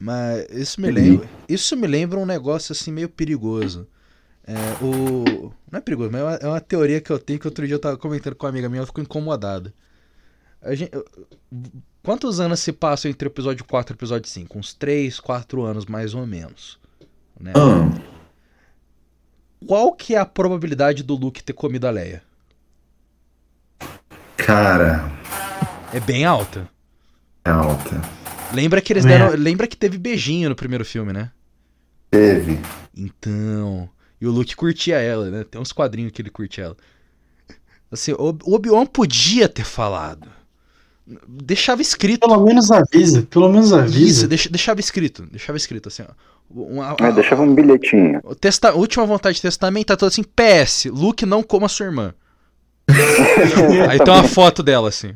[0.00, 3.86] Mas isso me lembra, isso me lembra um negócio assim meio perigoso.
[4.46, 7.46] É, o não é perigoso, mas é uma, é uma teoria que eu tenho que
[7.46, 9.74] outro dia eu tava comentando com uma amiga minha, ela ficou incomodada.
[10.62, 10.90] A gente,
[12.02, 14.58] quantos anos se passam entre o episódio 4 e o episódio 5?
[14.58, 16.78] Uns 3, 4 anos mais ou menos.
[17.38, 17.52] Né?
[17.54, 18.00] Ah,
[19.66, 22.22] Qual que é a probabilidade do Luke ter comido a Leia?
[24.38, 25.10] cara,
[25.92, 26.68] É bem alta.
[27.44, 28.19] é alta.
[28.52, 29.08] Lembra que eles É.
[29.08, 31.30] deram, lembra que teve beijinho no primeiro filme, né?
[32.10, 32.58] Teve.
[32.96, 33.88] Então.
[34.20, 35.44] E o Luke curtia ela, né?
[35.48, 36.76] Tem uns quadrinhos que ele curte ela.
[37.90, 40.28] Assim, o Obi-Wan podia ter falado.
[41.26, 42.20] Deixava escrito.
[42.28, 44.28] Pelo menos avisa, pelo menos Isso, avisa.
[44.28, 45.26] deixa- deixava escrito.
[45.30, 46.12] Deixava escrito assim, ó.
[46.52, 48.20] Uma, É, deixava um bilhetinho.
[48.40, 52.14] testa, última vontade de testamento tá toda assim: PS, Luke não coma sua irmã.
[53.90, 55.14] Aí tem uma foto dela assim.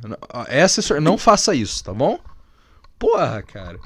[0.49, 2.19] Essa é sua- não faça isso, tá bom?
[3.05, 3.79] Porra, cara.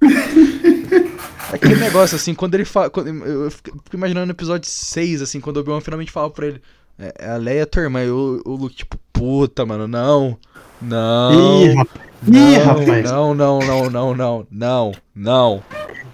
[1.52, 2.90] Aquele negócio assim, quando ele fala.
[2.90, 6.62] quando- eu fico imaginando no episódio 6, assim, quando o Obi-Wan finalmente fala pra ele:
[6.98, 8.02] é, A Leia é tua irmã.
[8.02, 10.38] E o, o Luke, tipo, puta, mano, não.
[10.80, 11.62] Não.
[11.64, 12.00] Ih, rapaz.
[12.26, 13.10] Ih, Não, rapaz.
[13.10, 15.62] não, não, não, não, não, não,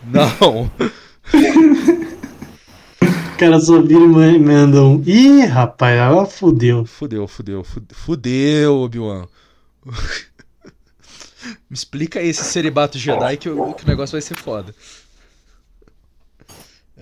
[0.04, 0.70] não,
[3.38, 5.02] cara só vira e ma- manda um.
[5.06, 6.84] Ih, rapaz, ela fudeu.
[6.84, 9.26] Fudeu, fudeu, fudeu, fudeu, Obi-Wan.
[11.68, 14.74] Me explica aí esse celibato Jedi que o, que o negócio vai ser foda.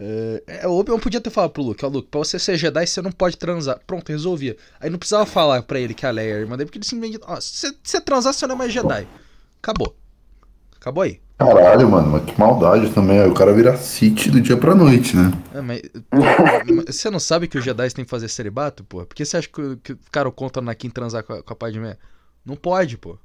[0.01, 2.87] É, é, o Obi-Wan podia ter falado pro Luke, ó, Luke, pra você ser Jedi
[2.87, 3.81] você não pode transar.
[3.87, 4.57] Pronto, resolvia.
[4.81, 7.21] Aí não precisava falar pra ele que a Leia é irmã dele, porque ele simplesmente,
[7.27, 9.07] ó, se você- se você transar você não é mais Jedi.
[9.61, 9.97] Acabou.
[10.81, 11.21] Acabou aí.
[11.37, 13.25] Caralho, mano, mas que maldade também.
[13.27, 15.33] O cara vira Sith do dia pra noite, né?
[15.55, 15.83] É, mas,
[16.87, 19.05] mas você não sabe que os Jedi têm que fazer celibato, pô?
[19.05, 21.43] Por que você acha que, o- que o cara conta na Kim transar com a,
[21.43, 21.97] com a Padmé?
[22.47, 23.19] Não pode, pô.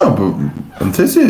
[0.00, 1.20] Não, eu não sei se.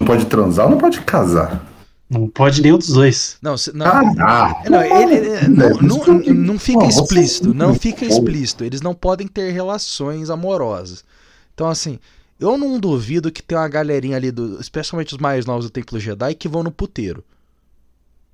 [0.00, 1.64] Não pode transar ou não pode casar.
[2.08, 3.36] Não pode nenhum dos dois.
[3.42, 7.74] Não, se- não, Ah, É, Não, ele, não, não, não fica Não, você- explícito, não
[7.74, 8.64] fica explícito.
[8.64, 11.04] Eles não podem ter relações amorosas.
[11.52, 11.98] Então, assim,
[12.40, 15.98] eu não duvido que tem uma galerinha ali, do, especialmente os mais novos do Templo
[15.98, 17.22] Jedi, que vão no puteiro.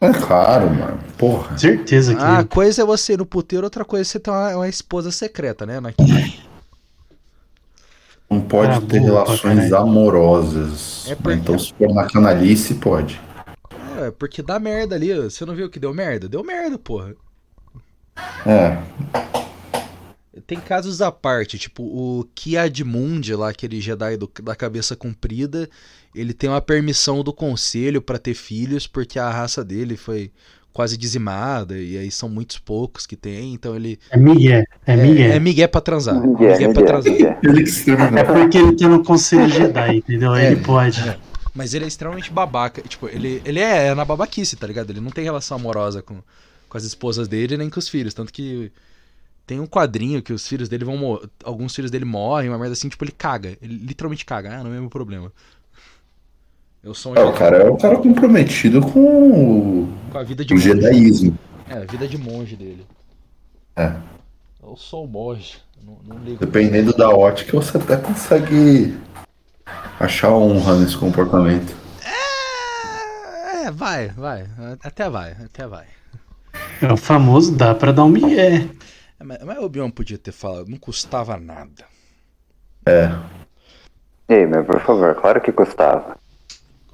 [0.00, 0.98] É claro, mano.
[1.16, 1.56] Porra.
[1.58, 2.22] Certeza que.
[2.22, 4.68] Ah, a coisa é você ir no puteiro, outra coisa é você ter uma, uma
[4.68, 5.78] esposa secreta, né?
[5.78, 6.34] Anakin?
[8.34, 9.76] Não pode Ah, ter relações caralho.
[9.76, 11.06] amorosas.
[11.08, 13.20] É porque- Então, se for na canalice, pode.
[14.00, 15.12] É, porque dá merda ali.
[15.14, 16.28] Você não viu que deu merda?
[16.28, 17.14] Deu merda, porra.
[18.46, 18.78] É.
[20.46, 25.68] Tem casos à parte, tipo o Kiadmund lá, aquele Jedi do- da cabeça comprida,
[26.14, 30.30] ele tem uma permissão do conselho pra ter filhos porque a raça dele foi
[30.74, 34.64] quase dizimada e aí são muitos poucos que tem, então ele É Miguel.
[34.86, 35.32] É Miguel.
[35.32, 36.26] é, é migué pra transar.
[36.26, 37.14] Miguel, Migué pra transar.
[37.42, 37.64] Ele.
[38.16, 40.32] É porque ele tem no conselho Jedi, entendeu?
[40.32, 41.00] Aí É, ele pode.
[41.08, 41.18] é.
[41.54, 44.90] Mas ele é extremamente babaca, tipo, ele, ele é, é na babaquice, tá ligado?
[44.90, 46.20] Ele não tem relação amorosa com,
[46.68, 48.72] com as esposas dele nem com os filhos, tanto que
[49.46, 51.28] Tem um quadrinho que os filhos dele vão morrer.
[51.44, 53.56] Alguns filhos dele morrem, uma merda assim, tipo, ele caga.
[53.62, 54.58] Ele literalmente caga.
[54.58, 55.32] Ah, não é meu problema.
[56.84, 60.44] Eu sou um É, o cara é um cara comprometido com o, com a vida
[60.44, 60.68] de o monge.
[60.68, 61.38] jedaísmo.
[61.68, 62.86] É, a vida de monge dele.
[63.74, 63.92] É.
[64.62, 65.56] Eu sou o monge.
[65.82, 66.44] Não, não ligo.
[66.44, 68.96] Dependendo da ótica, você até consegue
[69.98, 71.74] achar honra nesse comportamento.
[73.62, 74.46] É, vai, vai.
[74.82, 75.86] Até vai, até vai.
[76.82, 78.68] É o famoso dá pra dar um migué.
[79.18, 81.84] É, Mas, mas o Obi-Wan podia ter falado, não custava nada.
[82.86, 83.10] É.
[84.28, 86.18] Ei, mas por favor, claro que custava.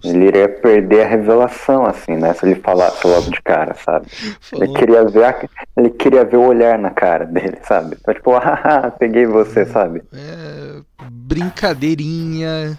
[0.02, 2.32] Ele iria perder a revelação, assim, né?
[2.34, 4.06] Se ele falasse logo de cara, sabe?
[4.52, 7.96] Ele queria ver, a- ele queria ver o olhar na cara dele, sabe?
[8.00, 10.02] Então, tipo, haha, peguei você, sabe?
[10.12, 12.78] é, brincadeirinha.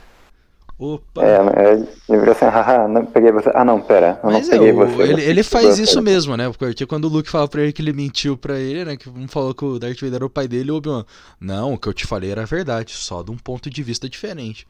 [0.79, 1.21] Opa.
[1.23, 3.51] É, é, ele virou assim, haha, não peguei você.
[3.53, 5.03] Ah, não, pera, eu Mas não é, peguei o- você.
[5.03, 6.01] ele, ele faz isso você.
[6.01, 6.51] mesmo, né?
[6.57, 8.97] Porque quando o Luke fala pra ele que ele mentiu pra ele, né?
[8.97, 11.05] Que um falou que o Darth Vader era o pai dele, o Obi-Wan.
[11.39, 14.67] Não, o que eu te falei era verdade, só de um ponto de vista diferente.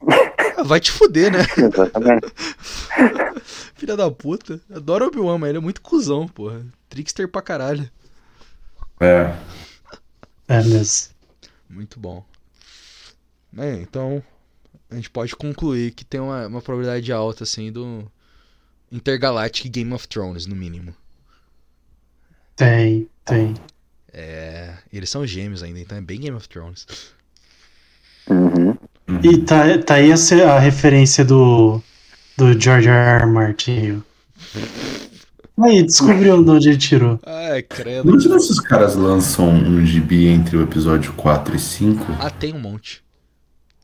[0.64, 1.40] Vai te fuder, né?
[1.56, 2.26] Exatamente.
[3.74, 4.60] Filha da puta.
[4.72, 6.64] Adoro o Obi-Wan, mas ele é muito cuzão, porra.
[6.88, 7.90] Trickster pra caralho.
[9.00, 9.36] É.
[10.48, 11.14] É mesmo.
[11.68, 12.24] Muito bom.
[13.56, 14.22] É, então,
[14.90, 18.10] a gente pode concluir que tem uma, uma probabilidade alta, assim, do
[18.90, 20.94] Intergalactic Game of Thrones, no mínimo.
[22.56, 23.54] Tem, tem.
[24.12, 26.86] É, eles são gêmeos ainda, então é bem Game of Thrones.
[28.28, 28.63] Uhum.
[29.24, 31.80] E tá, tá aí a, a referência do,
[32.36, 33.22] do George R.
[33.22, 33.26] R.
[33.26, 34.02] Martin.
[35.58, 37.18] Aí, descobriu de onde ele tirou.
[37.24, 38.20] Ai, credo.
[38.20, 42.58] Se os caras lançam um gibi entre o episódio 4 e 5 Ah, tem um
[42.60, 43.02] monte.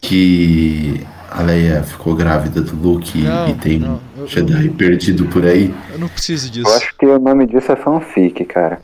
[0.02, 4.68] que a Leia ficou grávida do Luke e- Não, e tem não, um eu- Jedi
[4.70, 5.72] perdido por aí.
[5.92, 6.68] Eu não preciso Eu disso.
[6.76, 8.80] acho que o nome disso é fanfic, cara.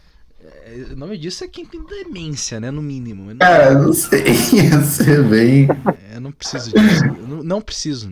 [0.96, 2.70] O nome disso é quem tem demência, né?
[2.70, 3.24] No mínimo.
[3.30, 4.24] Eu não, Cara, não sei,
[4.54, 5.68] ia ser bem.
[6.10, 7.04] é, eu não preciso disso.
[7.28, 8.10] Não, não preciso.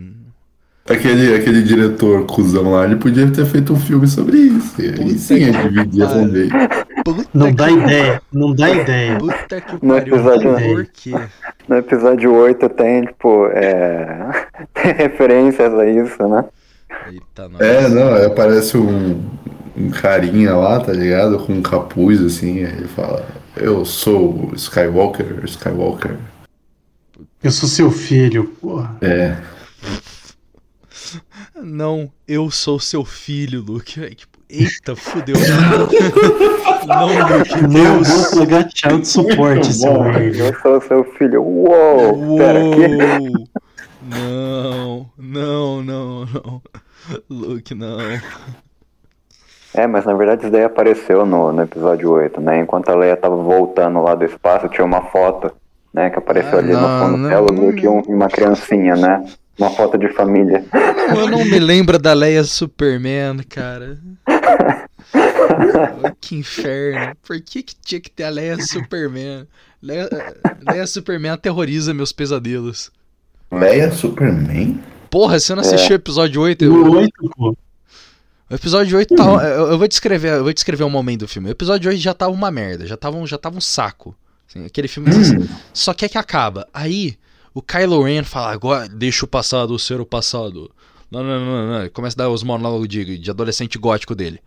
[0.87, 4.79] Aquele, aquele diretor cuzão lá, ele podia ter feito um filme sobre isso.
[4.79, 7.03] E aí Puta sim, ia dividir a.
[7.03, 9.17] Puta Não dá ideia, não dá ideia.
[9.17, 10.15] Puta que No pariu.
[10.15, 11.11] episódio- Por quê?
[11.67, 14.47] No episódio 8 tem, tipo, é...
[14.75, 16.45] tem referências a isso, né?
[17.11, 17.61] Eita, nós.
[17.61, 19.27] É, não, aparece um,
[19.77, 21.39] um carinha lá, tá ligado?
[21.39, 23.25] Com um capuz assim, aí ele fala:
[23.55, 26.17] Eu sou o Skywalker, Skywalker.
[27.43, 28.97] Eu sou seu filho, porra.
[29.01, 29.37] É.
[31.61, 34.03] Não, eu sou seu filho, Luke.
[34.03, 35.35] Aí, tipo, eita, fudeu.
[36.87, 39.91] não, Luke, Não eu vou pagar child support, seu.
[39.91, 41.43] Eu sou seu filho.
[41.43, 42.37] Uou!
[42.37, 43.25] Pera, que?
[43.25, 43.49] Uou!
[44.07, 46.61] Não, não, não, não.
[47.29, 47.97] Luke, não.
[49.75, 52.59] É, mas na verdade isso daí apareceu no, no episódio 8, né?
[52.59, 55.51] Enquanto a Leia tava voltando lá do espaço, tinha uma foto,
[55.93, 56.09] né?
[56.09, 58.27] Que apareceu Ah, ali não, no fundo não, dela, não, o Luke e um- uma
[58.29, 59.25] criancinha, né?
[59.57, 60.65] Uma foto de família.
[61.15, 63.97] Eu não me lembro da Leia Superman, cara.
[66.19, 67.15] Que inferno.
[67.25, 69.47] Por que, que tinha que ter a Leia Superman?
[69.81, 70.09] Leia,
[70.67, 72.91] Leia Superman aterroriza meus pesadelos.
[73.51, 74.79] Leia Superman?
[75.09, 76.65] Porra, você não assistiu o episódio 8?
[76.65, 77.55] No Eu, 8, pô.
[78.49, 79.23] O episódio 8 tá.
[79.23, 81.49] Eu, eu vou descrever, eu vou descrever um momento do filme.
[81.49, 84.15] O episódio 8 já tava uma merda, já tava um, já tava um saco.
[84.47, 85.47] Assim, aquele filme Hum.
[85.73, 86.67] só quer que acaba.
[86.73, 87.17] Aí
[87.53, 90.69] o Kylo Ren fala, agora deixa o passado ser o passado.
[91.09, 91.79] Não, não, não, não.
[91.81, 94.39] Ele Começa a dar os monólogos de, de adolescente gótico dele.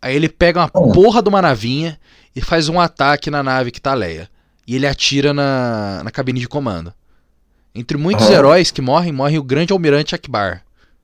[0.00, 0.92] Aí ele pega uma Oh.
[0.92, 1.98] porra de uma navinha
[2.34, 4.28] e faz um ataque na nave que tá Leia.
[4.66, 6.92] E ele atira na, na cabine de comando.
[7.74, 8.32] Entre muitos Oh.
[8.32, 10.62] heróis que morrem, morre o grande almirante Akbar.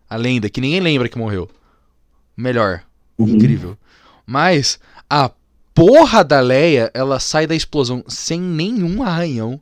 [0.09, 1.49] A lenda, que ninguém lembra que morreu.
[2.39, 2.85] Melhor.
[3.19, 3.31] Uhum.
[3.31, 3.77] Incrível.
[4.24, 4.78] Mas
[5.10, 5.28] a
[5.74, 9.60] porra da Leia, ela sai da explosão sem nenhum arranhão.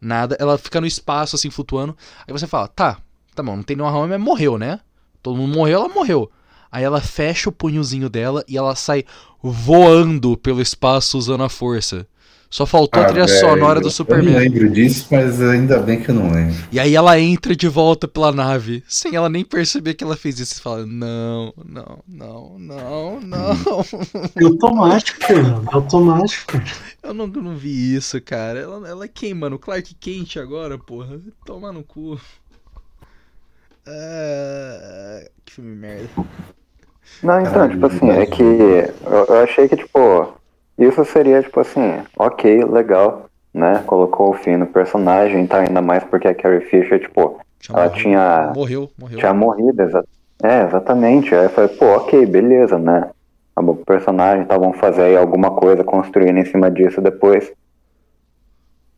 [0.00, 0.36] Nada.
[0.38, 1.96] Ela fica no espaço, assim, flutuando.
[2.24, 2.98] Aí você fala, tá,
[3.34, 4.78] tá bom, não tem nenhum arranhão, mas morreu, né?
[5.20, 6.30] Todo mundo morreu, ela morreu.
[6.70, 9.04] Aí ela fecha o punhozinho dela e ela sai
[9.42, 12.06] voando pelo espaço usando a força.
[12.52, 14.34] Só faltou a Ah, trilha velho, sonora do Eu não Superman.
[14.36, 16.54] lembro disso, mas ainda bem que eu não lembro.
[16.70, 20.38] E aí ela entra de volta pela nave, sem ela nem perceber que ela fez
[20.38, 20.56] isso.
[20.56, 23.50] Você fala, não, não, não, não, não.
[24.36, 25.66] É automático, Fernando.
[25.70, 26.60] É automático.
[27.02, 28.58] Eu não, eu não vi isso, cara.
[28.60, 31.18] Ela, ela queima no Clark Kent agora, porra.
[31.46, 32.20] Toma no cu.
[33.86, 36.08] Ah, que filme merda.
[37.22, 40.34] Não, então, Caralho, tipo assim, é que eu, eu achei que, tipo,
[40.78, 43.82] isso seria, tipo assim, ok, legal, né?
[43.86, 45.60] Colocou o fim no personagem, tá?
[45.60, 47.38] Ainda mais porque a Carrie Fisher, tipo,
[47.68, 47.96] ela morrido.
[48.00, 49.18] tinha, Morreu, morreu.
[49.18, 50.04] tinha morrido, exa
[50.42, 51.34] é, exatamente.
[51.34, 53.10] Aí eu falei, pô, ok, beleza, né?
[53.54, 57.52] acabou com o personagem, então vamos fazer aí alguma coisa construindo em cima disso depois.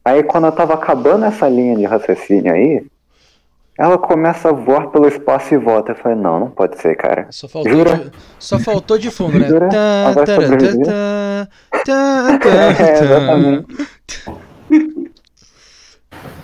[0.04, 2.86] Aí quando eu tava acabando essa linha de raciocínio aí,
[3.78, 5.92] ela começa a voar pelo espaço e volta.
[5.92, 7.26] Eu falei, não, não pode ser, cara.
[7.30, 7.96] Só faltou, Jura?
[7.96, 9.48] de, só faltou de fundo, né?
[9.48, 9.68] Jura?
[9.68, 10.86] Tá, tará, sobreviver.
[10.86, 11.48] tá,
[11.84, 12.48] tá, tá,
[12.82, 14.34] É, tá.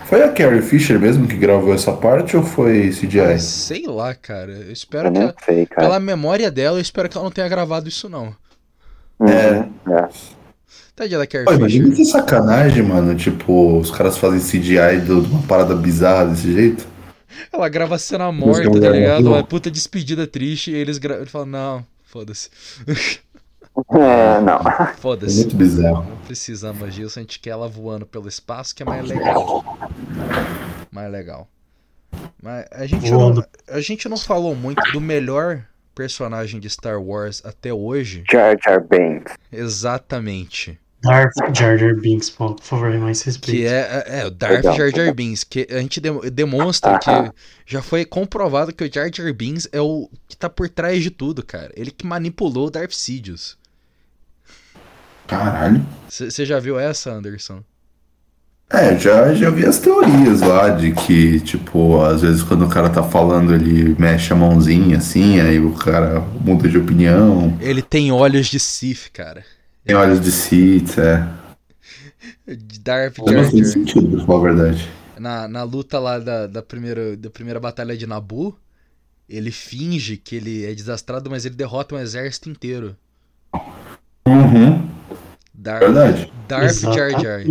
[0.04, 3.38] Foi a Carrie Fisher mesmo que gravou essa parte ou foi CGI?
[3.38, 4.50] Sei lá, cara.
[4.50, 5.82] Eu espero Eu que ela, sei, cara.
[5.86, 8.34] pela memória dela, eu espero que ela não tenha gravado isso não.
[9.20, 10.08] Uhum, é.
[10.96, 11.96] Tadinha da Carrie Pô, imagina Fisher.
[12.04, 13.14] que sacanagem, mano.
[13.14, 16.86] Tipo, os caras fazem CGI de uma parada bizarra desse jeito.
[17.52, 19.26] Ela grava a cena morta, tá ligado?
[19.28, 21.16] Uma puta despedida triste e eles gra...
[21.16, 22.50] ele falam, não, foda-se.
[23.94, 24.58] É, não.
[24.58, 25.36] É Foda-se.
[25.36, 26.04] muito bizarro.
[26.08, 29.64] Não precisamos disso, a gente quer ela voando pelo espaço, que é mais legal.
[30.90, 31.48] Mais legal.
[32.42, 35.64] Mas a gente, não, a gente não falou muito do melhor
[35.94, 38.24] personagem de Star Wars até hoje.
[38.30, 39.34] Jar Jar Binks.
[39.52, 40.78] Exatamente.
[41.02, 43.56] Darth Jar Jar Binks, pô, por favor, mais respeito.
[43.56, 44.76] Que é, é, é o Darth Legal.
[44.76, 45.44] Jar Jar Binks.
[45.44, 47.32] Que a gente dem- demonstra que Aham.
[47.66, 51.10] já foi comprovado que o Jar Jar Binks é o que tá por trás de
[51.10, 51.72] tudo, cara.
[51.74, 53.56] Ele que manipulou o Darth Sidious.
[55.26, 55.86] Caralho.
[56.08, 57.62] Você já viu essa, Anderson?
[58.72, 62.88] É, já, já vi as teorias lá de que, tipo, às vezes quando o cara
[62.88, 67.56] tá falando, ele mexe a mãozinha assim, aí o cara muda de opinião.
[67.60, 69.44] Ele tem olhos de Sith, cara.
[69.90, 71.28] Tem olhos de Sith, é.
[72.80, 73.72] Darth Faz Jar bastante Jar.
[73.72, 74.88] sentido, pra falar a verdade.
[75.18, 78.56] Na, na luta lá da, da, primeira, da primeira batalha de Nabu,
[79.28, 82.96] ele finge que ele é desastrado, mas ele derrota um exército inteiro.
[84.28, 84.88] Uhum,
[85.52, 86.32] Darth, verdade.
[86.46, 87.42] Darth Jar Jar.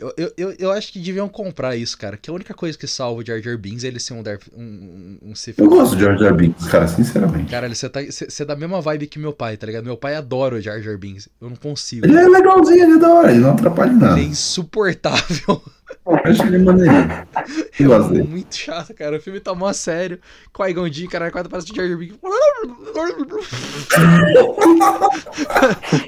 [0.00, 2.16] Eu, eu, eu, acho que deviam comprar isso, cara.
[2.16, 4.48] Que a única coisa que salva o Jar Jar Binks é ele ser um, Darth,
[4.56, 5.58] um, um, um Sith.
[5.58, 7.50] Eu gosto de Jar Jar Binks, cara, sinceramente.
[7.50, 9.84] Caralho, você tá, é da mesma vibe que meu pai, tá ligado?
[9.84, 11.28] Meu pai adora o Jar Jar Binks.
[11.40, 12.06] Eu não consigo.
[12.06, 14.18] Ele é legalzinho, ele é da hora, ele não atrapalha nada.
[14.18, 15.62] Ele é insuportável.
[16.06, 17.08] Eu acho ele maneirinho.
[17.78, 18.28] Eu gosto É dele.
[18.28, 19.16] muito chato, cara.
[19.16, 20.18] O filme tá mó sério.
[20.54, 22.18] Qui-Gon Jinn, cara, quase parece o Jar Jar Binks.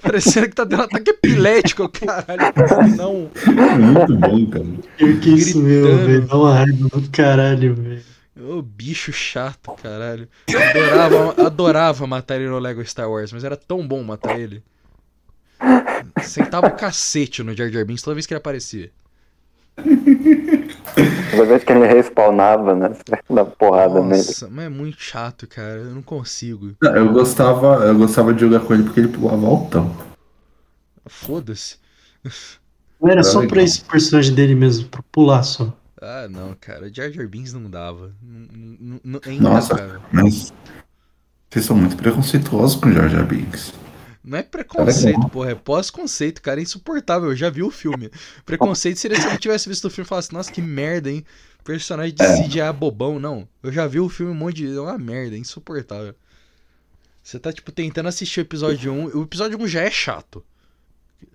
[0.02, 2.96] Parecendo que tá tendo um ataque epilético, caralho.
[2.96, 3.30] Não.
[3.78, 4.64] Muito bom, cara.
[4.96, 6.06] Pior que isso Gritando.
[6.06, 6.26] velho.
[6.26, 8.02] Dá uma raiva do caralho, velho.
[8.40, 10.28] Ô, bicho chato, caralho.
[10.48, 14.62] Eu adorava, adorava matar ele no Lego Star Wars, mas era tão bom matar ele.
[16.22, 18.90] Sentava o cacete no Jar Jar Binks toda vez que ele aparecia.
[21.30, 22.90] Toda vez que ele respawnava, né?
[22.90, 23.02] Você
[23.34, 24.16] dá porrada nele.
[24.16, 25.78] Nossa, mas é muito chato, cara.
[25.78, 26.72] Eu não consigo.
[26.82, 29.94] Não, Eu gostava, eu gostava de jogar com ele porque ele pulava altão.
[31.06, 31.76] Foda-se.
[33.00, 33.64] Não era Era só pra legal.
[33.64, 35.72] esse personagem dele mesmo, pra pular só.
[36.00, 36.92] Ah, não, cara.
[36.92, 38.12] Jar Jar Binks não dava.
[38.22, 38.46] Não-
[38.80, 40.00] não- não- É Nossa, intragável.
[40.12, 40.52] mas
[41.50, 43.72] vocês são muito preconceituosos com Jar Jar Binks.
[44.24, 45.50] Não é preconceito, porra.
[45.50, 46.60] É pós-conceito, cara.
[46.60, 47.30] É insuportável.
[47.30, 48.10] Eu já vi o filme.
[48.44, 51.24] Preconceito seria se eu tivesse visto o filme e falasse, nossa, que merda, hein?
[51.64, 52.42] Personagem de É.
[52.42, 53.18] CGI bobão.
[53.18, 53.48] Não.
[53.62, 54.76] Eu já vi o filme um monte de.
[54.76, 56.14] É uma merda, é insuportável.
[57.22, 59.16] Você tá, tipo, tentando assistir o episódio 1.
[59.18, 60.44] O episódio 1 já é chato.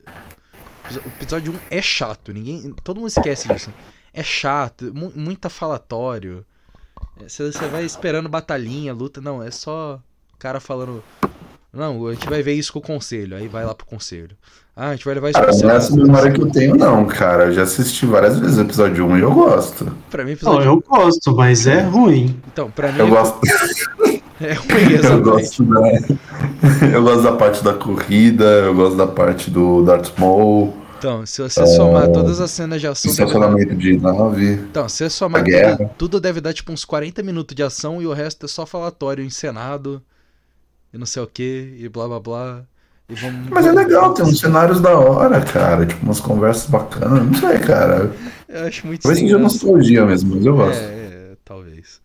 [0.06, 2.34] O episódio 1 é chato.
[2.34, 2.74] Ninguém.
[2.84, 3.74] Todo mundo esquece disso.
[4.14, 6.46] É chato, mu muita falatório.
[7.20, 9.22] É, Você você vai esperando batalhinha, luta.
[9.22, 10.02] Não, é só
[10.34, 11.04] o cara falando.
[11.78, 13.38] Não, a gente vai ver isso com o conselho.
[13.38, 14.36] Aí vai lá pro conselho.
[14.76, 16.06] Ah, a gente vai levar isso Cara, pro não é essa Senado.
[16.08, 17.46] memória que eu tenho, não, cara.
[17.46, 19.86] Eu já assisti várias vezes o episódio 1 e eu gosto.
[20.10, 20.68] Pra mim, Não, episódio.
[20.70, 22.40] eu gosto, mas é ruim.
[22.52, 23.40] Então, pra mim Eu gosto,
[24.42, 25.24] é ruim, eu exatamente.
[25.24, 25.82] gosto da.
[26.94, 31.42] Eu gosto da parte da corrida, eu gosto da parte do Darth Maul, Então, se
[31.42, 33.10] você somar todas as cenas de ação.
[33.12, 34.54] estacionamento de nave.
[34.54, 35.78] Então, se você somar A guerra.
[35.78, 38.66] tudo, tudo deve dar tipo uns 40 minutos de ação e o resto é só
[38.66, 40.02] falatório encenado
[40.94, 42.64] e não sei o que, e blá blá blá.
[43.10, 45.86] E vamos, Mas é legal, tem uns cenários da hora, cara.
[45.86, 47.26] Tipo, umas conversas bacanas.
[47.26, 48.12] Não sei, cara.
[48.50, 50.80] Eu acho muito Talvez seja nostalgia mesmo, mas eu gosto.
[50.82, 50.84] É,
[51.32, 52.02] é, talvez.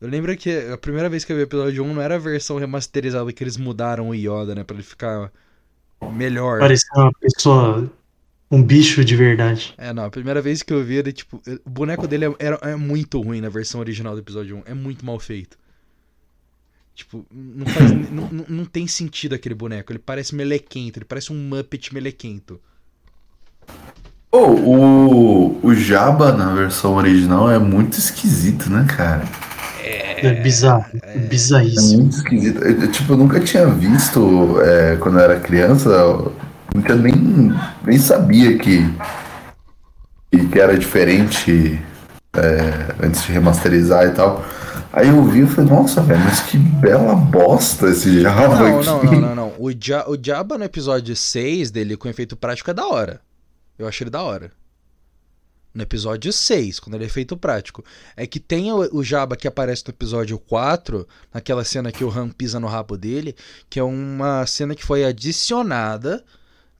[0.00, 2.18] Eu lembro que a primeira vez que eu vi o episódio 1 não era a
[2.18, 4.64] versão remasterizada que eles mudaram o Yoda, né?
[4.64, 5.30] Pra ele ficar
[6.12, 6.60] melhor.
[6.60, 7.90] Parecia uma pessoa,
[8.50, 9.74] um bicho de verdade.
[9.76, 12.58] É, não, a primeira vez que eu vi ele, tipo, o boneco dele é, era-
[12.62, 14.62] é muito ruim na versão original do episódio 1.
[14.66, 15.58] É muito mal feito.
[16.96, 19.92] Tipo, não, faz, não, não- não tem sentido aquele boneco.
[19.92, 22.58] Ele parece melequento, ele parece um Muppet melequento.
[24.30, 29.24] Pô, o, o Jabba na versão original é muito esquisito, né, cara?
[29.84, 30.86] É, bizarro.
[31.02, 31.16] é.
[31.16, 31.98] É Bizarríssimo.
[32.00, 32.62] muito esquisito.
[32.64, 35.90] Eu, eu, tipo, eu nunca tinha visto é, quando eu era criança.
[35.90, 36.34] Eu
[36.74, 37.14] nunca nem,
[37.84, 38.82] nem sabia que,
[40.32, 41.78] que, que era diferente
[42.34, 44.44] é, antes de remasterizar e tal.
[44.96, 48.86] Aí eu vi e falei, nossa, velho, mas que bela bosta esse Jabba Não, aqui.
[48.86, 49.54] não, não, não, não.
[49.58, 53.20] o, ja, o Jabba no episódio 6 dele com efeito prático é da hora.
[53.78, 54.50] Eu acho ele da hora.
[55.74, 57.84] No episódio 6, quando ele é efeito prático.
[58.16, 62.08] É que tem o, o Jabba que aparece no episódio 4, naquela cena que o
[62.10, 63.36] Han pisa no rabo dele,
[63.68, 66.24] que é uma cena que foi adicionada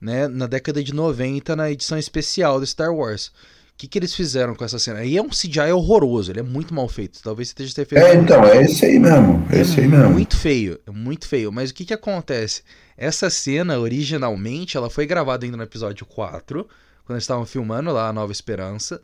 [0.01, 3.31] né, na década de 90 na edição especial do Star Wars.
[3.77, 4.99] O que, que eles fizeram com essa cena?
[5.01, 7.21] Aí é um CGI horroroso, ele é muito mal feito.
[7.21, 8.03] Talvez você esteja ter feito.
[8.03, 9.45] É, então, é esse aí mesmo.
[9.51, 10.09] É esse aí mesmo.
[10.09, 11.51] Muito feio, é muito feio.
[11.51, 12.63] Mas o que, que acontece?
[12.97, 16.63] Essa cena, originalmente, ela foi gravada ainda no episódio 4,
[17.05, 18.99] quando eles estavam filmando lá a Nova Esperança.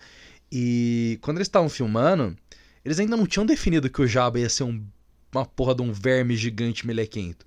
[0.52, 2.36] E quando eles estavam filmando,
[2.84, 4.84] eles ainda não tinham definido que o Jabba ia ser um,
[5.32, 7.45] uma porra de um verme gigante melequento.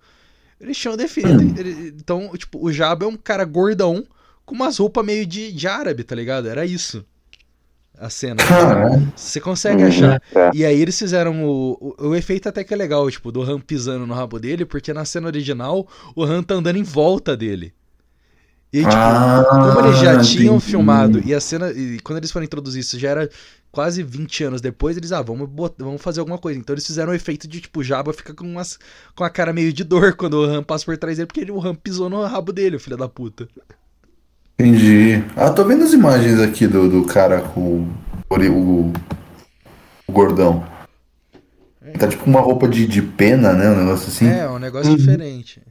[0.61, 1.59] Eles tinham definido.
[1.61, 4.07] ele- então, tipo, o Jabba é um cara gordão
[4.45, 6.49] com umas roupas meio de, de árabe, tá ligado?
[6.49, 7.05] Era isso.
[7.99, 8.37] A cena.
[9.17, 9.89] Você consegue Uhum.
[9.89, 10.23] achar.
[10.35, 10.51] É.
[10.55, 13.59] E aí eles fizeram o, o, o efeito até que é legal, tipo, do Han
[13.61, 17.73] pisando no rabo dele, porque na cena original o Han tá andando em volta dele.
[18.73, 20.71] E tipo, Ah, como eles já tinham entendi.
[20.71, 21.71] filmado, e a cena.
[21.73, 23.31] E quando eles foram introduzir isso, já era
[23.73, 26.59] quase 20 anos depois, eles, ah, vamos, bot- vamos fazer alguma coisa.
[26.59, 28.79] Então eles fizeram o efeito de, tipo, o Jabba fica com, umas,
[29.15, 31.53] com a cara meio de dor quando o Han passa por trás dele, porque ele-
[31.53, 33.49] o Han pisou no rabo dele, filho da puta.
[34.59, 35.23] Entendi.
[35.37, 37.83] Ah, tô vendo as imagens aqui do, do cara com
[38.31, 38.93] o, o,
[40.09, 40.67] o gordão.
[41.99, 43.71] Tá tipo com uma roupa de, de pena, né?
[43.71, 44.27] Um negócio assim.
[44.29, 44.97] É, é um negócio Uhum.
[44.97, 45.63] diferente.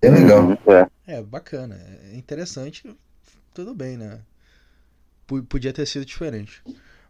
[0.00, 0.58] É legal.
[1.06, 1.14] É.
[1.18, 1.78] É, bacana.
[2.10, 2.84] É interessante.
[3.54, 4.18] Tudo bem, né?
[5.26, 6.62] P- Podia ter sido diferente.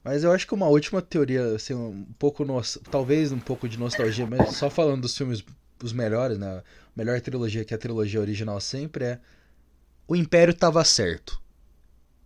[0.04, 2.44] Mas eu acho que uma última teoria, assim, um pouco.
[2.44, 5.42] nos- Talvez um pouco de nostalgia, mas só falando dos filmes
[5.82, 6.46] os melhores, né?
[6.58, 6.62] A
[6.96, 9.18] melhor trilogia que é a trilogia original sempre é.
[10.06, 11.40] O Império tava certo.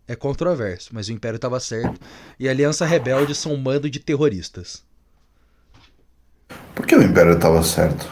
[0.07, 1.99] É controverso, mas o Império tava certo.
[2.39, 4.83] E a Aliança Rebelde são um bando de terroristas.
[6.73, 8.07] Por que o Império tava certo?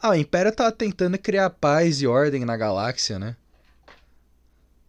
[0.00, 3.36] Ah, o Império tava tentando criar paz e ordem na galáxia, né?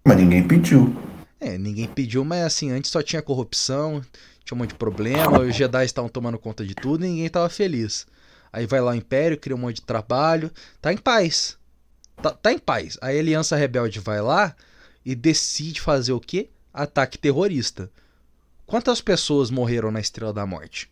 [0.06, 0.96] Mas ninguém pediu.
[1.40, 4.02] É, ninguém pediu, mas assim, antes só tinha corrupção,
[4.44, 7.48] tinha um monte de problema, os Jedi estavam tomando conta de tudo e ninguém tava
[7.50, 8.08] feliz.
[8.52, 10.52] Aí vai lá o Império, cria um monte de trabalho,
[10.82, 11.59] tá em paz.
[12.22, 12.98] Tá, tá em paz.
[13.02, 14.56] Aí a Aliança Rebelde vai lá
[15.06, 16.50] e decide fazer o quê?
[16.74, 17.90] Ataque terrorista.
[18.66, 20.90] Quantas pessoas morreram na Estrela da Morte?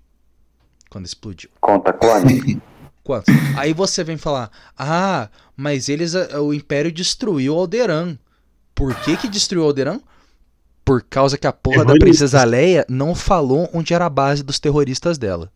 [0.89, 1.49] Quando explodiu.
[1.61, 2.61] Conta clone.
[3.03, 3.33] Quantos?
[3.55, 6.13] Aí você vem falar: Ah, mas eles.
[6.13, 8.17] O Império destruiu Alderan.
[8.73, 10.01] Por que que destruiu Alderan?
[10.83, 11.93] Por causa que a porra da.
[11.93, 15.51] Princesa Leia não falou onde era a base dos terroristas dela.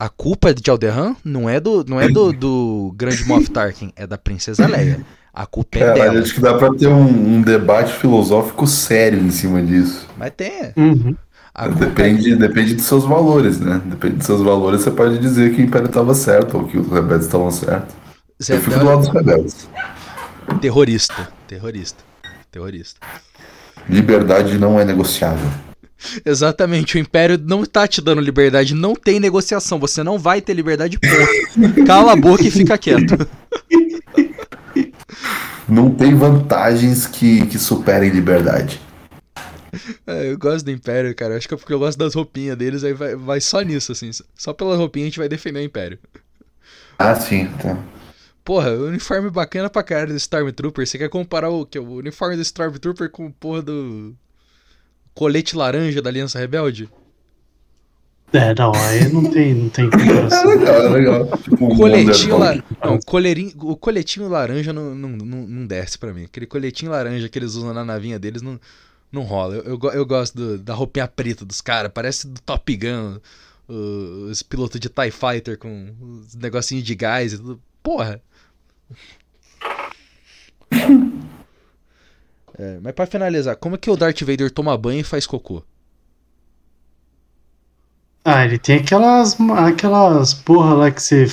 [0.00, 4.06] A culpa de Alderan não é do, não é do, do grande Moff Tarkin, é
[4.06, 5.04] da Princesa Leia.
[5.34, 6.20] A culpa é dela.
[6.20, 10.06] acho que dá pra ter um, um debate filosófico sério em cima disso.
[10.16, 10.72] Mas tem.
[10.76, 11.16] Uhum.
[11.52, 13.82] A culpa é Depende, depende dos seus valores, né?
[13.84, 16.88] Depende dos seus valores, você pode dizer que o Império tava certo ou que os
[16.88, 17.96] rebeldes estavam certos.
[18.40, 19.68] Zé Eu fico do lado dos rebeldes.
[20.60, 21.28] terrorista.
[21.48, 22.04] Terrorista.
[22.52, 23.00] Terrorista.
[23.88, 25.50] Liberdade não é negociável.
[26.24, 30.54] Exatamente, o Império não tá te dando liberdade, não tem negociação, você não vai ter
[30.54, 31.84] liberdade, ponto.
[31.84, 33.28] Cala a boca e fica quieto.
[35.68, 38.80] Não tem vantagens que, que superem liberdade.
[40.06, 42.84] É, eu gosto do Império, cara, acho que é porque eu gosto das roupinhas deles,
[42.84, 45.98] aí vai, vai só nisso, assim, só pela roupinha a gente vai defender o Império.
[46.98, 47.76] Ah, sim, tá.
[48.44, 52.42] Porra, uniforme bacana pra caralho do Stormtrooper, você quer comparar o, que, o uniforme do
[52.42, 54.16] Stormtrooper com o porra do
[55.18, 56.88] colete laranja da Aliança Rebelde?
[58.32, 60.46] É, não, aí não tem, não tem É comparação.
[60.48, 61.38] legal, é legal.
[61.38, 62.86] Tipo, um Coletinho, Wonder la...
[62.90, 66.24] não, coleirinho, o coletinho laranja não, não, não, não desce pra mim.
[66.24, 68.60] Aquele coletinho laranja que eles usam na navinha deles não,
[69.10, 69.54] não rola.
[69.56, 73.18] Eu, eu, eu gosto do- da roupinha preta dos caras, parece do Top Gun,
[73.66, 77.60] o- os pilotos de TIE Fighter com os negocinhos de gás e tudo.
[77.82, 78.20] Porra!
[82.58, 85.62] É, mas pra finalizar, como é que o Darth Vader toma banho e faz cocô?
[88.24, 91.26] Ah, ele tem aquelas, aquelas porra lá que você,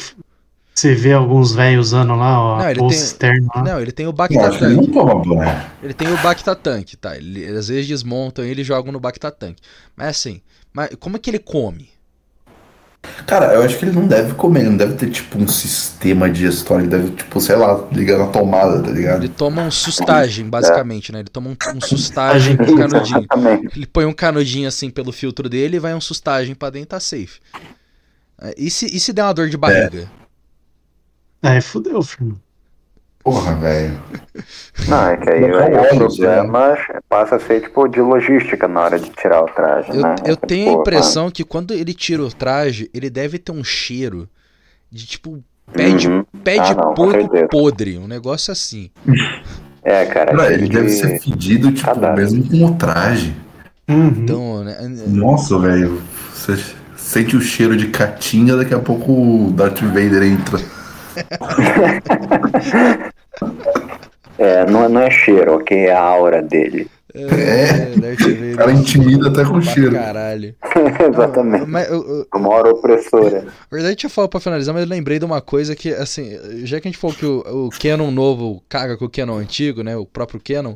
[0.74, 3.64] você vê alguns velhos usando lá, ó, Não, a ele bolsa tem- externa lá.
[3.64, 4.88] Não, ele tem o Não, Bacta acho que ele Tank.
[4.88, 5.72] não toma banho.
[5.84, 7.18] Ele tem o Bacta Tank, tá?
[7.18, 9.58] Ele, às vezes desmontam ele e jogam no Bacta Tank.
[9.96, 10.42] Mas assim,
[10.72, 11.90] mas como é que ele come?
[13.26, 16.30] Cara, eu acho que ele não deve comer, ele não deve ter tipo um sistema
[16.30, 19.24] digestório, ele deve, tipo, sei lá, ligar na tomada, tá ligado?
[19.24, 21.20] Ele toma um sustagem, basicamente, né?
[21.20, 23.26] Ele toma um, um sustagem com um canudinho.
[23.76, 27.00] Ele põe um canudinho assim pelo filtro dele e vai um sustagem pra dentro, tá
[27.00, 27.40] safe.
[28.42, 30.10] É, E se, e se der uma dor de barriga?
[31.42, 32.42] Aí fudeu, filho.
[33.26, 34.00] Porra, velho.
[34.88, 36.78] Não, é que aí, Não, não, o não, problema
[37.10, 40.16] passa a ser tipo de logística na hora de tirar o traje, Eu, né?
[40.28, 43.52] eu Tipo, tenho a mano, impressão que quando ele tira o traje, ele deve ter
[43.52, 44.30] um cheiro
[44.92, 45.44] de tipo
[45.74, 46.24] Pé de, Uhum.
[46.44, 47.98] pé de Ah, não, porco podre.
[47.98, 48.92] Um negócio assim.
[49.88, 50.36] É, cara.
[50.36, 52.16] Cheio ele deve de- ser fedido, tipo, cadáver.
[52.24, 53.36] mesmo com o traje.
[53.88, 54.08] Uhum.
[54.08, 54.78] Então, né?
[55.08, 56.02] Nossa, velho.
[56.34, 56.58] Você
[56.98, 60.58] sente o cheiro de catinha, daqui a pouco o Darth Vader entra.
[64.38, 65.86] É, não, não é cheiro, ok?
[65.86, 66.90] É a aura dele.
[67.14, 68.54] É, Vader.
[68.54, 69.94] O cara intimida até com cheiro.
[69.94, 70.54] Caralho.
[71.12, 71.66] Exatamente.
[71.66, 73.42] Mas, eu, eu, Uma hora opressora.
[73.42, 76.38] Na verdade, deixa eu falar pra finalizar, mas eu lembrei de uma coisa que, assim,
[76.66, 79.82] já que a gente falou que o, o Canon novo caga com o Canon antigo,
[79.82, 79.96] né?
[79.96, 80.76] O próprio Canon.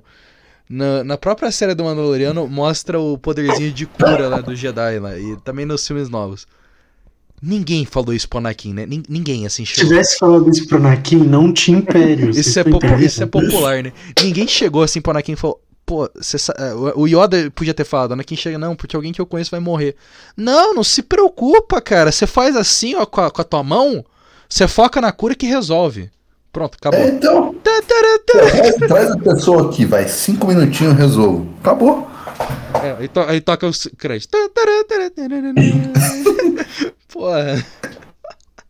[0.69, 5.17] Na, na própria série do Mandaloriano mostra o poderzinho de cura lá do Jedi lá.
[5.17, 6.47] E também nos filmes novos.
[7.41, 8.85] Ninguém falou isso pro Anakin, né?
[8.85, 9.89] Nin- Ninguém, assim, Se chegou.
[9.89, 12.29] tivesse falado isso pro Anakin, não tinha império.
[12.37, 13.03] Isso é, popu- entendendo?
[13.05, 13.93] isso é popular, né?
[14.21, 15.61] Ninguém chegou assim pro Anakin e falou.
[15.85, 19.49] Pô, eh, o Yoda podia ter falado, Anakin chega, não, porque alguém que eu conheço
[19.49, 19.95] vai morrer.
[20.37, 22.11] Não, não se preocupa, cara.
[22.11, 24.05] Você faz assim, ó, com a, com a tua mão,
[24.47, 26.11] você foca na cura que resolve.
[26.53, 26.99] Pronto, acabou.
[26.99, 30.07] É, então, Tá, traz, traz a pessoa aqui, vai.
[30.07, 31.47] Cinco minutinhos, resolvo.
[31.59, 32.07] Acabou.
[32.83, 34.39] É, aí, to- aí toca os créditos.
[37.11, 37.65] Porra.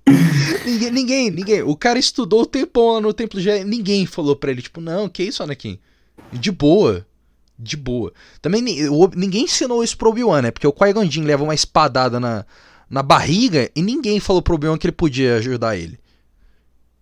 [0.65, 1.61] Ninguém, ninguém, ninguém.
[1.63, 3.63] O cara estudou o tempão lá no Templo Jedi.
[3.63, 5.77] Ninguém falou pra ele, tipo, não, que isso, Anakin?
[6.33, 7.05] De boa.
[7.57, 8.11] De boa.
[8.41, 10.51] Também ninguém ensinou isso pro Obi-Wan, né?
[10.51, 12.45] Porque o Qui-Gon Jinn leva uma espadada na,
[12.89, 15.99] na barriga e ninguém falou pro Obi-Wan que ele podia ajudar ele.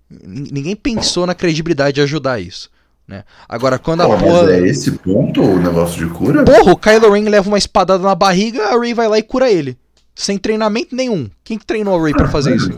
[0.09, 2.69] Nin- Ninguém pensou na credibilidade de ajudar isso.
[3.07, 3.23] Né?
[3.47, 4.43] Agora, quando a Pô, porra.
[4.43, 6.43] mas é esse ponto o negócio de cura?
[6.43, 9.49] Porra, o Kylo Ren leva uma espadada na barriga, a Rey vai lá e cura
[9.49, 9.77] ele.
[10.17, 11.29] Sem treinamento nenhum.
[11.43, 12.71] Quem que treinou a Rey pra fazer isso?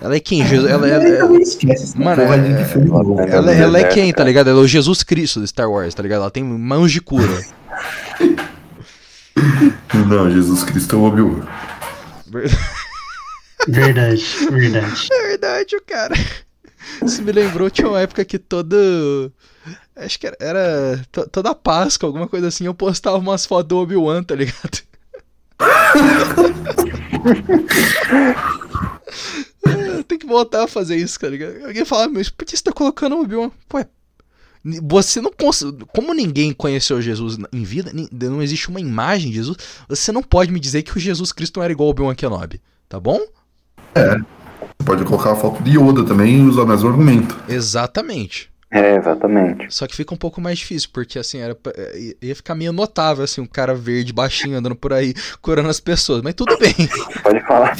[0.00, 0.44] Ela é quem?
[0.44, 2.26] Jesus, ela, ela, ela, esquece essa Mano, é-
[3.30, 4.50] ela- ela é quem, tá ligado?
[4.50, 6.22] Ela é o Jesus Cristo de Star Wars, tá ligado?
[6.22, 7.40] Ela tem mãos de cura.
[10.08, 11.46] Não, Jesus Cristo é o Obi-Wan.
[13.68, 15.08] Verdade, verdade.
[15.12, 16.14] É verdade, o cara.
[17.04, 19.30] Isso me lembrou, tinha uma época que todo.
[19.94, 23.76] Acho que era, era to- toda Páscoa, alguma coisa assim, eu postava umas fotos do
[23.76, 24.80] Obi-Wan, tá ligado?
[29.66, 31.64] É, Tem que voltar a fazer isso, ligado?
[31.64, 33.50] Alguém fala, mas por que você tá colocando o Obi-Wan?
[33.68, 33.88] Pô, é-
[34.82, 35.64] você não cons...
[35.94, 39.56] Como ninguém conheceu Jesus em vida, não existe uma imagem de Jesus,
[39.88, 42.60] você não pode me dizer que o Jesus Cristo não era igual ao Obi-Wan Kenobi,
[42.88, 43.20] tá bom?
[43.94, 47.38] Você pode colocar a foto de Yoda também e usar o mesmo argumento.
[47.48, 48.49] Exatamente.
[48.72, 49.66] É, exatamente.
[49.68, 53.24] Só que fica um pouco mais difícil, porque assim, era, eh, ia ficar meio notável,
[53.24, 56.22] assim, um cara verde, baixinho, andando por aí, curando as pessoas.
[56.22, 56.72] Mas tudo bem.
[57.22, 57.76] Pode falar,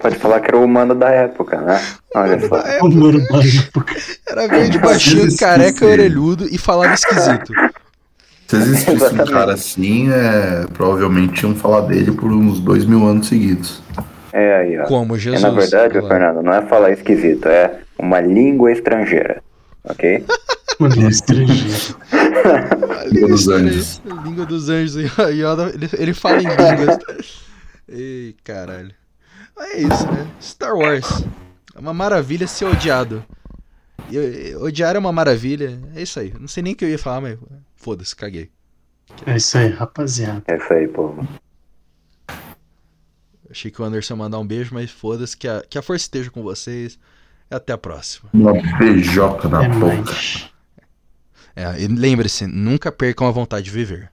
[0.00, 1.80] pode falar que era o humano da época, né?
[2.14, 2.60] Olha só.
[2.84, 3.94] O mano da época.
[4.28, 7.52] Era verde, baixinho, careca, orelhudo e falava esquisito.
[8.48, 13.28] Se existisse um cara assim, é, provavelmente iam falar dele por uns dois mil anos
[13.28, 13.82] seguidos.
[14.32, 14.84] É aí, ó.
[14.84, 15.42] Como É, Jesus.
[15.42, 16.08] na verdade, lá.
[16.08, 19.42] Fernando, não é falar esquisito, é uma língua estrangeira.
[19.84, 20.24] Ok?
[20.78, 21.96] Mano, estrangeiro.
[22.98, 24.02] A Língua dos anjos.
[24.24, 24.96] língua dos anjos.
[24.96, 27.42] E Yoda, ele, ele fala em línguas.
[27.88, 28.94] Ei, caralho.
[29.56, 30.30] Mas é isso, né?
[30.40, 31.24] Star Wars.
[31.74, 33.24] É uma maravilha ser odiado.
[34.10, 35.80] E, e, odiar é uma maravilha.
[35.94, 36.32] É isso aí.
[36.38, 37.38] Não sei nem o que eu ia falar, mas
[37.76, 38.50] foda-se, caguei.
[39.26, 40.42] É isso aí, rapaziada.
[40.48, 41.26] É isso aí, povo.
[43.50, 45.36] Achei que o Anderson ia mandar um beijo, mas foda-se.
[45.36, 46.98] Que a, que a força esteja com vocês.
[47.52, 48.30] Até a próxima.
[48.32, 50.14] Uma beijoca na É boca.
[51.54, 54.10] É, e lembre-se, nunca percam a vontade de viver.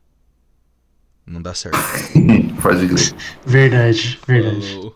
[1.26, 1.78] Não dá certo.
[2.60, 3.16] Faz inglês.
[3.46, 4.74] Verdade, verdade.
[4.74, 4.96] Falou.